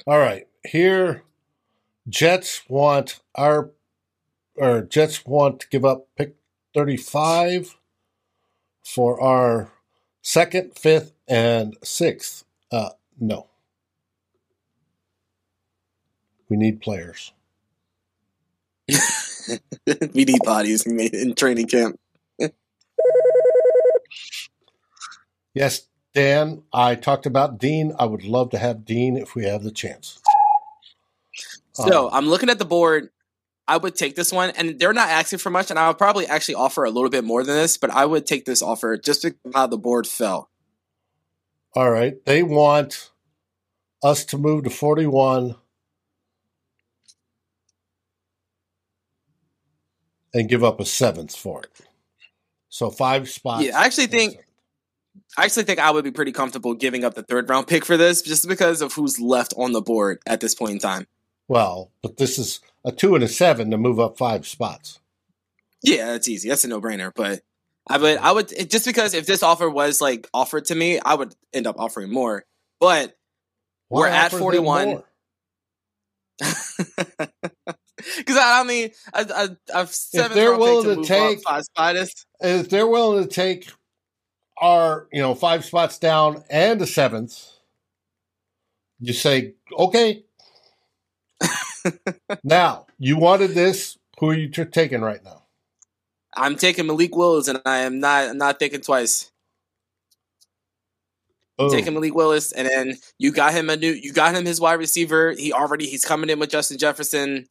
All 0.05 0.19
right, 0.19 0.47
here, 0.65 1.23
Jets 2.09 2.63
want 2.67 3.21
our, 3.35 3.71
or 4.55 4.81
Jets 4.81 5.25
want 5.25 5.61
to 5.61 5.69
give 5.69 5.85
up 5.85 6.07
pick 6.17 6.35
thirty-five 6.73 7.73
for 8.87 9.21
our 9.21 9.69
second, 10.21 10.73
fifth, 10.77 11.11
and 11.27 11.75
sixth. 11.83 12.45
Uh, 12.71 12.89
no, 13.19 13.47
we 16.49 16.55
need 16.55 16.79
players. 16.81 17.33
we 20.13 20.23
need 20.23 20.41
bodies 20.43 20.85
in 20.85 21.35
training 21.35 21.67
camp. 21.67 21.99
Yes, 25.53 25.87
Dan, 26.13 26.61
I 26.71 26.93
talked 26.93 27.25
about 27.25 27.57
Dean. 27.57 27.91
I 27.97 28.05
would 28.05 28.23
love 28.23 28.51
to 28.51 28.59
have 28.59 28.85
Dean 28.85 29.17
if 29.17 29.33
we 29.33 29.45
have 29.45 29.63
the 29.63 29.71
chance. 29.71 30.19
So 31.73 32.07
um, 32.07 32.13
I'm 32.13 32.27
looking 32.27 32.51
at 32.51 32.59
the 32.59 32.65
board. 32.65 33.09
I 33.67 33.77
would 33.77 33.95
take 33.95 34.15
this 34.15 34.31
one, 34.31 34.51
and 34.51 34.79
they're 34.79 34.93
not 34.93 35.09
asking 35.09 35.39
for 35.39 35.49
much, 35.49 35.69
and 35.69 35.77
I 35.77 35.87
would 35.89 35.97
probably 35.97 36.25
actually 36.25 36.55
offer 36.55 36.85
a 36.85 36.89
little 36.89 37.09
bit 37.09 37.23
more 37.23 37.43
than 37.43 37.55
this, 37.55 37.77
but 37.77 37.89
I 37.89 38.05
would 38.05 38.25
take 38.25 38.45
this 38.45 38.61
offer 38.61 38.97
just 38.97 39.23
to 39.23 39.35
how 39.53 39.67
the 39.67 39.77
board 39.77 40.07
fell. 40.07 40.49
All 41.73 41.91
right. 41.91 42.23
They 42.25 42.43
want 42.43 43.11
us 44.03 44.23
to 44.25 44.37
move 44.37 44.63
to 44.63 44.69
41 44.69 45.55
and 50.33 50.49
give 50.49 50.63
up 50.63 50.79
a 50.79 50.85
seventh 50.85 51.35
for 51.35 51.63
it. 51.63 51.71
So 52.69 52.89
five 52.89 53.29
spots. 53.29 53.65
Yeah, 53.65 53.77
I 53.77 53.85
actually 53.85 54.07
think 54.07 54.37
I 55.37 55.45
actually 55.45 55.63
think 55.63 55.79
I 55.79 55.91
would 55.91 56.03
be 56.03 56.11
pretty 56.11 56.31
comfortable 56.31 56.73
giving 56.73 57.03
up 57.03 57.15
the 57.15 57.23
third 57.23 57.49
round 57.49 57.67
pick 57.67 57.85
for 57.85 57.97
this 57.97 58.21
just 58.21 58.47
because 58.47 58.81
of 58.81 58.93
who's 58.93 59.19
left 59.19 59.53
on 59.57 59.71
the 59.71 59.81
board 59.81 60.19
at 60.27 60.39
this 60.39 60.53
point 60.53 60.73
in 60.73 60.79
time. 60.79 61.07
Well, 61.47 61.91
but 62.01 62.17
this 62.17 62.37
is 62.37 62.59
a 62.87 62.91
two 62.91 63.15
and 63.15 63.23
a 63.23 63.27
seven 63.27 63.69
to 63.71 63.77
move 63.77 63.99
up 63.99 64.17
five 64.17 64.47
spots. 64.47 64.99
Yeah, 65.83 66.13
that's 66.13 66.27
easy. 66.29 66.47
That's 66.49 66.63
a 66.63 66.69
no 66.69 66.79
brainer. 66.79 67.11
But 67.13 67.41
I 67.87 67.97
would, 67.97 68.17
I 68.17 68.31
would 68.31 68.69
just 68.69 68.85
because 68.85 69.13
if 69.13 69.25
this 69.25 69.43
offer 69.43 69.69
was 69.69 69.99
like 69.99 70.27
offered 70.33 70.65
to 70.65 70.75
me, 70.75 70.99
I 70.99 71.13
would 71.13 71.35
end 71.53 71.67
up 71.67 71.75
offering 71.77 72.11
more. 72.11 72.45
But 72.79 73.15
Why 73.89 73.99
we're 73.99 74.07
at 74.07 74.31
forty 74.31 74.59
one. 74.59 75.03
Because 76.37 77.27
I, 78.37 78.61
I, 78.61 78.63
mean, 78.63 78.91
I, 79.13 79.25
I, 79.35 79.79
I've 79.79 79.93
seven. 79.93 80.31
If 80.31 80.35
they're 80.35 80.57
willing 80.57 80.95
to, 80.95 81.01
to 81.01 81.07
take 81.07 81.41
five 81.41 81.63
spots, 81.65 82.25
if 82.39 82.69
they're 82.69 82.87
willing 82.87 83.27
to 83.27 83.29
take 83.29 83.69
are, 84.59 85.07
you 85.11 85.21
know, 85.21 85.35
five 85.35 85.65
spots 85.65 85.99
down 85.99 86.43
and 86.49 86.81
a 86.81 86.87
seventh, 86.87 87.51
you 88.99 89.13
say, 89.13 89.55
okay. 89.77 90.23
Now, 92.43 92.87
you 92.97 93.17
wanted 93.17 93.51
this. 93.51 93.97
Who 94.19 94.29
are 94.29 94.33
you 94.33 94.49
t- 94.49 94.65
taking 94.65 95.01
right 95.01 95.23
now? 95.23 95.43
I'm 96.35 96.55
taking 96.55 96.87
Malik 96.87 97.15
Willis, 97.15 97.47
and 97.47 97.61
I 97.65 97.79
am 97.79 97.99
not 97.99 98.29
I'm 98.29 98.37
not 98.37 98.59
thinking 98.59 98.81
twice. 98.81 99.31
Oh. 101.59 101.69
Taking 101.69 101.93
Malik 101.93 102.13
Willis, 102.13 102.51
and 102.51 102.69
then 102.69 102.97
you 103.17 103.31
got 103.31 103.53
him 103.53 103.69
a 103.69 103.75
new. 103.75 103.91
You 103.91 104.13
got 104.13 104.35
him 104.35 104.45
his 104.45 104.61
wide 104.61 104.75
receiver. 104.75 105.31
He 105.31 105.51
already 105.51 105.87
he's 105.87 106.05
coming 106.05 106.29
in 106.29 106.39
with 106.39 106.51
Justin 106.51 106.77
Jefferson. 106.77 107.47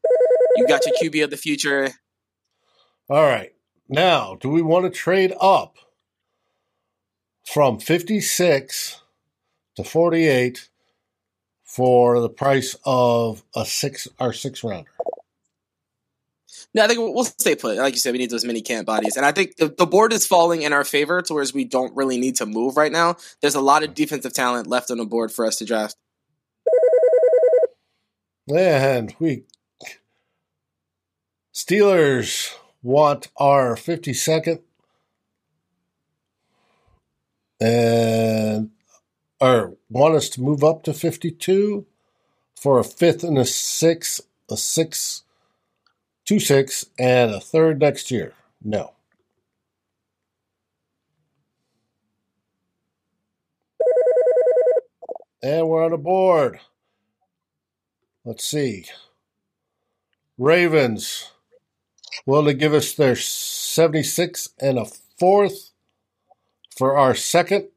You 0.57 0.67
got 0.67 0.83
your 0.87 0.95
QB 1.03 1.25
of 1.25 1.31
the 1.31 1.37
future. 1.37 1.91
All 3.11 3.23
right. 3.23 3.53
Now, 3.89 4.37
do 4.41 4.49
we 4.49 4.63
want 4.63 4.85
to 4.85 4.91
trade 4.91 5.35
up 5.41 5.77
from 7.45 7.79
56 7.79 9.01
to 9.77 9.85
48 9.85 10.69
for 11.67 12.21
the 12.21 12.31
price 12.31 12.77
of 12.87 13.43
a 13.55 13.67
six 13.67 14.09
or 14.19 14.33
six 14.33 14.65
rounder. 14.65 14.91
No, 16.73 16.85
I 16.85 16.89
think 16.89 17.01
we'll 17.01 17.25
stay 17.25 17.55
put. 17.55 17.77
Like 17.77 17.95
you 17.95 17.99
said, 17.99 18.13
we 18.13 18.19
need 18.19 18.31
those 18.31 18.45
mini 18.45 18.63
camp 18.63 18.87
bodies, 18.87 19.17
and 19.17 19.27
I 19.27 19.33
think 19.33 19.57
the, 19.57 19.69
the 19.69 19.87
board 19.87 20.13
is 20.13 20.27
falling 20.27 20.63
in 20.63 20.73
our 20.73 20.85
favor, 20.85 21.21
towards 21.23 21.53
we 21.53 21.65
don't 21.65 21.95
really 21.97 22.19
need 22.19 22.37
to 22.37 22.47
move 22.47 22.77
right 22.77 22.93
now. 22.93 23.17
There's 23.41 23.55
a 23.55 23.61
lot 23.61 23.83
of 23.83 23.95
defensive 23.95 24.33
talent 24.33 24.67
left 24.67 24.91
on 24.91 24.99
the 24.99 25.05
board 25.05 25.33
for 25.33 25.45
us 25.45 25.57
to 25.57 25.65
draft. 25.65 25.97
And 28.49 29.15
we 29.19 29.45
Steelers 31.53 32.55
want 32.83 33.29
our 33.39 33.75
52nd 33.75 34.61
and 37.59 38.71
or 39.41 39.77
want 39.89 40.15
us 40.15 40.29
to 40.31 40.41
move 40.41 40.65
up 40.65 40.83
to 40.85 40.95
52 40.95 41.87
for 42.55 42.79
a 42.79 42.85
fifth 42.85 43.23
and 43.23 43.39
a 43.39 43.45
sixth, 43.45 44.23
a 44.51 44.57
six, 44.57 45.23
two 46.25 46.41
six, 46.41 46.87
and 46.99 47.31
a 47.31 47.41
third 47.41 47.81
next 47.81 48.11
year. 48.11 48.33
No. 48.63 48.93
And 55.43 55.69
we're 55.69 55.85
on 55.85 55.93
the 55.93 55.99
board. 55.99 56.59
Let's 58.25 58.45
see. 58.45 58.87
Ravens 60.39 61.31
will 62.27 62.43
they 62.43 62.55
give 62.55 62.75
us 62.75 62.93
their 62.93 63.15
76 63.15 64.49
and 64.59 64.79
a 64.79 64.87
fourth 65.19 65.71
for 66.77 66.97
our 66.97 67.15
second, 67.15 67.69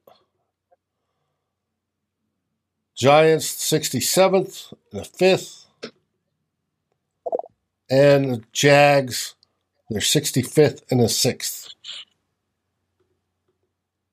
Giants 2.99 3.47
67th 3.47 4.73
and 4.91 4.99
the 4.99 5.05
fifth, 5.05 5.65
and 7.89 8.33
the 8.33 8.43
Jags 8.51 9.35
they're 9.89 10.01
65th 10.01 10.81
and 10.91 10.99
the 10.99 11.07
sixth. 11.07 11.73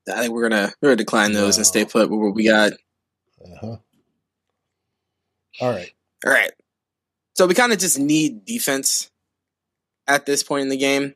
I 0.08 0.20
think 0.20 0.32
we're 0.32 0.48
gonna 0.48 0.72
we're 0.80 0.90
gonna 0.90 0.96
decline 0.96 1.32
those 1.32 1.56
and 1.56 1.66
stay 1.66 1.84
put 1.84 2.08
with 2.08 2.20
what 2.20 2.34
we 2.34 2.44
got. 2.44 2.74
Uh-huh. 3.44 3.76
All 5.60 5.70
right. 5.70 5.90
All 6.24 6.32
right. 6.32 6.52
So 7.34 7.46
we 7.46 7.54
kind 7.54 7.72
of 7.72 7.80
just 7.80 7.98
need 7.98 8.44
defense 8.44 9.10
at 10.06 10.26
this 10.26 10.44
point 10.44 10.62
in 10.62 10.68
the 10.68 10.76
game 10.76 11.14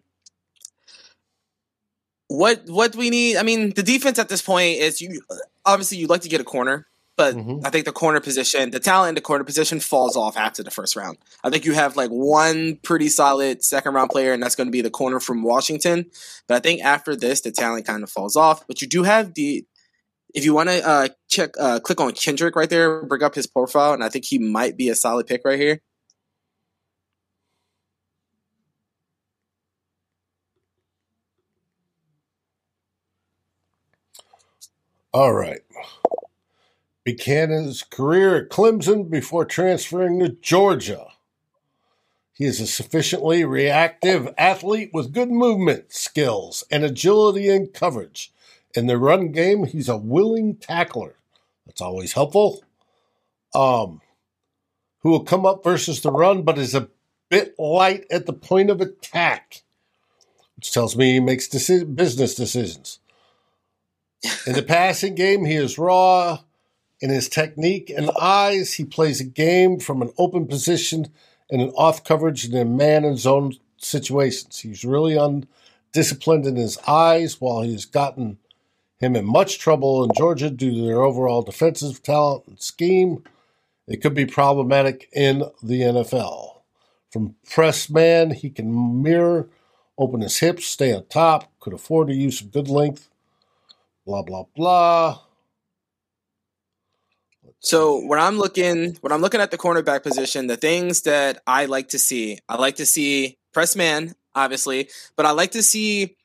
what 2.30 2.62
what 2.66 2.94
we 2.94 3.10
need. 3.10 3.36
I 3.36 3.42
mean, 3.42 3.70
the 3.70 3.82
defense 3.82 4.18
at 4.18 4.28
this 4.28 4.40
point 4.40 4.78
is 4.78 5.00
you. 5.00 5.20
Obviously, 5.64 5.98
you'd 5.98 6.10
like 6.10 6.22
to 6.22 6.28
get 6.28 6.40
a 6.40 6.44
corner, 6.44 6.86
but 7.20 7.36
mm-hmm. 7.36 7.66
I 7.66 7.68
think 7.68 7.84
the 7.84 7.92
corner 7.92 8.18
position, 8.18 8.70
the 8.70 8.80
talent 8.80 9.10
in 9.10 9.14
the 9.14 9.20
corner 9.20 9.44
position 9.44 9.78
falls 9.78 10.16
off 10.16 10.38
after 10.38 10.62
the 10.62 10.70
first 10.70 10.96
round. 10.96 11.18
I 11.44 11.50
think 11.50 11.66
you 11.66 11.74
have 11.74 11.94
like 11.94 12.08
one 12.08 12.78
pretty 12.82 13.10
solid 13.10 13.62
second 13.62 13.92
round 13.92 14.08
player, 14.08 14.32
and 14.32 14.42
that's 14.42 14.56
going 14.56 14.68
to 14.68 14.72
be 14.72 14.80
the 14.80 14.88
corner 14.88 15.20
from 15.20 15.42
Washington. 15.42 16.06
But 16.48 16.54
I 16.54 16.60
think 16.60 16.82
after 16.82 17.14
this, 17.14 17.42
the 17.42 17.52
talent 17.52 17.86
kind 17.86 18.02
of 18.02 18.08
falls 18.08 18.36
off. 18.36 18.66
But 18.66 18.80
you 18.80 18.88
do 18.88 19.02
have 19.02 19.34
the 19.34 19.66
if 20.32 20.46
you 20.46 20.54
want 20.54 20.70
to 20.70 20.88
uh, 20.88 21.08
check, 21.28 21.50
uh, 21.60 21.80
click 21.80 22.00
on 22.00 22.12
Kendrick 22.12 22.56
right 22.56 22.70
there, 22.70 23.04
bring 23.04 23.22
up 23.22 23.34
his 23.34 23.46
profile, 23.46 23.92
and 23.92 24.02
I 24.02 24.08
think 24.08 24.24
he 24.24 24.38
might 24.38 24.78
be 24.78 24.88
a 24.88 24.94
solid 24.94 25.26
pick 25.26 25.42
right 25.44 25.60
here. 25.60 25.82
All 35.12 35.34
right. 35.34 35.60
Buchanan's 37.04 37.82
career 37.82 38.36
at 38.36 38.50
Clemson 38.50 39.10
before 39.10 39.44
transferring 39.44 40.20
to 40.20 40.28
Georgia. 40.28 41.08
He 42.32 42.44
is 42.44 42.60
a 42.60 42.66
sufficiently 42.66 43.44
reactive 43.44 44.32
athlete 44.38 44.90
with 44.92 45.12
good 45.12 45.30
movement 45.30 45.92
skills 45.92 46.64
and 46.70 46.84
agility 46.84 47.48
in 47.48 47.68
coverage. 47.68 48.32
In 48.74 48.86
the 48.86 48.98
run 48.98 49.32
game, 49.32 49.64
he's 49.64 49.88
a 49.88 49.96
willing 49.96 50.56
tackler. 50.56 51.16
That's 51.66 51.80
always 51.80 52.12
helpful. 52.12 52.62
Um, 53.54 54.00
who 55.00 55.10
will 55.10 55.24
come 55.24 55.44
up 55.44 55.64
versus 55.64 56.00
the 56.00 56.12
run, 56.12 56.42
but 56.42 56.58
is 56.58 56.74
a 56.74 56.88
bit 57.28 57.58
light 57.58 58.04
at 58.10 58.26
the 58.26 58.32
point 58.32 58.70
of 58.70 58.80
attack, 58.80 59.62
which 60.56 60.72
tells 60.72 60.96
me 60.96 61.12
he 61.12 61.20
makes 61.20 61.48
deci- 61.48 61.94
business 61.94 62.34
decisions. 62.34 63.00
In 64.46 64.52
the 64.52 64.62
passing 64.62 65.14
game, 65.14 65.46
he 65.46 65.54
is 65.54 65.78
raw 65.78 66.40
in 67.00 67.10
his 67.10 67.28
technique 67.28 67.90
and 67.94 68.10
eyes. 68.20 68.74
He 68.74 68.84
plays 68.84 69.20
a 69.20 69.24
game 69.24 69.78
from 69.78 70.02
an 70.02 70.12
open 70.18 70.46
position 70.46 71.08
and 71.50 71.60
an 71.60 71.70
off 71.70 72.04
coverage 72.04 72.44
and 72.44 72.54
in 72.54 72.76
man 72.76 73.04
and 73.04 73.18
zone 73.18 73.54
situations. 73.78 74.60
He's 74.60 74.84
really 74.84 75.16
undisciplined 75.16 76.46
in 76.46 76.56
his 76.56 76.78
eyes, 76.86 77.40
while 77.40 77.62
he 77.62 77.72
has 77.72 77.84
gotten 77.84 78.38
him 78.98 79.16
in 79.16 79.24
much 79.24 79.58
trouble 79.58 80.04
in 80.04 80.10
Georgia 80.16 80.50
due 80.50 80.72
to 80.72 80.86
their 80.86 81.02
overall 81.02 81.42
defensive 81.42 82.02
talent 82.02 82.44
and 82.46 82.60
scheme. 82.60 83.24
It 83.88 84.02
could 84.02 84.14
be 84.14 84.26
problematic 84.26 85.08
in 85.12 85.44
the 85.62 85.80
NFL. 85.80 86.60
From 87.10 87.34
press 87.50 87.90
man, 87.90 88.30
he 88.30 88.50
can 88.50 89.02
mirror, 89.02 89.48
open 89.98 90.20
his 90.20 90.38
hips, 90.38 90.66
stay 90.66 90.92
on 90.94 91.06
top, 91.06 91.50
could 91.58 91.72
afford 91.72 92.08
to 92.08 92.14
use 92.14 92.38
some 92.38 92.48
good 92.48 92.68
length 92.68 93.10
blah 94.10 94.22
blah 94.22 94.44
blah. 94.56 95.20
So 97.60 98.04
when 98.06 98.18
I'm 98.18 98.38
looking, 98.38 98.96
when 99.02 99.12
I'm 99.12 99.20
looking 99.20 99.40
at 99.40 99.50
the 99.50 99.58
cornerback 99.58 100.02
position, 100.02 100.46
the 100.46 100.56
things 100.56 101.02
that 101.02 101.42
I 101.46 101.66
like 101.66 101.88
to 101.88 101.98
see, 101.98 102.38
I 102.48 102.56
like 102.56 102.76
to 102.76 102.86
see 102.86 103.38
press 103.52 103.76
man, 103.76 104.14
obviously, 104.34 104.88
but 105.16 105.26
I 105.26 105.32
like 105.32 105.52
to 105.52 105.62
see 105.62 106.16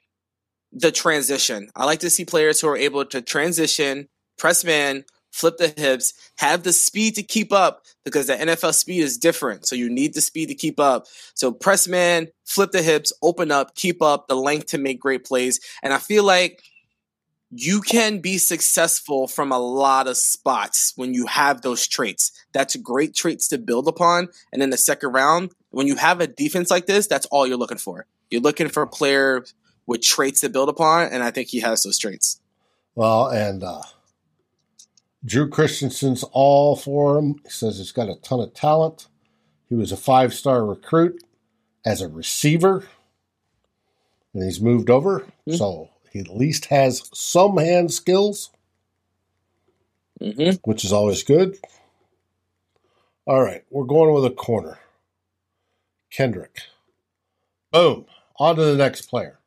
the 0.72 0.92
transition. 0.92 1.70
I 1.76 1.86
like 1.86 2.00
to 2.00 2.10
see 2.10 2.26
players 2.26 2.62
who 2.62 2.70
are 2.70 2.78
able 2.78 3.06
to 3.06 3.22
transition, 3.22 4.08
press 4.38 4.64
man, 4.64 5.04
flip 5.32 5.58
the 5.58 5.74
hips, 5.76 6.14
have 6.38 6.64
the 6.64 6.72
speed 6.72 7.16
to 7.16 7.24
keep 7.24 7.52
up 7.52 7.84
because 8.06 8.28
the 8.28 8.36
NFL 8.36 8.74
speed 8.74 9.02
is 9.02 9.18
different. 9.18 9.68
So 9.68 9.76
you 9.76 9.90
need 9.90 10.14
the 10.14 10.22
speed 10.22 10.48
to 10.48 10.56
keep 10.56 10.80
up. 10.80 11.08
So 11.34 11.52
press 11.52 11.88
man, 11.88 12.28
flip 12.46 12.72
the 12.72 12.82
hips, 12.82 13.12
open 13.22 13.52
up, 13.52 13.76
keep 13.76 14.02
up 14.02 14.28
the 14.28 14.36
length 14.36 14.68
to 14.68 14.78
make 14.78 15.02
great 15.02 15.26
plays. 15.26 15.60
And 15.84 15.92
I 15.92 15.98
feel 15.98 16.24
like 16.24 16.64
you 17.58 17.80
can 17.80 18.20
be 18.20 18.38
successful 18.38 19.28
from 19.28 19.52
a 19.52 19.60
lot 19.60 20.08
of 20.08 20.18
spots 20.18 20.92
when 20.98 21.14
you 21.14 21.26
have 21.26 21.62
those 21.62 21.88
traits. 21.88 22.34
That's 22.52 22.76
great 22.76 23.16
traits 23.16 23.48
to 23.48 23.58
build 23.58 23.88
upon. 23.88 24.28
And 24.52 24.62
in 24.62 24.72
the 24.72 24.78
second 24.78 25.14
round, 25.14 25.52
when 25.70 25.88
you 25.88 25.96
have 25.96 26.20
a 26.20 26.28
defense 26.28 26.70
like 26.70 26.86
this, 26.86 27.08
that's 27.08 27.26
all 27.28 27.48
you're 27.48 27.58
looking 27.58 27.78
for. 27.78 28.08
You're 28.30 28.42
looking 28.42 28.68
for 28.68 28.84
a 28.84 28.88
player 28.88 29.46
with 29.88 30.02
traits 30.02 30.42
to 30.42 30.50
build 30.50 30.68
upon, 30.68 31.14
and 31.14 31.24
I 31.24 31.32
think 31.32 31.48
he 31.48 31.62
has 31.62 31.84
those 31.84 31.98
traits. 31.98 32.42
Well, 32.94 33.28
and 33.28 33.64
uh, 33.64 33.84
Drew 35.24 35.48
Christensen's 35.48 36.24
all 36.34 36.76
for 36.76 37.18
him. 37.18 37.36
He 37.44 37.52
says 37.52 37.78
he's 37.78 37.94
got 37.94 38.10
a 38.10 38.16
ton 38.16 38.42
of 38.42 38.54
talent. 38.54 39.08
He 39.70 39.76
was 39.76 39.94
a 39.94 39.98
five 39.98 40.34
star 40.34 40.66
recruit 40.66 41.24
as 41.86 42.02
a 42.02 42.10
receiver, 42.10 42.86
and 44.34 44.44
he's 44.44 44.60
moved 44.60 44.90
over. 44.90 45.22
Mm-hmm. 45.22 45.54
So 45.54 45.90
he 46.16 46.22
at 46.22 46.30
least 46.30 46.68
has 46.68 47.10
some 47.14 47.58
hand 47.58 47.92
skills, 47.92 48.50
mm-hmm. 50.22 50.56
which 50.64 50.86
is 50.86 50.94
always 50.94 51.24
good. 51.24 51.58
All 53.28 53.44
right, 53.44 53.66
we're 53.70 53.84
going 53.84 54.14
with 54.14 54.24
a 54.24 54.34
corner. 54.34 54.80
Kendrick. 56.10 56.62
Boom. 57.74 58.06
On 58.40 58.56
to 58.56 58.64
the 58.64 58.78
next 58.78 59.10
player. 59.10 59.40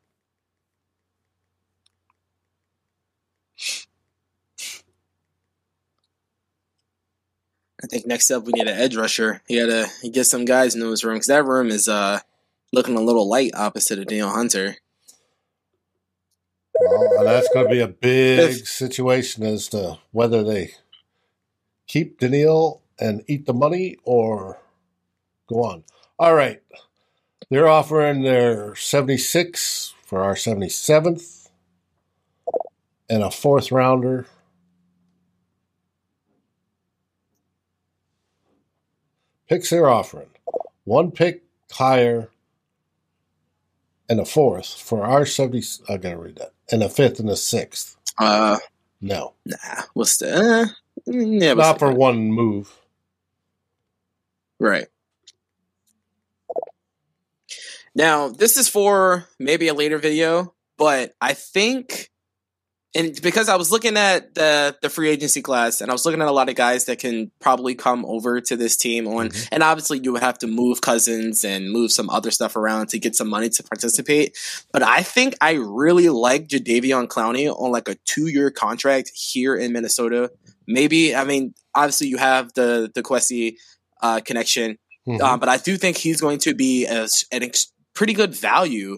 I 7.81 7.87
think 7.87 8.05
next 8.05 8.29
up 8.29 8.45
we 8.45 8.53
need 8.53 8.67
an 8.67 8.79
edge 8.79 8.95
rusher. 8.95 9.41
He 9.47 9.59
gotta 9.59 9.87
get 10.11 10.25
some 10.25 10.45
guys 10.45 10.75
in 10.75 10.81
room 10.83 10.97
because 11.01 11.25
That 11.25 11.45
room 11.45 11.69
is 11.69 11.87
uh 11.87 12.19
looking 12.71 12.95
a 12.95 13.01
little 13.01 13.27
light 13.27 13.55
opposite 13.55 13.97
of 13.97 14.05
Danielle 14.05 14.29
Hunter. 14.29 14.77
Well, 17.19 17.33
that's 17.33 17.49
going 17.53 17.65
to 17.65 17.71
be 17.71 17.81
a 17.81 17.87
big 17.89 18.65
situation 18.65 19.43
as 19.43 19.67
to 19.69 19.97
whether 20.11 20.41
they 20.41 20.71
keep 21.85 22.17
Danielle 22.17 22.81
and 22.97 23.25
eat 23.27 23.45
the 23.45 23.53
money 23.53 23.97
or 24.05 24.61
go 25.47 25.63
on. 25.63 25.83
All 26.17 26.33
right. 26.33 26.61
They're 27.49 27.67
offering 27.67 28.21
their 28.21 28.73
76 28.73 29.93
for 30.05 30.23
our 30.23 30.35
77th 30.35 31.49
and 33.09 33.21
a 33.21 33.31
fourth 33.31 33.69
rounder. 33.69 34.25
Picks 39.49 39.71
they're 39.71 39.89
offering 39.89 40.29
one 40.85 41.11
pick 41.11 41.43
higher 41.69 42.29
and 44.09 44.19
a 44.19 44.25
fourth 44.25 44.73
for 44.73 45.05
our 45.05 45.25
70. 45.25 45.63
I 45.87 45.97
got 45.97 46.09
to 46.09 46.17
read 46.17 46.37
that 46.37 46.53
and 46.71 46.83
a 46.83 46.89
fifth 46.89 47.19
and 47.19 47.29
a 47.29 47.35
sixth. 47.35 47.95
Uh, 48.17 48.57
no. 49.01 49.33
Nah. 49.45 49.83
What's 49.93 50.17
the? 50.17 50.35
Uh, 50.35 50.65
yeah, 51.05 51.53
not 51.53 51.79
for 51.79 51.91
one 51.91 52.31
move. 52.31 52.75
Right. 54.59 54.87
Now, 57.95 58.29
this 58.29 58.57
is 58.57 58.67
for 58.67 59.25
maybe 59.39 59.67
a 59.67 59.73
later 59.73 59.97
video, 59.97 60.53
but 60.77 61.15
I 61.21 61.33
think 61.33 62.11
and 62.95 63.19
because 63.21 63.49
I 63.49 63.55
was 63.55 63.71
looking 63.71 63.97
at 63.97 64.33
the 64.33 64.75
the 64.81 64.89
free 64.89 65.09
agency 65.09 65.41
class 65.41 65.81
and 65.81 65.91
I 65.91 65.93
was 65.93 66.05
looking 66.05 66.21
at 66.21 66.27
a 66.27 66.31
lot 66.31 66.49
of 66.49 66.55
guys 66.55 66.85
that 66.85 66.99
can 66.99 67.31
probably 67.39 67.75
come 67.75 68.03
over 68.05 68.41
to 68.41 68.55
this 68.55 68.75
team 68.77 69.07
on 69.07 69.29
mm-hmm. 69.29 69.47
and 69.51 69.61
obviously 69.61 69.99
you 69.99 70.11
would 70.11 70.23
have 70.23 70.39
to 70.39 70.47
move 70.47 70.81
cousins 70.81 71.43
and 71.43 71.71
move 71.71 71.91
some 71.91 72.09
other 72.09 72.31
stuff 72.31 72.55
around 72.55 72.89
to 72.89 72.99
get 72.99 73.15
some 73.15 73.29
money 73.29 73.49
to 73.49 73.63
participate. 73.63 74.37
But 74.71 74.81
I 74.81 75.03
think 75.03 75.35
I 75.39 75.53
really 75.53 76.09
like 76.09 76.47
Jadeveon 76.47 77.07
Clowney 77.07 77.47
on 77.47 77.71
like 77.71 77.87
a 77.87 77.95
two 78.05 78.27
year 78.27 78.49
contract 78.49 79.11
here 79.13 79.55
in 79.55 79.71
Minnesota. 79.71 80.31
Maybe 80.67 81.15
I 81.15 81.23
mean 81.25 81.53
obviously 81.75 82.07
you 82.07 82.17
have 82.17 82.53
the 82.53 82.91
the 82.93 83.03
Kwesi 83.03 83.55
uh, 84.01 84.21
connection, 84.21 84.77
mm-hmm. 85.07 85.21
um, 85.21 85.39
but 85.39 85.49
I 85.49 85.57
do 85.57 85.77
think 85.77 85.97
he's 85.97 86.21
going 86.21 86.39
to 86.39 86.55
be 86.55 86.85
a, 86.85 87.07
an 87.31 87.43
ex- 87.43 87.71
pretty 87.93 88.13
good 88.13 88.33
value 88.33 88.97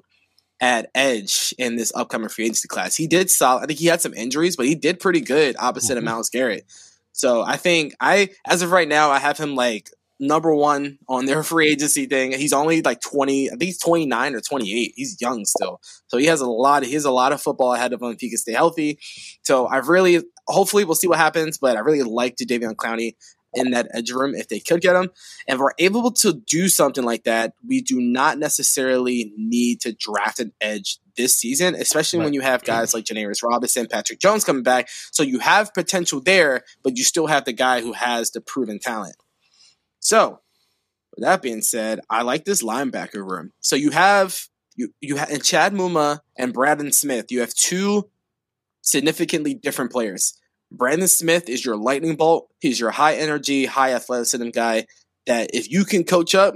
at 0.61 0.91
edge 0.93 1.53
in 1.57 1.75
this 1.75 1.91
upcoming 1.95 2.29
free 2.29 2.45
agency 2.45 2.67
class. 2.67 2.95
He 2.95 3.07
did 3.07 3.31
solid. 3.31 3.63
I 3.63 3.65
think 3.65 3.79
he 3.79 3.87
had 3.87 3.99
some 3.99 4.13
injuries, 4.13 4.55
but 4.55 4.67
he 4.67 4.75
did 4.75 4.99
pretty 4.99 5.21
good 5.21 5.55
opposite 5.59 5.93
mm-hmm. 5.93 5.97
of 5.97 6.03
Myles 6.03 6.29
Garrett. 6.29 6.65
So 7.13 7.41
I 7.41 7.57
think 7.57 7.95
I, 7.99 8.29
as 8.47 8.61
of 8.61 8.71
right 8.71 8.87
now, 8.87 9.09
I 9.09 9.19
have 9.19 9.37
him 9.37 9.55
like 9.55 9.89
number 10.19 10.53
one 10.53 10.99
on 11.09 11.25
their 11.25 11.41
free 11.51 11.71
agency 11.71 12.05
thing. 12.05 12.31
He's 12.33 12.53
only 12.53 12.83
like 12.83 13.01
20, 13.01 13.47
I 13.47 13.51
think 13.51 13.63
he's 13.63 13.79
29 13.79 14.35
or 14.35 14.39
28. 14.39 14.93
He's 14.95 15.19
young 15.19 15.43
still. 15.45 15.81
So 16.07 16.17
he 16.17 16.27
has 16.27 16.41
a 16.41 16.47
lot, 16.47 16.83
he 16.83 16.93
has 16.93 17.05
a 17.05 17.11
lot 17.11 17.33
of 17.33 17.41
football 17.41 17.73
ahead 17.73 17.91
of 17.91 18.01
him 18.01 18.11
if 18.11 18.21
he 18.21 18.29
can 18.29 18.37
stay 18.37 18.53
healthy. 18.53 18.99
So 19.41 19.67
I've 19.67 19.89
really, 19.89 20.21
hopefully 20.47 20.85
we'll 20.85 20.95
see 20.95 21.07
what 21.07 21.17
happens, 21.17 21.57
but 21.57 21.75
I 21.75 21.79
really 21.79 22.03
like 22.03 22.35
Davion 22.35 22.75
Clowney 22.75 23.15
in 23.53 23.71
that 23.71 23.87
edge 23.93 24.11
room 24.11 24.33
if 24.35 24.47
they 24.47 24.59
could 24.59 24.81
get 24.81 24.95
him. 24.95 25.09
And 25.47 25.55
if 25.55 25.59
we're 25.59 25.71
able 25.77 26.11
to 26.11 26.33
do 26.33 26.69
something 26.69 27.03
like 27.03 27.23
that, 27.23 27.53
we 27.65 27.81
do 27.81 27.99
not 27.99 28.37
necessarily 28.37 29.33
need 29.37 29.81
to 29.81 29.93
draft 29.93 30.39
an 30.39 30.53
edge 30.61 30.99
this 31.17 31.35
season, 31.35 31.75
especially 31.75 32.19
right. 32.19 32.25
when 32.25 32.33
you 32.33 32.41
have 32.41 32.63
guys 32.63 32.93
like 32.93 33.05
Janarius 33.05 33.43
Robinson, 33.43 33.87
Patrick 33.87 34.19
Jones 34.19 34.43
coming 34.43 34.63
back. 34.63 34.87
So 35.11 35.23
you 35.23 35.39
have 35.39 35.73
potential 35.73 36.21
there, 36.21 36.63
but 36.83 36.97
you 36.97 37.03
still 37.03 37.27
have 37.27 37.45
the 37.45 37.53
guy 37.53 37.81
who 37.81 37.93
has 37.93 38.31
the 38.31 38.41
proven 38.41 38.79
talent. 38.79 39.15
So, 39.99 40.39
with 41.15 41.23
that 41.23 41.41
being 41.41 41.61
said, 41.61 41.99
I 42.09 42.21
like 42.21 42.45
this 42.45 42.63
linebacker 42.63 43.27
room. 43.27 43.51
So 43.59 43.75
you 43.75 43.91
have 43.91 44.47
you 44.75 44.93
you 45.01 45.17
have 45.17 45.29
and 45.29 45.43
Chad 45.43 45.73
Muma 45.73 46.21
and 46.37 46.53
Brandon 46.53 46.91
Smith. 46.91 47.31
You 47.31 47.41
have 47.41 47.53
two 47.53 48.09
significantly 48.81 49.53
different 49.53 49.91
players. 49.91 50.37
Brandon 50.71 51.07
Smith 51.07 51.49
is 51.49 51.65
your 51.65 51.75
lightning 51.75 52.15
bolt. 52.15 52.49
He's 52.59 52.79
your 52.79 52.91
high 52.91 53.15
energy, 53.15 53.65
high 53.65 53.93
athleticism 53.93 54.49
guy 54.49 54.87
that 55.27 55.51
if 55.53 55.69
you 55.69 55.85
can 55.85 56.03
coach 56.03 56.33
up, 56.33 56.55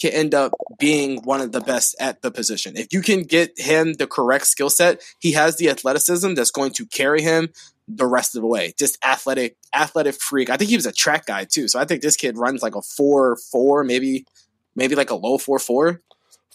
can 0.00 0.12
end 0.12 0.34
up 0.34 0.52
being 0.78 1.22
one 1.22 1.40
of 1.40 1.52
the 1.52 1.60
best 1.60 1.96
at 1.98 2.22
the 2.22 2.30
position. 2.30 2.76
If 2.76 2.88
you 2.92 3.00
can 3.00 3.22
get 3.22 3.58
him 3.58 3.94
the 3.94 4.06
correct 4.06 4.46
skill 4.46 4.70
set, 4.70 5.02
he 5.20 5.32
has 5.32 5.56
the 5.56 5.70
athleticism 5.70 6.34
that's 6.34 6.50
going 6.50 6.72
to 6.72 6.86
carry 6.86 7.22
him 7.22 7.48
the 7.88 8.06
rest 8.06 8.36
of 8.36 8.42
the 8.42 8.48
way. 8.48 8.74
Just 8.78 8.98
athletic, 9.04 9.56
athletic 9.74 10.16
freak. 10.16 10.50
I 10.50 10.56
think 10.56 10.70
he 10.70 10.76
was 10.76 10.86
a 10.86 10.92
track 10.92 11.26
guy 11.26 11.44
too. 11.44 11.68
So 11.68 11.78
I 11.78 11.84
think 11.84 12.02
this 12.02 12.16
kid 12.16 12.36
runs 12.36 12.62
like 12.62 12.74
a 12.74 12.82
four 12.82 13.36
four, 13.50 13.84
maybe 13.84 14.26
maybe 14.74 14.94
like 14.94 15.10
a 15.10 15.14
low 15.14 15.38
four 15.38 15.58
four. 15.58 16.02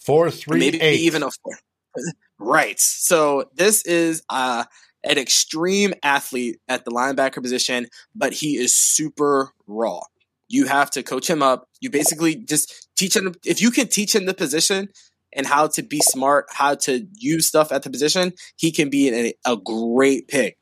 Four 0.05 0.29
three 0.29 0.59
maybe 0.59 0.81
eight. 0.81 0.99
even 1.01 1.23
a 1.23 1.31
four. 1.31 1.57
right. 2.39 2.79
So 2.79 3.49
this 3.55 3.83
is 3.83 4.23
uh 4.29 4.65
an 5.03 5.17
extreme 5.17 5.93
athlete 6.03 6.59
at 6.67 6.85
the 6.85 6.91
linebacker 6.91 7.41
position, 7.41 7.87
but 8.15 8.33
he 8.33 8.57
is 8.57 8.75
super 8.75 9.51
raw. 9.67 9.99
You 10.47 10.67
have 10.67 10.91
to 10.91 11.03
coach 11.03 11.29
him 11.29 11.41
up. 11.41 11.67
You 11.79 11.89
basically 11.89 12.35
just 12.35 12.89
teach 12.95 13.15
him. 13.15 13.33
If 13.45 13.61
you 13.61 13.71
can 13.71 13.87
teach 13.87 14.13
him 14.13 14.25
the 14.25 14.33
position 14.33 14.89
and 15.33 15.47
how 15.47 15.67
to 15.67 15.81
be 15.81 16.01
smart, 16.01 16.47
how 16.51 16.75
to 16.75 17.07
use 17.17 17.47
stuff 17.47 17.71
at 17.71 17.83
the 17.83 17.89
position, 17.89 18.33
he 18.57 18.71
can 18.71 18.89
be 18.89 19.33
a, 19.45 19.57
great 19.57 20.27
pick. 20.27 20.57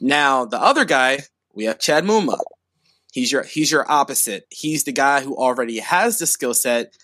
Now, 0.00 0.44
the 0.44 0.60
other 0.60 0.84
guy, 0.84 1.20
we 1.52 1.64
have 1.64 1.78
Chad 1.78 2.04
Muma. 2.04 2.38
He's 3.12 3.32
your 3.32 3.44
he's 3.44 3.72
your 3.72 3.90
opposite. 3.90 4.44
He's 4.50 4.84
the 4.84 4.92
guy 4.92 5.22
who 5.22 5.34
already 5.36 5.78
has 5.78 6.18
the 6.18 6.26
skill 6.26 6.52
set, 6.52 6.94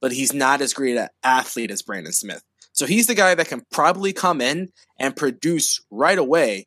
but 0.00 0.12
he's 0.12 0.32
not 0.32 0.60
as 0.60 0.72
great 0.72 0.96
an 0.96 1.08
athlete 1.24 1.72
as 1.72 1.82
Brandon 1.82 2.12
Smith. 2.12 2.42
So 2.76 2.84
he's 2.84 3.06
the 3.06 3.14
guy 3.14 3.34
that 3.34 3.48
can 3.48 3.62
probably 3.70 4.12
come 4.12 4.42
in 4.42 4.68
and 5.00 5.16
produce 5.16 5.80
right 5.90 6.18
away, 6.18 6.66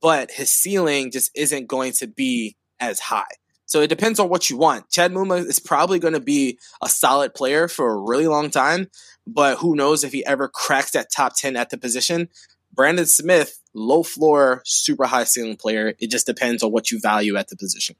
but 0.00 0.32
his 0.32 0.52
ceiling 0.52 1.12
just 1.12 1.30
isn't 1.36 1.68
going 1.68 1.92
to 2.00 2.08
be 2.08 2.56
as 2.80 2.98
high. 2.98 3.30
So 3.66 3.80
it 3.80 3.86
depends 3.86 4.18
on 4.18 4.28
what 4.28 4.50
you 4.50 4.56
want. 4.56 4.90
Chad 4.90 5.12
Muma 5.12 5.46
is 5.46 5.60
probably 5.60 6.00
going 6.00 6.14
to 6.14 6.20
be 6.20 6.58
a 6.82 6.88
solid 6.88 7.34
player 7.34 7.68
for 7.68 7.92
a 7.92 8.00
really 8.00 8.26
long 8.26 8.50
time, 8.50 8.88
but 9.24 9.58
who 9.58 9.76
knows 9.76 10.02
if 10.02 10.10
he 10.10 10.26
ever 10.26 10.48
cracks 10.48 10.90
that 10.90 11.12
top 11.12 11.36
10 11.36 11.56
at 11.56 11.70
the 11.70 11.78
position. 11.78 12.28
Brandon 12.74 13.06
Smith, 13.06 13.60
low 13.74 14.02
floor, 14.02 14.62
super 14.64 15.04
high 15.04 15.22
ceiling 15.22 15.56
player. 15.56 15.94
It 16.00 16.10
just 16.10 16.26
depends 16.26 16.64
on 16.64 16.72
what 16.72 16.90
you 16.90 16.98
value 17.00 17.36
at 17.36 17.46
the 17.46 17.56
position. 17.56 17.94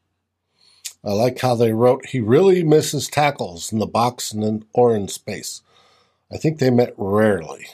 I 1.05 1.13
like 1.13 1.39
how 1.39 1.55
they 1.55 1.73
wrote 1.73 2.07
he 2.07 2.21
really 2.21 2.65
misses 2.65 3.07
tackles 3.07 3.73
in 3.73 3.79
the 3.79 3.87
box 3.87 4.33
and 4.33 4.43
in, 4.43 4.65
or 4.73 4.97
in 4.97 5.07
space. 5.07 5.63
I 6.33 6.37
think 6.39 6.59
they 6.59 6.71
met 6.71 6.95
rarely. 6.97 7.67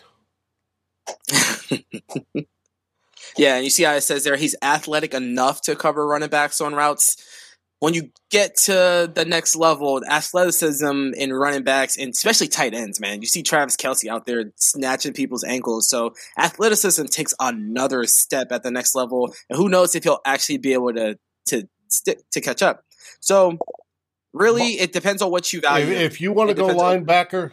yeah, 3.36 3.54
and 3.56 3.64
you 3.64 3.70
see 3.70 3.84
how 3.84 3.94
it 3.94 4.02
says 4.02 4.24
there 4.24 4.36
he's 4.36 4.56
athletic 4.62 5.14
enough 5.14 5.62
to 5.62 5.76
cover 5.76 6.06
running 6.06 6.28
backs 6.28 6.60
on 6.60 6.74
routes 6.74 7.16
when 7.80 7.94
you 7.94 8.10
get 8.30 8.56
to 8.56 9.10
the 9.12 9.24
next 9.24 9.54
level, 9.54 10.02
athleticism 10.04 11.12
in 11.16 11.32
running 11.32 11.62
backs 11.62 11.96
and 11.96 12.10
especially 12.10 12.48
tight 12.48 12.74
ends, 12.74 13.00
man, 13.00 13.20
you 13.20 13.28
see 13.28 13.42
Travis 13.42 13.76
Kelce 13.76 14.08
out 14.08 14.26
there 14.26 14.52
snatching 14.56 15.12
people's 15.12 15.44
ankles. 15.44 15.88
So 15.88 16.14
athleticism 16.36 17.06
takes 17.06 17.34
another 17.38 18.04
step 18.04 18.50
at 18.50 18.62
the 18.62 18.70
next 18.70 18.94
level, 18.94 19.32
and 19.48 19.56
who 19.56 19.68
knows 19.68 19.94
if 19.94 20.04
he'll 20.04 20.20
actually 20.24 20.58
be 20.58 20.72
able 20.72 20.92
to 20.94 21.18
to 21.46 21.68
stick 21.88 22.18
to 22.32 22.40
catch 22.40 22.62
up. 22.62 22.82
So 23.20 23.58
really, 24.32 24.80
it 24.80 24.92
depends 24.92 25.22
on 25.22 25.30
what 25.30 25.52
you 25.52 25.60
value. 25.60 25.92
If, 25.92 26.00
if 26.00 26.20
you 26.20 26.32
want 26.32 26.50
to 26.50 26.54
go 26.54 26.68
linebacker. 26.68 27.52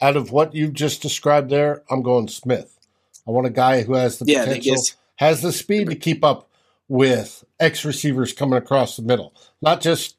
Out 0.00 0.16
of 0.16 0.30
what 0.30 0.54
you've 0.54 0.74
just 0.74 1.02
described 1.02 1.50
there, 1.50 1.82
I'm 1.90 2.02
going 2.02 2.28
Smith. 2.28 2.78
I 3.26 3.30
want 3.30 3.46
a 3.46 3.50
guy 3.50 3.82
who 3.82 3.94
has 3.94 4.18
the 4.18 4.26
yeah, 4.26 4.44
potential, 4.44 4.76
has 5.16 5.42
the 5.42 5.52
speed 5.52 5.90
to 5.90 5.96
keep 5.96 6.24
up 6.24 6.48
with 6.88 7.44
X 7.60 7.84
receivers 7.84 8.32
coming 8.32 8.56
across 8.56 8.96
the 8.96 9.02
middle, 9.02 9.34
not 9.60 9.80
just 9.80 10.16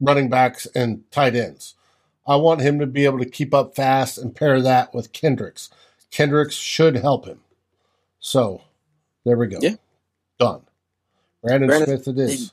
running 0.00 0.28
backs 0.28 0.66
and 0.74 1.10
tight 1.10 1.34
ends. 1.34 1.74
I 2.26 2.36
want 2.36 2.60
him 2.60 2.78
to 2.80 2.86
be 2.86 3.04
able 3.04 3.20
to 3.20 3.30
keep 3.30 3.54
up 3.54 3.74
fast 3.74 4.18
and 4.18 4.34
pair 4.34 4.60
that 4.60 4.92
with 4.92 5.12
Kendricks. 5.12 5.70
Kendricks 6.10 6.56
should 6.56 6.96
help 6.96 7.24
him. 7.24 7.40
So 8.18 8.62
there 9.24 9.36
we 9.36 9.46
go. 9.46 9.58
Yeah. 9.60 9.76
Done. 10.38 10.62
Brandon, 11.42 11.68
Brandon 11.68 12.02
Smith 12.02 12.08
it 12.08 12.20
is. 12.20 12.52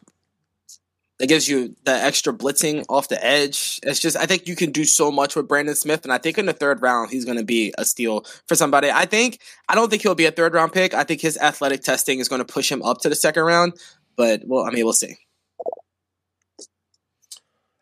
It 1.19 1.27
gives 1.27 1.47
you 1.47 1.75
the 1.85 1.93
extra 1.93 2.33
blitzing 2.33 2.85
off 2.89 3.07
the 3.07 3.23
edge. 3.23 3.79
It's 3.83 3.99
just 3.99 4.17
I 4.17 4.25
think 4.25 4.47
you 4.47 4.55
can 4.55 4.71
do 4.71 4.83
so 4.83 5.11
much 5.11 5.35
with 5.35 5.47
Brandon 5.47 5.75
Smith, 5.75 6.03
and 6.03 6.11
I 6.11 6.17
think 6.17 6.37
in 6.37 6.47
the 6.47 6.53
third 6.53 6.81
round 6.81 7.11
he's 7.11 7.23
going 7.23 7.37
to 7.37 7.45
be 7.45 7.73
a 7.77 7.85
steal 7.85 8.25
for 8.47 8.55
somebody. 8.55 8.89
I 8.89 9.05
think 9.05 9.39
I 9.69 9.75
don't 9.75 9.89
think 9.89 10.01
he'll 10.01 10.15
be 10.15 10.25
a 10.25 10.31
third 10.31 10.53
round 10.53 10.73
pick. 10.73 10.93
I 10.93 11.03
think 11.03 11.21
his 11.21 11.37
athletic 11.37 11.81
testing 11.81 12.19
is 12.19 12.27
going 12.27 12.43
to 12.43 12.51
push 12.51 12.71
him 12.71 12.81
up 12.81 12.99
to 13.01 13.09
the 13.09 13.15
second 13.15 13.43
round, 13.43 13.73
but 14.15 14.41
well, 14.45 14.65
I 14.65 14.71
mean 14.71 14.83
we'll 14.83 14.93
see. 14.93 15.17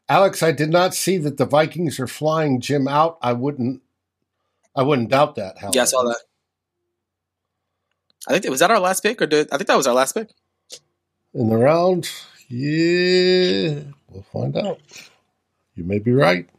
Alex, 0.10 0.44
I 0.44 0.52
did 0.52 0.70
not 0.70 0.94
see 0.94 1.18
that 1.20 1.38
the 1.38 1.46
Vikings 1.46 1.98
are 1.98 2.08
flying 2.08 2.60
Jim 2.60 2.86
out. 2.86 3.18
I 3.22 3.32
wouldn't, 3.32 3.82
I 4.76 4.84
wouldn't 4.84 5.10
doubt 5.10 5.36
that. 5.36 5.58
However. 5.58 5.72
Yeah, 5.74 5.84
I 5.84 5.86
saw 5.86 6.04
that. 6.04 6.20
I 8.28 8.34
think 8.34 8.52
was 8.52 8.60
that 8.60 8.72
our 8.72 8.80
last 8.80 9.04
pick, 9.04 9.22
or 9.22 9.26
did 9.26 9.48
I 9.54 9.58
think 9.58 9.68
that 9.68 9.78
was 9.78 9.88
our 9.88 9.96
last 9.96 10.12
pick 10.14 10.32
in 11.34 11.50
the 11.50 11.56
round? 11.56 12.12
Yeah, 12.54 13.84
we'll 14.10 14.24
find 14.34 14.58
out. 14.58 14.82
You 15.74 15.86
may 15.86 16.00
be 16.00 16.12
right. 16.12 16.50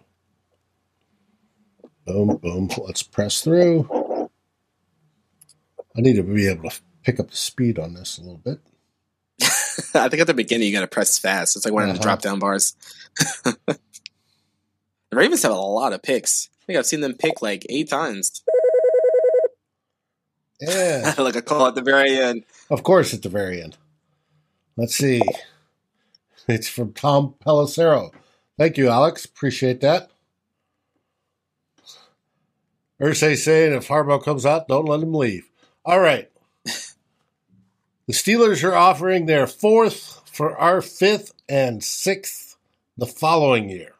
Boom, 2.06 2.38
boom. 2.38 2.70
Let's 2.78 3.02
press 3.02 3.42
through. 3.42 4.30
I 5.94 6.00
need 6.00 6.16
to 6.16 6.22
be 6.22 6.48
able 6.48 6.70
to 6.70 6.80
pick 7.02 7.20
up 7.20 7.30
the 7.30 7.36
speed 7.36 7.78
on 7.78 7.92
this 7.92 8.16
a 8.16 8.22
little 8.22 8.38
bit. 8.38 8.60
I 9.94 10.08
think 10.08 10.22
at 10.22 10.26
the 10.26 10.34
beginning 10.34 10.68
you 10.68 10.74
got 10.74 10.80
to 10.80 10.86
press 10.86 11.18
fast. 11.18 11.56
It's 11.56 11.66
like 11.66 11.74
one 11.74 11.82
uh-huh. 11.82 11.92
of 11.92 11.98
the 11.98 12.02
drop 12.02 12.22
down 12.22 12.38
bars. 12.38 12.74
the 13.44 13.78
Ravens 15.12 15.42
have 15.42 15.52
a 15.52 15.56
lot 15.56 15.92
of 15.92 16.02
picks. 16.02 16.48
I 16.62 16.64
think 16.64 16.78
I've 16.78 16.86
seen 16.86 17.02
them 17.02 17.12
pick 17.12 17.42
like 17.42 17.66
eight 17.68 17.90
times. 17.90 18.42
Yeah. 20.58 21.14
like 21.18 21.36
a 21.36 21.42
call 21.42 21.66
at 21.66 21.74
the 21.74 21.82
very 21.82 22.16
end. 22.16 22.44
Of 22.70 22.82
course, 22.82 23.12
at 23.12 23.20
the 23.20 23.28
very 23.28 23.62
end. 23.62 23.76
Let's 24.78 24.94
see. 24.94 25.20
It's 26.48 26.68
from 26.68 26.92
Tom 26.92 27.34
Pelissero. 27.44 28.12
Thank 28.58 28.76
you, 28.76 28.88
Alex. 28.88 29.24
Appreciate 29.24 29.80
that. 29.80 30.10
Ursay 33.00 33.36
saying 33.36 33.72
if 33.72 33.88
Harbaugh 33.88 34.22
comes 34.22 34.46
out, 34.46 34.68
don't 34.68 34.84
let 34.84 35.00
him 35.00 35.14
leave. 35.14 35.50
All 35.84 35.98
right. 35.98 36.30
the 36.64 38.12
Steelers 38.12 38.62
are 38.62 38.74
offering 38.74 39.26
their 39.26 39.46
fourth 39.46 40.20
for 40.30 40.56
our 40.56 40.80
fifth 40.80 41.32
and 41.48 41.82
sixth 41.82 42.56
the 42.96 43.06
following 43.06 43.68
year. 43.68 43.94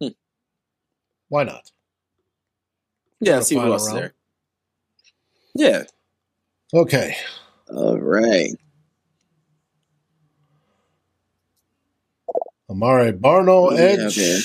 Hmm. 0.00 0.08
Why 1.28 1.44
not? 1.44 1.70
Yeah, 3.20 3.40
see 3.40 3.54
who 3.54 3.72
else 3.72 3.90
there. 3.90 4.12
Yeah. 5.54 5.84
Okay. 6.74 7.16
All 7.72 7.98
right. 7.98 8.52
Amare 12.68 13.12
Barno, 13.12 13.76
edge. 13.76 14.16
Yeah, 14.16 14.38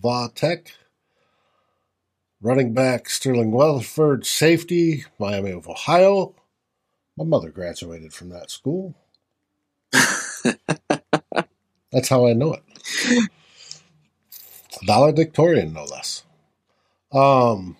Vatek. 0.00 0.68
Running 2.40 2.72
back 2.72 3.10
Sterling 3.10 3.50
Weatherford, 3.50 4.24
safety, 4.24 5.04
Miami 5.18 5.50
of 5.50 5.68
Ohio. 5.68 6.34
My 7.16 7.24
mother 7.24 7.50
graduated 7.50 8.14
from 8.14 8.30
that 8.30 8.50
school. 8.50 8.94
That's 11.92 12.08
how 12.08 12.26
I 12.26 12.32
know 12.32 12.54
it. 12.54 12.62
Valedictorian, 14.84 15.74
no 15.74 15.84
less. 15.84 16.24
Um, 17.12 17.76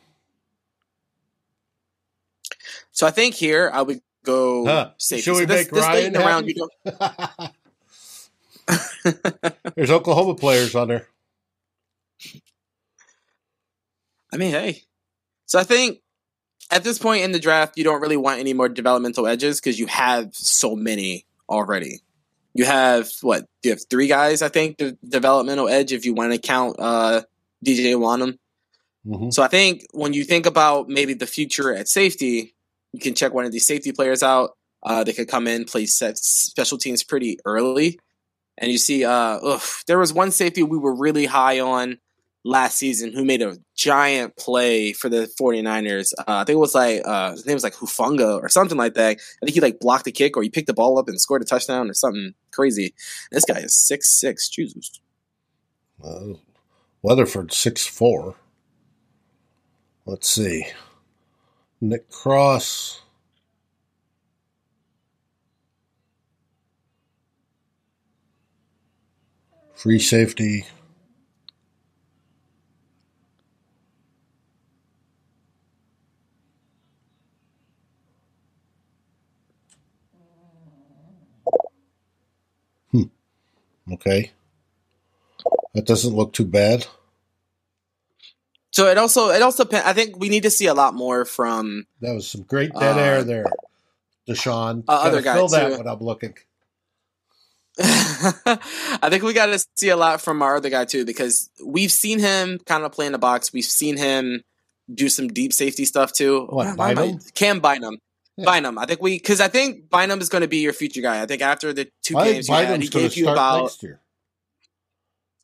so 2.91 3.07
I 3.07 3.11
think 3.11 3.35
here 3.35 3.71
I 3.73 3.81
would 3.81 4.03
go 4.25 4.67
huh. 4.67 4.91
safety. 4.99 5.23
Should 5.23 5.33
we 5.35 5.41
so 5.41 5.47
this, 5.47 5.67
make 5.67 5.71
this 5.71 5.87
Ryan 5.87 6.17
around, 6.17 6.49
you 6.49 6.55
don't. 6.55 6.73
There's 9.75 9.91
Oklahoma 9.91 10.35
players 10.35 10.75
on 10.75 10.89
there. 10.89 11.09
I 14.33 14.37
mean, 14.37 14.51
hey. 14.51 14.83
So 15.47 15.59
I 15.59 15.65
think 15.65 16.01
at 16.71 16.85
this 16.85 16.99
point 16.99 17.25
in 17.25 17.33
the 17.33 17.41
draft, 17.41 17.77
you 17.77 17.85
don't 17.85 18.01
really 18.01 18.17
want 18.17 18.41
any 18.41 18.53
more 18.53 18.69
developmental 18.69 19.27
edges 19.27 19.61
because 19.61 19.79
you 19.79 19.87
have 19.87 20.35
so 20.35 20.77
many 20.77 21.27
already. 21.49 22.01
You 22.55 22.65
have 22.65 23.11
what? 23.23 23.47
You 23.63 23.71
have 23.71 23.81
three 23.89 24.07
guys, 24.07 24.43
I 24.43 24.49
think, 24.49 24.79
the 24.79 24.97
developmental 25.09 25.69
edge 25.69 25.93
if 25.93 26.05
you 26.05 26.15
want 26.15 26.33
to 26.33 26.39
count 26.39 26.77
uh, 26.79 27.23
DJ 27.65 27.95
Wonnum. 27.95 28.39
Mm-hmm. 29.07 29.31
So 29.31 29.43
I 29.43 29.49
think 29.49 29.87
when 29.93 30.13
you 30.13 30.25
think 30.25 30.47
about 30.47 30.89
maybe 30.89 31.15
the 31.15 31.27
future 31.27 31.75
at 31.75 31.89
safety, 31.89 32.55
you 32.93 33.01
can 33.01 33.15
check 33.15 33.33
one 33.33 33.45
of 33.45 33.53
these 33.53 33.67
safety 33.67 33.93
players 33.93 34.23
out. 34.23 34.57
Uh, 34.83 35.05
they 35.05 35.13
could 35.13 35.29
come 35.29 35.47
in, 35.47 35.65
play 35.65 35.87
set 35.87 36.19
special 36.19 36.79
teams 36.79 37.05
pretty 37.05 37.39
early, 37.45 37.99
and 38.61 38.71
you 38.71 38.79
see, 38.79 39.05
uh, 39.05 39.59
there 39.87 39.99
was 39.99 40.13
one 40.13 40.31
safety 40.31 40.63
we 40.63 40.79
were 40.79 40.95
really 40.95 41.25
high 41.25 41.61
on 41.61 41.99
last 42.45 42.79
season 42.79 43.13
who 43.13 43.25
made 43.25 43.43
a 43.43 43.57
giant 43.75 44.37
play 44.37 44.93
for 44.93 45.09
the 45.09 45.31
49ers. 45.41 46.13
Uh, 46.19 46.25
I 46.27 46.45
think 46.45 46.57
it 46.57 46.61
was 46.61 46.75
like, 46.75 47.03
uh, 47.05 47.33
his 47.33 47.47
name 47.47 47.55
was 47.55 47.65
like 47.65 47.75
Hufanga 47.75 48.41
or 48.43 48.49
something 48.49 48.79
like 48.79 48.95
that. 48.95 49.19
I 49.43 49.47
think 49.47 49.55
he 49.55 49.61
like 49.61 49.81
blocked 49.81 50.07
a 50.07 50.13
kick 50.13 50.37
or 50.37 50.43
he 50.43 50.51
picked 50.51 50.67
the 50.67 50.75
ball 50.75 50.99
up 50.99 51.09
and 51.09 51.21
scored 51.21 51.43
a 51.43 51.47
touchdown 51.47 51.91
or 51.91 51.95
something 51.95 52.35
crazy. 52.51 52.95
This 53.31 53.45
guy 53.45 53.59
is 53.59 53.75
six 53.75 54.11
six. 54.11 54.49
Jesus. 54.49 55.01
Uh, 56.03 56.35
Weatherford 57.03 57.53
six 57.53 57.87
four. 57.87 58.37
Let's 60.07 60.29
see. 60.29 60.67
Nick 61.81 62.11
Cross. 62.11 63.03
free 69.81 69.99
safety. 69.99 70.67
Hmm. 82.93 83.05
Okay. 83.91 84.33
That 85.73 85.87
doesn't 85.87 86.15
look 86.15 86.35
too 86.35 86.45
bad. 86.45 86.87
So 88.73 88.87
it 88.87 88.99
also 88.99 89.31
it 89.31 89.41
also 89.41 89.65
I 89.73 89.95
think 89.95 90.19
we 90.19 90.29
need 90.29 90.43
to 90.43 90.51
see 90.51 90.67
a 90.67 90.75
lot 90.75 90.95
more 90.95 91.25
from. 91.25 91.87
That 92.03 92.13
was 92.15 92.29
some 92.29 92.43
great 92.43 92.73
dead 92.75 92.99
uh, 92.99 93.01
air 93.01 93.25
there, 93.25 93.47
Deshawn. 94.29 94.85
Uh, 94.87 94.93
other 94.93 95.23
guys 95.23 95.37
fill 95.37 95.49
that 95.49 95.83
too. 95.83 96.05
looking. 96.05 96.35
I 99.03 99.09
think 99.09 99.23
we 99.23 99.33
got 99.33 99.47
to 99.47 99.65
see 99.77 99.89
a 99.89 99.97
lot 99.97 100.21
from 100.21 100.43
our 100.43 100.57
other 100.57 100.69
guy 100.71 100.85
too 100.85 101.05
because 101.05 101.51
we've 101.65 101.93
seen 101.93 102.19
him 102.19 102.59
kind 102.67 102.85
of 102.85 102.93
play 102.93 103.07
in 103.07 103.13
the 103.13 103.19
box. 103.19 103.53
We've 103.53 103.65
seen 103.65 103.97
him 103.97 104.43
do 104.93 105.09
some 105.09 105.29
deep 105.29 105.53
safety 105.53 105.85
stuff 105.85 106.13
too. 106.13 106.47
What, 106.51 106.77
Why 106.77 106.91
am 106.91 106.99
I- 106.99 107.07
Bynum? 107.07 107.21
Cam 107.35 107.61
Bynum. 107.61 107.99
Yeah. 108.37 108.45
Bynum. 108.45 108.79
I 108.79 108.87
think 108.87 109.03
we 109.03 109.17
because 109.17 109.41
I 109.41 109.49
think 109.49 109.91
Bynum 109.91 110.21
is 110.21 110.29
going 110.29 110.43
to 110.43 110.49
be 110.49 110.59
your 110.59 110.73
future 110.73 111.03
guy. 111.03 111.23
I 111.23 111.27
think 111.27 111.43
after 111.43 111.73
the 111.73 111.91
two 112.03 112.17
I 112.17 112.33
games 112.33 112.49
you 112.49 112.55
had, 112.55 112.83
he 112.83 112.89
gave 112.89 113.17
you 113.17 113.29
about 113.29 113.77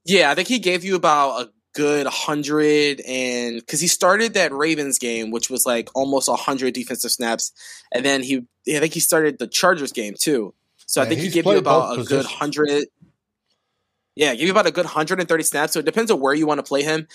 yeah. 0.04 0.30
I 0.30 0.34
think 0.34 0.48
he 0.48 0.58
gave 0.58 0.84
you 0.84 0.94
about 0.94 1.42
a 1.42 1.50
good 1.74 2.06
hundred 2.06 3.02
and 3.06 3.56
because 3.56 3.80
he 3.80 3.86
started 3.86 4.34
that 4.34 4.52
Ravens 4.52 4.98
game, 4.98 5.30
which 5.30 5.50
was 5.50 5.66
like 5.66 5.90
almost 5.94 6.30
hundred 6.30 6.74
defensive 6.74 7.10
snaps, 7.10 7.52
and 7.92 8.04
then 8.04 8.22
he 8.22 8.46
I 8.68 8.78
think 8.78 8.94
he 8.94 9.00
started 9.00 9.38
the 9.38 9.46
Chargers 9.46 9.92
game 9.92 10.14
too. 10.18 10.54
So 10.86 11.02
I 11.02 11.06
think 11.06 11.20
he 11.20 11.28
gave 11.28 11.44
you 11.44 11.58
about 11.58 11.98
a 11.98 12.04
good 12.04 12.24
hundred. 12.24 12.86
Yeah, 14.14 14.34
give 14.34 14.44
you 14.46 14.50
about 14.52 14.66
a 14.66 14.70
good 14.70 14.86
hundred 14.86 15.20
and 15.20 15.28
thirty 15.28 15.42
snaps. 15.42 15.72
So 15.72 15.80
it 15.80 15.84
depends 15.84 16.10
on 16.10 16.20
where 16.20 16.32
you 16.32 16.46
want 16.46 16.58
to 16.58 16.62
play 16.62 16.82
him. 16.82 17.06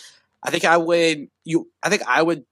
I 0.44 0.52
think 0.52 0.66
I 0.66 0.78
would 0.78 1.28
you. 1.46 1.70
I 1.82 1.90
think 1.90 2.04
I 2.08 2.22
would 2.22 2.46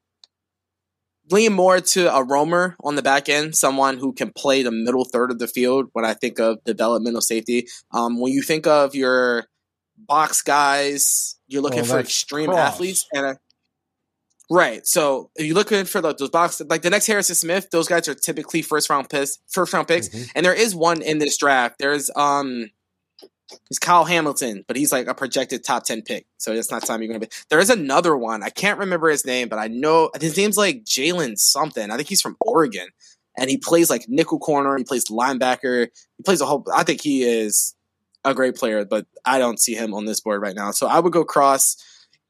lean 1.30 1.54
more 1.54 1.80
to 1.80 2.14
a 2.16 2.24
roamer 2.24 2.76
on 2.84 2.96
the 2.96 3.04
back 3.04 3.30
end, 3.30 3.56
someone 3.56 3.98
who 4.00 4.14
can 4.14 4.32
play 4.32 4.64
the 4.64 4.72
middle 4.72 5.06
third 5.06 5.30
of 5.30 5.40
the 5.40 5.48
field. 5.48 5.90
When 5.94 6.06
I 6.06 6.14
think 6.14 6.40
of 6.40 6.64
developmental 6.64 7.22
safety, 7.22 7.68
um, 7.92 8.20
when 8.20 8.34
you 8.34 8.42
think 8.42 8.66
of 8.66 8.96
your 8.96 9.46
box 9.98 10.42
guys, 10.42 11.38
you're 11.48 11.62
looking 11.62 11.82
Well, 11.82 11.92
for 11.92 12.00
extreme 12.00 12.48
Cross. 12.50 12.74
athletes, 12.74 13.08
and 13.14 13.26
I, 13.28 13.36
right. 14.50 14.86
So 14.88 15.30
if 15.36 15.46
you're 15.46 15.56
looking 15.56 15.86
for 15.86 16.02
like 16.02 16.18
those 16.18 16.30
boxes, 16.30 16.68
like 16.70 16.82
the 16.82 16.90
next 16.90 17.08
Harrison 17.08 17.36
Smith, 17.36 17.70
those 17.72 17.88
guys 17.88 18.08
are 18.08 18.16
typically 18.16 18.62
first 18.62 18.90
round 18.90 19.10
picks, 19.10 19.40
first 19.50 19.74
round 19.74 19.88
picks, 19.88 20.10
Mhm. 20.10 20.32
and 20.36 20.46
there 20.46 20.54
is 20.54 20.76
one 20.76 21.02
in 21.02 21.20
this 21.20 21.38
draft. 21.38 21.76
There's 21.80 22.10
um. 22.16 22.70
It's 23.72 23.80
Kyle 23.80 24.06
Hamilton, 24.06 24.64
but 24.68 24.78
he's 24.78 24.92
like 24.92 25.08
a 25.08 25.16
projected 25.16 25.64
top 25.64 25.84
10 25.84 26.04
pick. 26.04 26.28
So 26.38 26.54
that's 26.54 26.70
not 26.70 26.86
time 26.86 27.02
you're 27.02 27.08
going 27.08 27.20
to 27.20 27.26
be. 27.28 27.34
There 27.50 27.60
is 27.60 27.72
another 27.72 28.16
one. 28.16 28.44
I 28.44 28.52
can't 28.52 28.78
remember 28.78 29.10
his 29.10 29.26
name, 29.26 29.50
but 29.50 29.58
I 29.58 29.68
know 29.68 30.12
his 30.22 30.38
name's 30.38 30.56
like 30.56 30.84
Jalen 30.84 31.40
something. 31.40 31.90
I 31.90 31.96
think 31.98 32.10
he's 32.10 32.22
from 32.22 32.38
Oregon 32.42 32.90
and 33.40 33.50
he 33.50 33.58
plays 33.58 33.90
like 33.90 34.06
nickel 34.08 34.38
corner. 34.38 34.78
He 34.78 34.84
plays 34.84 35.06
linebacker. 35.06 35.88
He 36.18 36.24
plays 36.24 36.42
a 36.42 36.46
whole. 36.46 36.64
I 36.76 36.84
think 36.84 37.02
he 37.02 37.24
is 37.24 37.74
a 38.24 38.36
great 38.36 38.56
player, 38.56 38.86
but 38.86 39.08
I 39.26 39.40
don't 39.40 39.60
see 39.60 39.74
him 39.74 39.96
on 39.96 40.06
this 40.06 40.20
board 40.20 40.44
right 40.44 40.56
now. 40.56 40.70
So 40.70 40.86
I 40.86 41.00
would 41.00 41.12
go 41.14 41.24
cross 41.26 41.76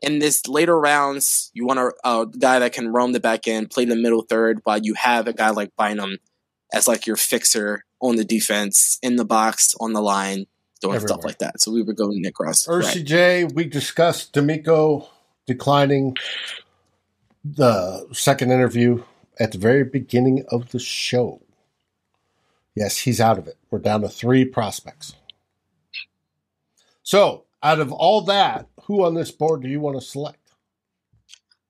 in 0.02 0.20
this 0.20 0.48
later 0.48 0.80
rounds. 0.80 1.52
You 1.54 1.66
want 1.66 1.80
a, 1.80 1.92
a 2.04 2.26
guy 2.28 2.60
that 2.60 2.74
can 2.74 2.92
roam 2.92 3.12
the 3.12 3.20
back 3.20 3.48
end, 3.48 3.70
play 3.70 3.86
the 3.86 3.96
middle 3.96 4.22
third, 4.22 4.62
while 4.64 4.80
you 4.80 4.94
have 4.96 5.28
a 5.28 5.34
guy 5.34 5.50
like 5.50 5.76
Bynum 5.78 6.18
as 6.74 6.88
like 6.88 7.08
your 7.08 7.16
fixer 7.16 7.84
on 8.02 8.16
the 8.16 8.24
defense, 8.24 8.98
in 9.02 9.16
the 9.18 9.26
box, 9.26 9.76
on 9.80 9.94
the 9.94 10.02
line, 10.02 10.46
doing 10.82 11.00
stuff 11.00 11.24
like 11.24 11.40
that. 11.40 11.60
So 11.60 11.72
we 11.72 11.82
would 11.82 11.98
go 11.98 12.08
Nick 12.12 12.36
Cross. 12.36 12.68
Right. 12.68 12.84
RCJ, 12.84 13.54
we 13.54 13.66
discussed 13.66 14.34
DeMeco 14.34 15.08
declining 15.46 16.16
the 17.44 18.08
second 18.14 18.52
interview 18.52 19.04
at 19.40 19.52
the 19.52 19.58
very 19.58 19.84
beginning 19.84 20.46
of 20.50 20.70
the 20.70 20.80
show. 20.80 21.42
Yes, 22.76 22.98
he's 23.00 23.20
out 23.20 23.38
of 23.38 23.48
it. 23.48 23.58
We're 23.72 23.80
down 23.80 24.02
to 24.02 24.10
three 24.10 24.46
prospects. 24.46 25.16
So, 27.04 27.46
out 27.64 27.80
of 27.80 27.92
all 27.92 28.22
that, 28.22 28.68
who 28.90 29.06
on 29.06 29.14
this 29.14 29.30
board 29.30 29.62
do 29.62 29.70
you 29.70 29.80
want 29.80 29.96
to 29.98 30.06
select? 30.06 30.40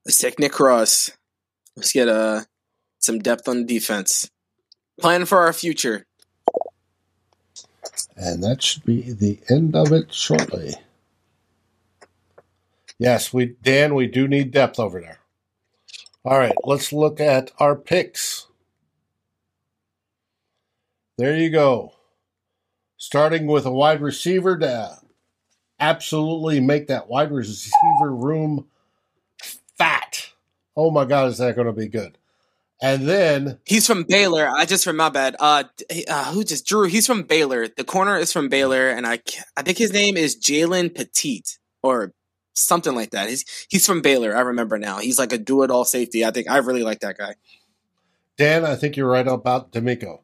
Let's 0.05 0.17
take 0.17 0.39
Nick 0.39 0.53
Cross. 0.53 1.11
Let's 1.75 1.91
get 1.91 2.07
uh, 2.07 2.43
some 2.99 3.19
depth 3.19 3.47
on 3.49 3.65
defense. 3.65 4.31
Plan 4.99 5.25
for 5.25 5.39
our 5.39 5.51
future. 5.51 6.05
And 8.15 8.41
that 8.41 8.63
should 8.63 8.85
be 8.85 9.11
the 9.11 9.37
end 9.49 9.75
of 9.75 9.91
it 9.91 10.13
shortly. 10.13 10.75
Yes, 12.97 13.33
we 13.33 13.57
Dan, 13.61 13.95
we 13.95 14.07
do 14.07 14.25
need 14.25 14.51
depth 14.51 14.79
over 14.79 15.01
there. 15.01 15.19
All 16.23 16.37
right, 16.37 16.55
let's 16.63 16.93
look 16.93 17.19
at 17.19 17.51
our 17.59 17.75
picks. 17.75 18.47
There 21.17 21.35
you 21.35 21.49
go. 21.49 21.95
Starting 22.95 23.45
with 23.45 23.65
a 23.65 23.71
wide 23.71 24.01
receiver 24.01 24.57
to 24.57 24.98
absolutely 25.79 26.59
make 26.59 26.87
that 26.87 27.07
wide 27.07 27.31
receiver 27.31 28.13
room 28.13 28.67
fat. 29.77 30.29
Oh 30.75 30.91
my 30.91 31.05
God, 31.05 31.29
is 31.29 31.37
that 31.39 31.55
going 31.55 31.67
to 31.67 31.73
be 31.73 31.87
good? 31.87 32.17
And 32.81 33.07
then 33.07 33.59
He's 33.65 33.85
from 33.85 34.03
Baylor. 34.03 34.47
I 34.47 34.65
just 34.65 34.85
from 34.85 34.95
my 34.95 35.09
bad. 35.09 35.35
Uh, 35.39 35.65
uh, 36.07 36.31
who 36.31 36.43
just 36.43 36.65
Drew? 36.65 36.87
He's 36.87 37.05
from 37.05 37.23
Baylor. 37.23 37.67
The 37.67 37.83
corner 37.83 38.17
is 38.17 38.31
from 38.31 38.47
Baylor, 38.47 38.89
and 38.89 39.05
I 39.05 39.19
I 39.57 39.63
think 39.63 39.77
his 39.77 39.91
name 39.91 40.15
is 40.15 40.37
Jalen 40.37 40.95
Pitre 40.95 41.59
or 41.83 42.13
something 42.53 42.95
like 42.95 43.11
that. 43.11 43.27
He's 43.27 43.67
he's 43.69 43.85
from 43.85 44.01
Baylor. 44.01 44.35
I 44.35 44.41
remember 44.41 44.77
now. 44.77 44.99
He's 44.99 45.19
like 45.19 45.33
a 45.33 45.37
do 45.37 45.63
it 45.63 45.71
all 45.71 45.83
safety. 45.83 46.25
I 46.25 46.31
think 46.31 46.49
I 46.49 46.57
really 46.57 46.83
like 46.83 47.01
that 47.01 47.17
guy. 47.17 47.35
Dan, 48.37 48.63
I 48.63 48.75
think 48.75 48.95
you're 48.95 49.09
right 49.09 49.27
about 49.27 49.73
DeMeco. 49.73 50.21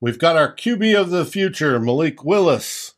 We've 0.00 0.18
got 0.18 0.36
our 0.36 0.54
QB 0.54 0.98
of 0.98 1.10
the 1.10 1.26
future, 1.26 1.78
Malik 1.78 2.24
Willis. 2.24 2.94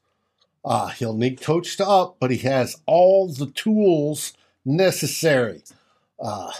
Uh, 0.65 0.89
he'll 0.89 1.17
need 1.17 1.41
coached 1.41 1.81
up, 1.81 2.17
but 2.21 2.31
he 2.31 2.39
has 2.39 2.77
all 2.87 3.29
the 3.29 3.47
tools 3.47 4.33
necessary. 4.65 5.63
Uh, 6.21 6.53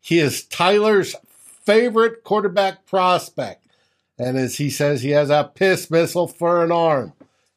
he 0.00 0.20
is 0.20 0.44
Tyler's 0.44 1.16
favorite 1.64 2.24
quarterback 2.24 2.86
prospect. 2.86 3.66
And 4.18 4.36
as 4.36 4.56
he 4.56 4.70
says, 4.70 5.02
he 5.02 5.10
has 5.10 5.30
a 5.30 5.50
piss 5.54 5.90
missile 5.90 6.28
for 6.28 6.64
an 6.64 6.72
arm. 6.72 7.12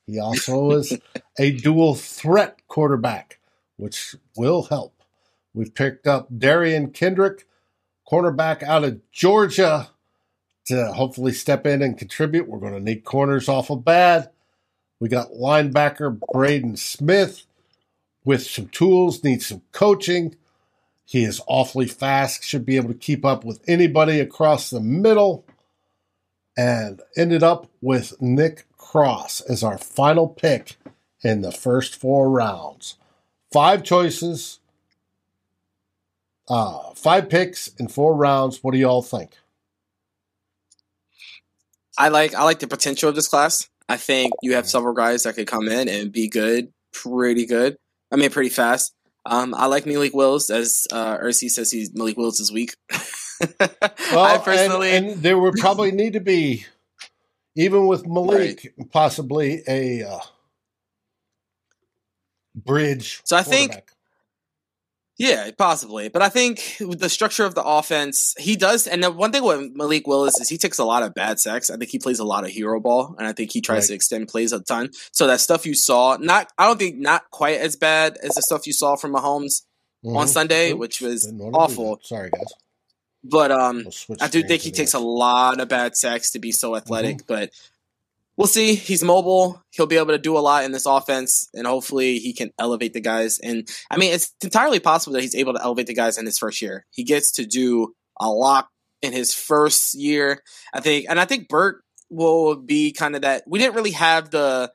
He 0.06 0.20
also 0.20 0.72
is 0.78 0.98
a 1.38 1.52
dual 1.52 1.96
threat 1.96 2.60
quarterback, 2.68 3.40
which 3.78 4.16
will 4.36 4.64
help. 4.64 4.94
We've 5.54 5.74
picked 5.74 6.08
up 6.08 6.32
Derion 6.32 6.94
Kendrick, 6.94 7.46
cornerback 8.10 8.64
out 8.64 8.84
of 8.84 9.02
Georgia, 9.12 9.90
to 10.66 10.94
hopefully 10.94 11.34
step 11.34 11.66
in 11.66 11.82
and 11.82 11.98
contribute. 11.98 12.48
We're 12.48 12.60
going 12.60 12.74
to 12.74 12.80
need 12.80 13.04
corners 13.04 13.50
awful 13.50 13.76
bad. 13.76 14.30
We 15.02 15.10
got 15.10 15.32
linebacker 15.32 16.20
Brandon 16.32 16.78
Smith 16.78 17.48
with 18.24 18.46
some 18.46 18.68
tools, 18.68 19.24
needs 19.24 19.48
some 19.48 19.64
coaching. 19.72 20.36
He 21.04 21.24
is 21.24 21.42
awfully 21.48 21.88
fast, 21.88 22.44
should 22.44 22.68
be 22.68 22.78
able 22.78 22.90
to 22.90 22.94
keep 22.94 23.26
up 23.26 23.44
with 23.44 23.62
anybody 23.68 24.20
across 24.20 24.70
the 24.70 24.80
middle. 24.80 25.44
And 26.56 27.02
ended 27.18 27.42
up 27.42 27.66
with 27.82 28.22
Nick 28.22 28.68
Cross 28.78 29.42
as 29.42 29.64
our 29.64 29.80
final 29.80 30.28
pick 30.28 30.76
in 31.24 31.42
the 31.42 31.52
first 31.52 31.96
four 31.96 32.30
rounds. 32.30 32.98
Five 33.52 33.84
choices, 33.84 34.60
uh, 36.48 36.94
five 36.94 37.28
picks 37.28 37.70
in 37.80 37.88
four 37.88 38.16
rounds. 38.16 38.64
What 38.64 38.74
do 38.74 38.78
y'all 38.78 39.02
think? 39.02 39.38
I 41.98 42.10
like 42.10 42.36
I 42.36 42.44
like 42.44 42.60
the 42.60 42.68
potential 42.68 43.10
of 43.10 43.16
this 43.16 43.28
class. 43.28 43.71
I 43.92 43.98
think 43.98 44.32
you 44.42 44.54
have 44.54 44.70
several 44.70 44.94
guys 44.94 45.24
that 45.24 45.36
could 45.36 45.48
come 45.48 45.68
in 45.68 45.90
and 45.90 46.14
be 46.14 46.30
good, 46.30 46.72
pretty 46.94 47.46
good. 47.46 47.76
I 48.10 48.16
mean, 48.16 48.30
pretty 48.30 48.50
fast. 48.50 48.94
Um, 49.26 49.54
I 49.54 49.66
like 49.66 49.86
Malik 49.86 50.14
Wills, 50.14 50.50
as 50.50 50.88
uh, 50.94 51.18
Ursi 51.18 51.50
says 51.50 51.72
he's 51.72 51.94
Malik 51.94 52.16
Wills 52.16 52.40
is 52.40 52.52
weak. 52.52 52.76
Well, 54.12 54.20
I 54.20 54.36
and- 54.36 54.44
personally, 54.44 54.92
and, 54.92 55.24
there 55.24 55.40
would 55.40 55.56
probably 55.56 55.92
need 55.92 56.14
to 56.14 56.20
be, 56.20 56.68
even 57.56 57.88
with 57.88 58.06
Malik, 58.06 58.72
possibly 58.92 59.64
a 59.68 60.04
uh, 60.04 60.20
bridge. 62.56 63.22
So 63.26 63.36
I 63.36 63.42
think-. 63.42 63.74
Yeah, 65.22 65.52
possibly. 65.58 66.10
But 66.10 66.22
I 66.22 66.30
think 66.30 66.78
with 66.80 67.00
the 67.00 67.10
structure 67.10 67.46
of 67.46 67.54
the 67.56 67.64
offense, 67.64 68.34
he 68.40 68.56
does. 68.56 68.88
And 68.88 69.04
the 69.04 69.12
one 69.12 69.32
thing 69.32 69.44
with 69.44 69.72
Malik 69.76 70.08
Willis 70.08 70.40
is 70.40 70.50
he 70.50 70.58
takes 70.58 70.80
a 70.80 70.84
lot 70.86 71.04
of 71.04 71.14
bad 71.14 71.40
sacks. 71.40 71.70
I 71.70 71.78
think 71.78 71.92
he 71.92 72.00
plays 72.00 72.20
a 72.20 72.24
lot 72.24 72.44
of 72.44 72.50
hero 72.50 72.80
ball, 72.80 73.16
and 73.20 73.28
I 73.28 73.34
think 73.34 73.52
he 73.52 73.62
tries 73.62 73.84
Right. 73.84 73.88
to 73.90 73.94
extend 73.94 74.28
plays 74.30 74.52
a 74.52 74.60
ton. 74.62 74.90
So 75.12 75.28
that 75.28 75.40
stuff 75.40 75.66
you 75.66 75.76
saw, 75.76 76.18
not 76.20 76.52
I 76.58 76.66
don't 76.68 76.80
think 76.80 76.98
not 76.98 77.30
quite 77.32 77.60
as 77.60 77.76
bad 77.76 78.18
as 78.24 78.32
the 78.36 78.42
stuff 78.42 78.66
you 78.66 78.74
saw 78.74 78.96
from 78.96 79.14
Mahomes 79.14 79.62
on 80.06 80.26
Mhm. 80.26 80.30
Sunday, 80.30 80.72
Oops, 80.72 80.80
which 80.80 81.02
was 81.02 81.26
didn't 81.26 81.38
wanna 81.40 81.52
do 81.52 81.58
awful. 81.60 82.00
Sorry, 82.04 82.30
guys. 82.32 82.48
But 83.24 83.52
um, 83.52 83.86
We'll 84.08 84.18
I 84.20 84.28
do 84.28 84.42
think 84.42 84.64
he 84.64 84.72
takes 84.72 84.96
a 84.96 85.00
lot 85.00 85.60
of 85.60 85.68
bad 85.70 85.96
sacks 85.96 86.32
to 86.32 86.40
be 86.40 86.52
so 86.52 86.76
athletic, 86.76 87.18
Mm-hmm. 87.18 87.26
but 87.28 87.52
we'll 88.42 88.48
see. 88.48 88.74
He's 88.74 89.04
mobile. 89.04 89.62
He'll 89.70 89.86
be 89.86 89.98
able 89.98 90.08
to 90.08 90.18
do 90.18 90.36
a 90.36 90.40
lot 90.40 90.64
in 90.64 90.72
this 90.72 90.88
offense, 90.88 91.48
and 91.54 91.68
hopefully 91.68 92.18
he 92.18 92.34
can 92.34 92.50
elevate 92.58 92.94
the 92.94 93.00
guys. 93.00 93.38
And 93.38 93.68
I 93.92 93.98
mean, 93.98 94.14
it's 94.14 94.34
entirely 94.44 94.80
possible 94.80 95.14
that 95.14 95.22
he's 95.22 95.36
able 95.36 95.54
to 95.54 95.62
elevate 95.62 95.86
the 95.86 95.94
guys 95.94 96.18
in 96.18 96.26
his 96.26 96.40
first 96.40 96.60
year. 96.60 96.88
He 96.90 97.04
gets 97.04 97.34
to 97.34 97.46
do 97.46 97.94
a 98.20 98.28
lot 98.28 98.68
in 99.04 99.14
his 99.14 99.32
first 99.32 99.94
year, 99.94 100.42
I 100.74 100.80
think. 100.80 101.06
And 101.08 101.20
I 101.20 101.26
think 101.26 101.50
Burt 101.50 101.84
will 102.10 102.56
be 102.56 102.94
kind 102.94 103.16
of 103.16 103.22
that. 103.22 103.44
We 103.46 103.60
didn't 103.60 103.76
really 103.76 103.92
have 103.92 104.32
the 104.32 104.72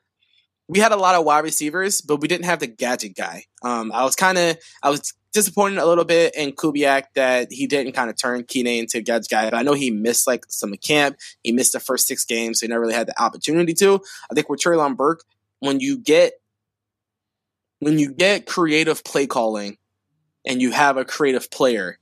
we 0.69 0.79
had 0.79 0.93
a 0.93 0.97
lot 0.97 1.15
of 1.15 1.25
wide 1.25 1.43
receivers, 1.43 1.99
but 1.99 2.21
we 2.21 2.29
didn't 2.29 2.45
have 2.45 2.59
the 2.59 2.67
gadget 2.67 3.17
guy. 3.17 3.43
Um, 3.63 3.91
I 3.93 4.05
was 4.05 4.15
kind 4.15 4.37
of 4.37 4.57
I 4.81 4.91
was 4.91 5.13
disappointed 5.37 5.77
a 5.77 5.85
little 5.85 6.03
bit 6.03 6.35
in 6.35 6.51
Kubiak 6.51 7.03
that 7.13 7.51
he 7.51 7.67
didn't 7.67 7.93
kind 7.93 8.09
of 8.09 8.17
turn 8.17 8.43
Keenan 8.43 8.79
into 8.79 8.97
a 8.97 9.01
gadget 9.01 9.29
guy. 9.29 9.45
But 9.45 9.53
I 9.53 9.61
know 9.61 9.73
he 9.73 9.91
missed 9.91 10.25
like 10.25 10.45
some 10.49 10.73
camp. 10.75 11.17
He 11.43 11.51
missed 11.51 11.73
the 11.73 11.79
first 11.79 12.07
six 12.07 12.25
games, 12.25 12.59
so 12.59 12.65
he 12.65 12.69
never 12.69 12.81
really 12.81 12.95
had 12.95 13.07
the 13.07 13.21
opportunity 13.21 13.75
to. 13.75 14.01
I 14.31 14.33
think 14.33 14.49
with 14.49 14.59
Treylon 14.59 14.97
Burke, 14.97 15.23
when 15.59 15.79
you 15.79 15.99
get 15.99 16.33
when 17.79 17.99
you 17.99 18.13
get 18.13 18.47
creative 18.47 19.03
play 19.03 19.27
calling 19.27 19.77
and 20.43 20.59
you 20.59 20.71
have 20.71 20.97
a 20.97 21.05
creative 21.05 21.51
player, 21.51 21.99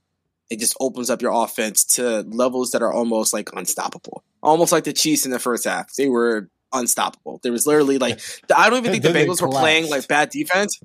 it 0.48 0.58
just 0.58 0.74
opens 0.80 1.10
up 1.10 1.20
your 1.20 1.32
offense 1.32 1.84
to 1.96 2.22
levels 2.22 2.70
that 2.70 2.80
are 2.80 2.92
almost 2.92 3.34
like 3.34 3.50
unstoppable. 3.54 4.24
Almost 4.42 4.72
like 4.72 4.84
the 4.84 4.94
Chiefs 4.94 5.26
in 5.26 5.30
the 5.30 5.38
first 5.38 5.64
half. 5.64 5.92
They 5.94 6.08
were 6.08 6.48
unstoppable. 6.72 7.40
There 7.42 7.52
was 7.52 7.66
literally 7.66 7.98
like 7.98 8.20
I 8.54 8.70
don't 8.70 8.78
even 8.78 8.92
think 8.92 9.04
the 9.04 9.10
Bengals 9.10 9.42
were 9.42 9.48
playing 9.48 9.90
like 9.90 10.08
bad 10.08 10.30
defense. 10.30 10.80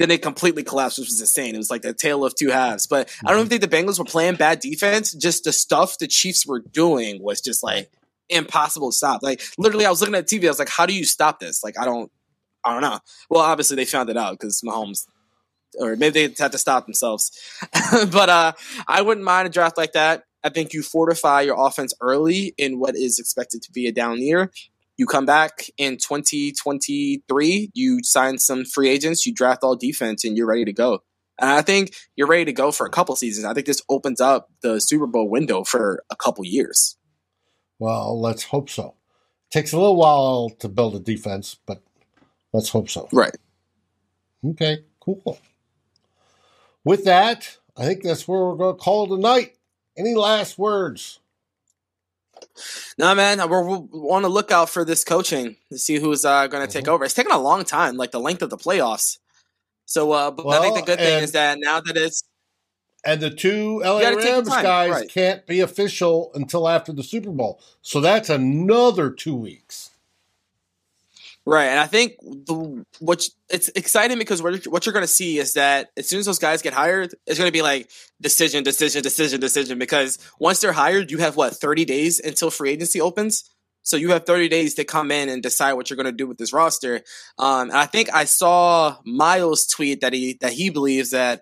Then 0.00 0.08
they 0.08 0.18
completely 0.18 0.64
collapsed, 0.64 0.98
which 0.98 1.08
was 1.08 1.20
insane. 1.20 1.54
It 1.54 1.58
was 1.58 1.70
like 1.70 1.82
the 1.82 1.92
tale 1.92 2.24
of 2.24 2.34
two 2.34 2.48
halves. 2.48 2.86
But 2.86 3.08
mm-hmm. 3.08 3.26
I 3.26 3.30
don't 3.30 3.40
even 3.40 3.50
think 3.50 3.60
the 3.60 3.68
Bengals 3.68 3.98
were 3.98 4.04
playing 4.06 4.36
bad 4.36 4.60
defense. 4.60 5.12
Just 5.12 5.44
the 5.44 5.52
stuff 5.52 5.98
the 5.98 6.06
Chiefs 6.06 6.46
were 6.46 6.60
doing 6.60 7.22
was 7.22 7.42
just 7.42 7.62
like 7.62 7.92
impossible 8.30 8.90
to 8.90 8.96
stop. 8.96 9.22
Like 9.22 9.42
literally, 9.58 9.84
I 9.84 9.90
was 9.90 10.00
looking 10.00 10.14
at 10.16 10.26
TV. 10.26 10.46
I 10.46 10.48
was 10.48 10.58
like, 10.58 10.70
"How 10.70 10.86
do 10.86 10.94
you 10.94 11.04
stop 11.04 11.38
this?" 11.38 11.62
Like 11.62 11.78
I 11.78 11.84
don't, 11.84 12.10
I 12.64 12.72
don't 12.72 12.82
know. 12.82 12.98
Well, 13.28 13.42
obviously 13.42 13.76
they 13.76 13.84
found 13.84 14.08
it 14.08 14.16
out 14.16 14.32
because 14.32 14.62
Mahomes 14.62 15.06
or 15.78 15.96
maybe 15.96 16.26
they 16.26 16.34
had 16.42 16.52
to 16.52 16.58
stop 16.58 16.86
themselves. 16.86 17.30
but 18.10 18.28
uh, 18.28 18.52
I 18.88 19.02
wouldn't 19.02 19.24
mind 19.24 19.46
a 19.46 19.50
draft 19.50 19.76
like 19.76 19.92
that. 19.92 20.24
I 20.42 20.48
think 20.48 20.72
you 20.72 20.82
fortify 20.82 21.42
your 21.42 21.56
offense 21.58 21.92
early 22.00 22.54
in 22.56 22.78
what 22.78 22.96
is 22.96 23.18
expected 23.18 23.62
to 23.62 23.72
be 23.72 23.86
a 23.86 23.92
down 23.92 24.18
year. 24.18 24.50
You 25.00 25.06
come 25.06 25.24
back 25.24 25.70
in 25.78 25.96
2023, 25.96 27.70
you 27.72 28.00
sign 28.02 28.36
some 28.36 28.66
free 28.66 28.90
agents, 28.90 29.24
you 29.24 29.32
draft 29.32 29.60
all 29.62 29.74
defense, 29.74 30.26
and 30.26 30.36
you're 30.36 30.46
ready 30.46 30.66
to 30.66 30.74
go. 30.74 30.98
And 31.38 31.48
I 31.48 31.62
think 31.62 31.94
you're 32.16 32.26
ready 32.26 32.44
to 32.44 32.52
go 32.52 32.70
for 32.70 32.84
a 32.84 32.90
couple 32.90 33.16
seasons. 33.16 33.46
I 33.46 33.54
think 33.54 33.66
this 33.66 33.80
opens 33.88 34.20
up 34.20 34.50
the 34.60 34.78
Super 34.78 35.06
Bowl 35.06 35.30
window 35.30 35.64
for 35.64 36.04
a 36.10 36.16
couple 36.16 36.44
years. 36.44 36.98
Well, 37.78 38.20
let's 38.20 38.42
hope 38.42 38.68
so. 38.68 38.88
It 39.48 39.54
takes 39.54 39.72
a 39.72 39.78
little 39.78 39.96
while 39.96 40.50
to 40.58 40.68
build 40.68 40.94
a 40.94 41.00
defense, 41.00 41.56
but 41.64 41.82
let's 42.52 42.68
hope 42.68 42.90
so. 42.90 43.08
Right. 43.10 43.34
Okay, 44.44 44.84
cool. 45.00 45.38
With 46.84 47.06
that, 47.06 47.56
I 47.74 47.86
think 47.86 48.02
that's 48.02 48.28
where 48.28 48.40
we're 48.40 48.56
going 48.56 48.76
to 48.76 48.82
call 48.82 49.10
it 49.10 49.18
a 49.18 49.18
night. 49.18 49.56
Any 49.96 50.14
last 50.14 50.58
words? 50.58 51.19
No, 52.98 53.14
man, 53.14 53.48
we're, 53.48 53.62
we 53.62 53.76
on 53.76 54.22
the 54.22 54.28
lookout 54.28 54.70
for 54.70 54.84
this 54.84 55.04
coaching 55.04 55.56
to 55.70 55.78
see 55.78 55.98
who's 55.98 56.24
uh, 56.24 56.46
going 56.46 56.62
to 56.62 56.68
mm-hmm. 56.68 56.78
take 56.78 56.88
over. 56.88 57.04
It's 57.04 57.14
taken 57.14 57.32
a 57.32 57.38
long 57.38 57.64
time, 57.64 57.96
like 57.96 58.10
the 58.10 58.20
length 58.20 58.42
of 58.42 58.50
the 58.50 58.56
playoffs. 58.56 59.18
So, 59.86 60.12
uh, 60.12 60.30
but 60.30 60.46
well, 60.46 60.60
I 60.60 60.64
think 60.64 60.76
the 60.76 60.82
good 60.82 60.98
thing 60.98 61.22
is 61.22 61.32
that 61.32 61.58
now 61.60 61.80
that 61.80 61.96
it's 61.96 62.22
and 63.04 63.20
the 63.20 63.30
two 63.30 63.80
LA 63.80 64.10
Rams 64.10 64.48
guys 64.48 64.90
right. 64.90 65.08
can't 65.08 65.46
be 65.46 65.60
official 65.60 66.30
until 66.34 66.68
after 66.68 66.92
the 66.92 67.02
Super 67.02 67.30
Bowl, 67.30 67.60
so 67.82 68.00
that's 68.00 68.28
another 68.28 69.10
two 69.10 69.34
weeks. 69.34 69.89
Right, 71.46 71.68
and 71.68 71.80
I 71.80 71.86
think 71.86 72.16
the 72.20 72.84
what 72.98 73.26
it's 73.48 73.68
exciting 73.70 74.18
because 74.18 74.42
what 74.42 74.66
what 74.66 74.84
you're 74.84 74.92
going 74.92 75.04
to 75.04 75.08
see 75.08 75.38
is 75.38 75.54
that 75.54 75.88
as 75.96 76.08
soon 76.08 76.18
as 76.18 76.26
those 76.26 76.38
guys 76.38 76.60
get 76.60 76.74
hired, 76.74 77.14
it's 77.26 77.38
going 77.38 77.48
to 77.48 77.52
be 77.52 77.62
like 77.62 77.90
decision, 78.20 78.62
decision, 78.62 79.02
decision, 79.02 79.40
decision. 79.40 79.78
Because 79.78 80.18
once 80.38 80.60
they're 80.60 80.72
hired, 80.72 81.10
you 81.10 81.18
have 81.18 81.36
what 81.36 81.56
30 81.56 81.86
days 81.86 82.20
until 82.20 82.50
free 82.50 82.70
agency 82.70 83.00
opens. 83.00 83.50
So 83.82 83.96
you 83.96 84.10
have 84.10 84.26
30 84.26 84.48
days 84.48 84.74
to 84.74 84.84
come 84.84 85.10
in 85.10 85.30
and 85.30 85.42
decide 85.42 85.72
what 85.72 85.88
you're 85.88 85.96
going 85.96 86.04
to 86.04 86.12
do 86.12 86.26
with 86.26 86.36
this 86.36 86.52
roster. 86.52 87.00
Um, 87.38 87.70
and 87.70 87.78
I 87.78 87.86
think 87.86 88.12
I 88.14 88.24
saw 88.24 88.98
Miles 89.04 89.66
tweet 89.66 90.02
that 90.02 90.12
he 90.12 90.36
that 90.42 90.52
he 90.52 90.68
believes 90.68 91.10
that 91.10 91.40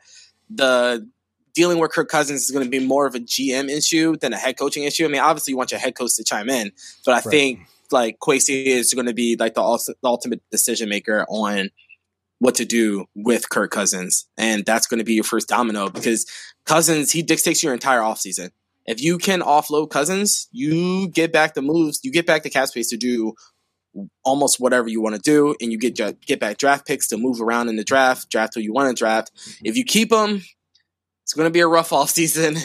the 0.49 1.09
dealing 1.55 1.79
with 1.81 1.91
Kirk 1.91 2.09
Cousins 2.09 2.45
is 2.45 2.53
going 2.53 2.65
to 2.65 2.71
be 2.71 2.79
more 2.79 3.07
of 3.07 3.17
a 3.17 3.19
GM 3.19 3.69
issue 3.69 4.17
than 4.17 4.33
a 4.33 4.37
head 4.37 4.57
coaching 4.57 4.85
issue. 4.85 5.05
I 5.05 5.09
mean, 5.09 5.21
obviously 5.21 5.51
you 5.53 5.57
want 5.57 5.73
your 5.73 5.81
head 5.81 5.97
coach 5.97 6.15
to 6.17 6.25
chime 6.25 6.49
in, 6.49 6.71
but 7.05 7.13
I 7.13 7.15
right. 7.17 7.25
think 7.25 7.61
like 7.93 8.19
Kwesi 8.19 8.67
is 8.67 8.95
going 8.95 9.07
to 9.07 9.15
be 9.15 9.37
like 9.37 9.55
the, 9.55 9.95
the 10.03 10.09
ultimate 10.09 10.43
decision 10.51 10.89
maker 10.89 11.25
on 11.29 11.71
what 12.39 12.55
to 12.57 12.65
do 12.65 13.07
with 13.15 13.49
Kirk 13.51 13.71
Cousins. 13.71 14.29
And 14.37 14.65
that's 14.65 14.87
going 14.87 14.99
to 14.99 15.05
be 15.05 15.15
your 15.15 15.25
first 15.25 15.49
domino 15.49 15.89
because 15.89 16.27
Cousins, 16.65 17.11
he 17.11 17.23
dictates 17.23 17.63
your 17.63 17.73
entire 17.73 18.01
offseason. 18.01 18.51
If 18.87 19.03
you 19.03 19.19
can 19.19 19.41
offload 19.41 19.91
Cousins, 19.91 20.49
you 20.51 21.09
get 21.09 21.33
back 21.33 21.55
the 21.55 21.63
moves, 21.63 22.01
you 22.03 22.11
get 22.11 22.27
back 22.27 22.43
the 22.43 22.51
cap 22.51 22.69
space 22.69 22.89
to 22.91 22.97
do 22.97 23.35
almost 24.25 24.61
whatever 24.61 24.89
you 24.89 25.03
want 25.03 25.15
to 25.15 25.21
do, 25.21 25.55
and 25.61 25.73
you 25.73 25.79
get 25.79 25.97
get 26.25 26.41
back 26.41 26.57
draft 26.57 26.87
picks 26.87 27.09
to 27.09 27.19
move 27.19 27.41
around 27.41 27.69
in 27.69 27.77
the 27.77 27.85
draft, 27.85 28.31
draft 28.31 28.55
who 28.55 28.61
you 28.61 28.73
want 28.73 28.95
to 28.95 28.99
draft. 28.99 29.31
If 29.63 29.77
you 29.77 29.85
keep 29.85 30.11
them, 30.11 30.43
it's 31.23 31.35
going 31.35 31.47
to 31.47 31.53
be 31.53 31.61
a 31.61 31.67
rough 31.67 31.91
offseason. 31.91 32.59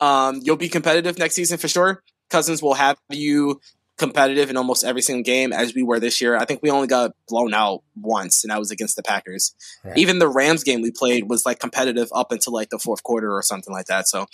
Um, 0.00 0.40
you'll 0.42 0.56
be 0.56 0.68
competitive 0.68 1.18
next 1.18 1.34
season 1.34 1.58
for 1.58 1.68
sure. 1.68 2.02
Cousins 2.30 2.62
will 2.62 2.74
have 2.74 2.98
you 3.10 3.60
competitive 3.98 4.48
in 4.48 4.56
almost 4.56 4.84
every 4.84 5.02
single 5.02 5.22
game 5.22 5.52
as 5.52 5.74
we 5.74 5.82
were 5.82 6.00
this 6.00 6.20
year. 6.20 6.36
I 6.36 6.44
think 6.44 6.62
we 6.62 6.70
only 6.70 6.86
got 6.86 7.12
blown 7.28 7.52
out 7.52 7.82
once, 7.96 8.44
and 8.44 8.50
that 8.50 8.58
was 8.58 8.70
against 8.70 8.96
the 8.96 9.02
Packers. 9.02 9.54
Right. 9.84 9.98
Even 9.98 10.18
the 10.18 10.28
Rams 10.28 10.64
game 10.64 10.80
we 10.80 10.90
played 10.90 11.28
was 11.28 11.44
like 11.44 11.58
competitive 11.58 12.08
up 12.14 12.32
until 12.32 12.52
like 12.52 12.70
the 12.70 12.78
fourth 12.78 13.02
quarter 13.02 13.32
or 13.32 13.42
something 13.42 13.72
like 13.72 13.86
that. 13.86 14.08
So 14.08 14.26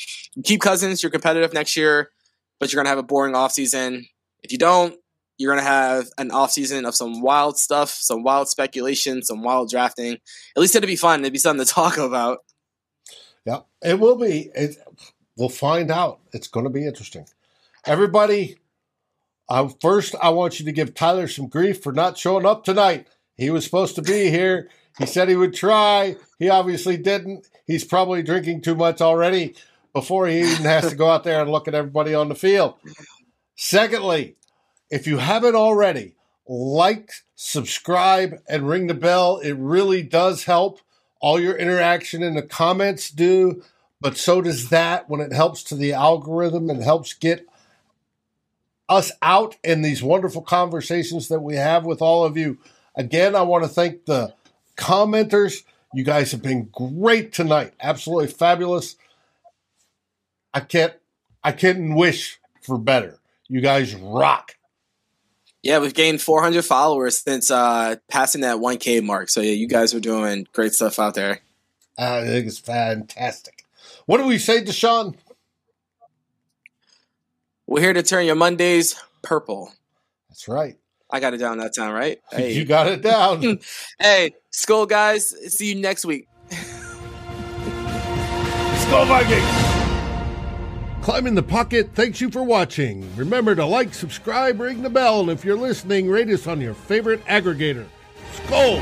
keep 0.45 0.61
Cousins, 0.61 1.03
you're 1.03 1.11
competitive 1.11 1.53
next 1.53 1.77
year, 1.77 2.11
but 2.61 2.73
you're 2.73 2.79
gonna 2.79 2.91
have 2.91 2.99
a 2.99 3.03
boring 3.03 3.35
offseason. 3.35 4.07
If 4.43 4.53
you 4.53 4.59
don't, 4.59 4.95
you're 5.39 5.53
gonna 5.53 5.67
have 5.67 6.07
an 6.19 6.31
offseason 6.31 6.87
of 6.87 6.95
some 6.95 7.23
wild 7.23 7.59
stuff, 7.59 7.91
some 7.91 8.23
wild 8.23 8.49
speculation, 8.49 9.23
some 9.23 9.43
wild 9.43 9.71
drafting. 9.71 10.15
At 10.57 10.61
least 10.61 10.77
it'd 10.77 10.87
be 10.87 10.97
fun. 10.97 11.21
It'd 11.21 11.33
be 11.33 11.39
something 11.39 11.65
to 11.65 11.73
talk 11.75 11.97
about. 11.97 12.45
Yeah, 13.45 13.61
it 13.83 13.99
will 13.99 14.17
be. 14.17 14.51
It, 14.55 14.77
we'll 15.37 15.49
find 15.49 15.91
out. 15.91 16.21
It's 16.33 16.49
going 16.49 16.65
to 16.65 16.71
be 16.71 16.87
interesting. 16.87 17.27
Everybody, 17.87 18.57
uh, 19.49 19.69
first, 19.81 20.15
I 20.23 20.31
want 20.31 20.59
you 20.59 20.65
to 20.67 20.73
give 20.73 20.95
Tyler 20.95 21.29
some 21.29 21.49
grief 21.49 21.83
for 21.83 21.93
not 21.93 22.19
showing 22.19 22.47
up 22.47 22.65
tonight. 22.65 23.09
He 23.37 23.51
was 23.51 23.65
supposed 23.65 23.95
to 23.97 24.03
be 24.03 24.31
here. 24.31 24.69
He 24.99 25.07
said 25.07 25.29
he 25.29 25.37
would 25.37 25.55
try. 25.55 26.17
He 26.39 26.49
obviously 26.49 26.97
didn't. 26.97 27.49
He's 27.67 27.85
probably 27.85 28.23
drinking 28.23 28.63
too 28.63 28.75
much 28.75 29.01
already 29.01 29.55
before 29.93 30.27
he 30.27 30.41
even 30.41 30.65
has 30.65 30.91
to 30.91 30.97
go 30.97 31.09
out 31.09 31.25
there 31.25 31.41
and 31.41 31.51
look 31.51 31.69
at 31.69 31.75
everybody 31.75 32.15
on 32.15 32.29
the 32.29 32.35
field. 32.35 32.75
Secondly, 33.57 34.37
if 34.91 35.07
you 35.07 35.19
haven't 35.19 35.55
already, 35.55 36.15
like, 36.47 37.11
subscribe, 37.35 38.41
and 38.49 38.69
ring 38.69 38.87
the 38.87 38.95
bell. 38.95 39.39
It 39.39 39.53
really 39.53 40.03
does 40.03 40.45
help. 40.45 40.81
All 41.21 41.41
your 41.41 41.57
interaction 41.57 42.23
in 42.23 42.35
the 42.35 42.43
comments 42.43 43.11
do, 43.11 43.63
but 44.01 44.17
so 44.17 44.43
does 44.43 44.69
that 44.69 45.09
when 45.09 45.21
it 45.21 45.33
helps 45.33 45.63
to 45.65 45.75
the 45.75 45.93
algorithm 45.93 46.69
and 46.69 46.83
helps 46.83 47.15
get 47.15 47.47
us 48.89 49.11
out 49.23 49.57
in 49.65 49.83
these 49.83 50.03
wonderful 50.03 50.43
conversations 50.43 51.29
that 51.29 51.41
we 51.41 51.57
have 51.57 51.85
with 51.85 52.03
all 52.03 52.25
of 52.25 52.37
you. 52.37 52.59
Again, 52.97 53.35
I 53.35 53.43
want 53.43 53.65
to 53.65 53.69
thank 53.69 54.05
the 54.05 54.35
commenters. 54.77 55.65
You 55.93 56.05
guys 56.05 56.33
have 56.33 56.43
been 56.43 56.69
great 56.73 57.33
tonight. 57.33 57.73
Absolutely 57.81 58.29
fabulous. 58.29 58.97
I 60.53 60.61
can't 60.61 60.95
I 61.43 61.53
couldn't 61.53 61.95
wish 61.95 62.41
for 62.63 62.79
better. 62.79 63.19
You 63.49 63.61
guys 63.61 63.95
rock. 63.95 64.57
Yeah, 65.63 65.79
we've 65.79 65.95
gained 65.95 66.21
400 66.21 66.65
followers 66.65 67.21
since 67.21 67.51
uh, 67.51 67.97
passing 68.09 68.43
that 68.43 68.57
1K 68.57 69.03
mark. 69.03 69.31
So 69.31 69.41
yeah, 69.41 69.53
you 69.53 69.67
guys 69.67 69.95
are 69.95 70.01
doing 70.01 70.47
great 70.53 70.75
stuff 70.75 70.99
out 70.99 71.15
there. 71.15 71.41
I 71.97 72.25
think 72.25 72.47
it's 72.47 72.59
fantastic. 72.59 73.65
What 74.07 74.19
do 74.19 74.27
we 74.27 74.39
say, 74.39 74.63
Deshawn? 74.63 75.15
We're 77.67 77.81
here 77.81 77.93
to 77.93 78.03
turn 78.03 78.27
your 78.27 78.35
Mondays 78.35 79.01
purple. 79.23 79.73
That's 80.29 80.49
right. 80.49 80.77
I 81.11 81.21
got 81.21 81.33
it 81.33 81.39
down 81.39 81.59
that 81.59 81.75
time, 81.75 81.93
right? 81.93 82.21
Hey. 82.33 82.53
You 82.53 82.65
got 82.65 82.89
it 82.89 83.03
down. 83.03 83.61
hey, 83.99 84.33
Skull 84.51 84.87
guys. 84.87 85.29
See 85.55 85.71
you 85.71 85.81
next 85.81 86.05
week. 86.05 86.29
Skull 86.51 87.07
Vikings. 89.07 89.47
Climb 91.03 91.27
in 91.27 91.35
the 91.35 91.43
Pocket 91.43 91.91
thanks 91.95 92.21
you 92.21 92.31
for 92.31 92.43
watching. 92.43 93.07
Remember 93.17 93.55
to 93.55 93.65
like, 93.65 93.95
subscribe, 93.95 94.59
ring 94.59 94.83
the 94.83 94.91
bell, 94.91 95.21
and 95.21 95.31
if 95.31 95.45
you're 95.45 95.57
listening, 95.57 96.09
rate 96.09 96.29
us 96.29 96.47
on 96.47 96.61
your 96.61 96.75
favorite 96.75 97.25
aggregator. 97.27 97.87
Skull! 98.33 98.79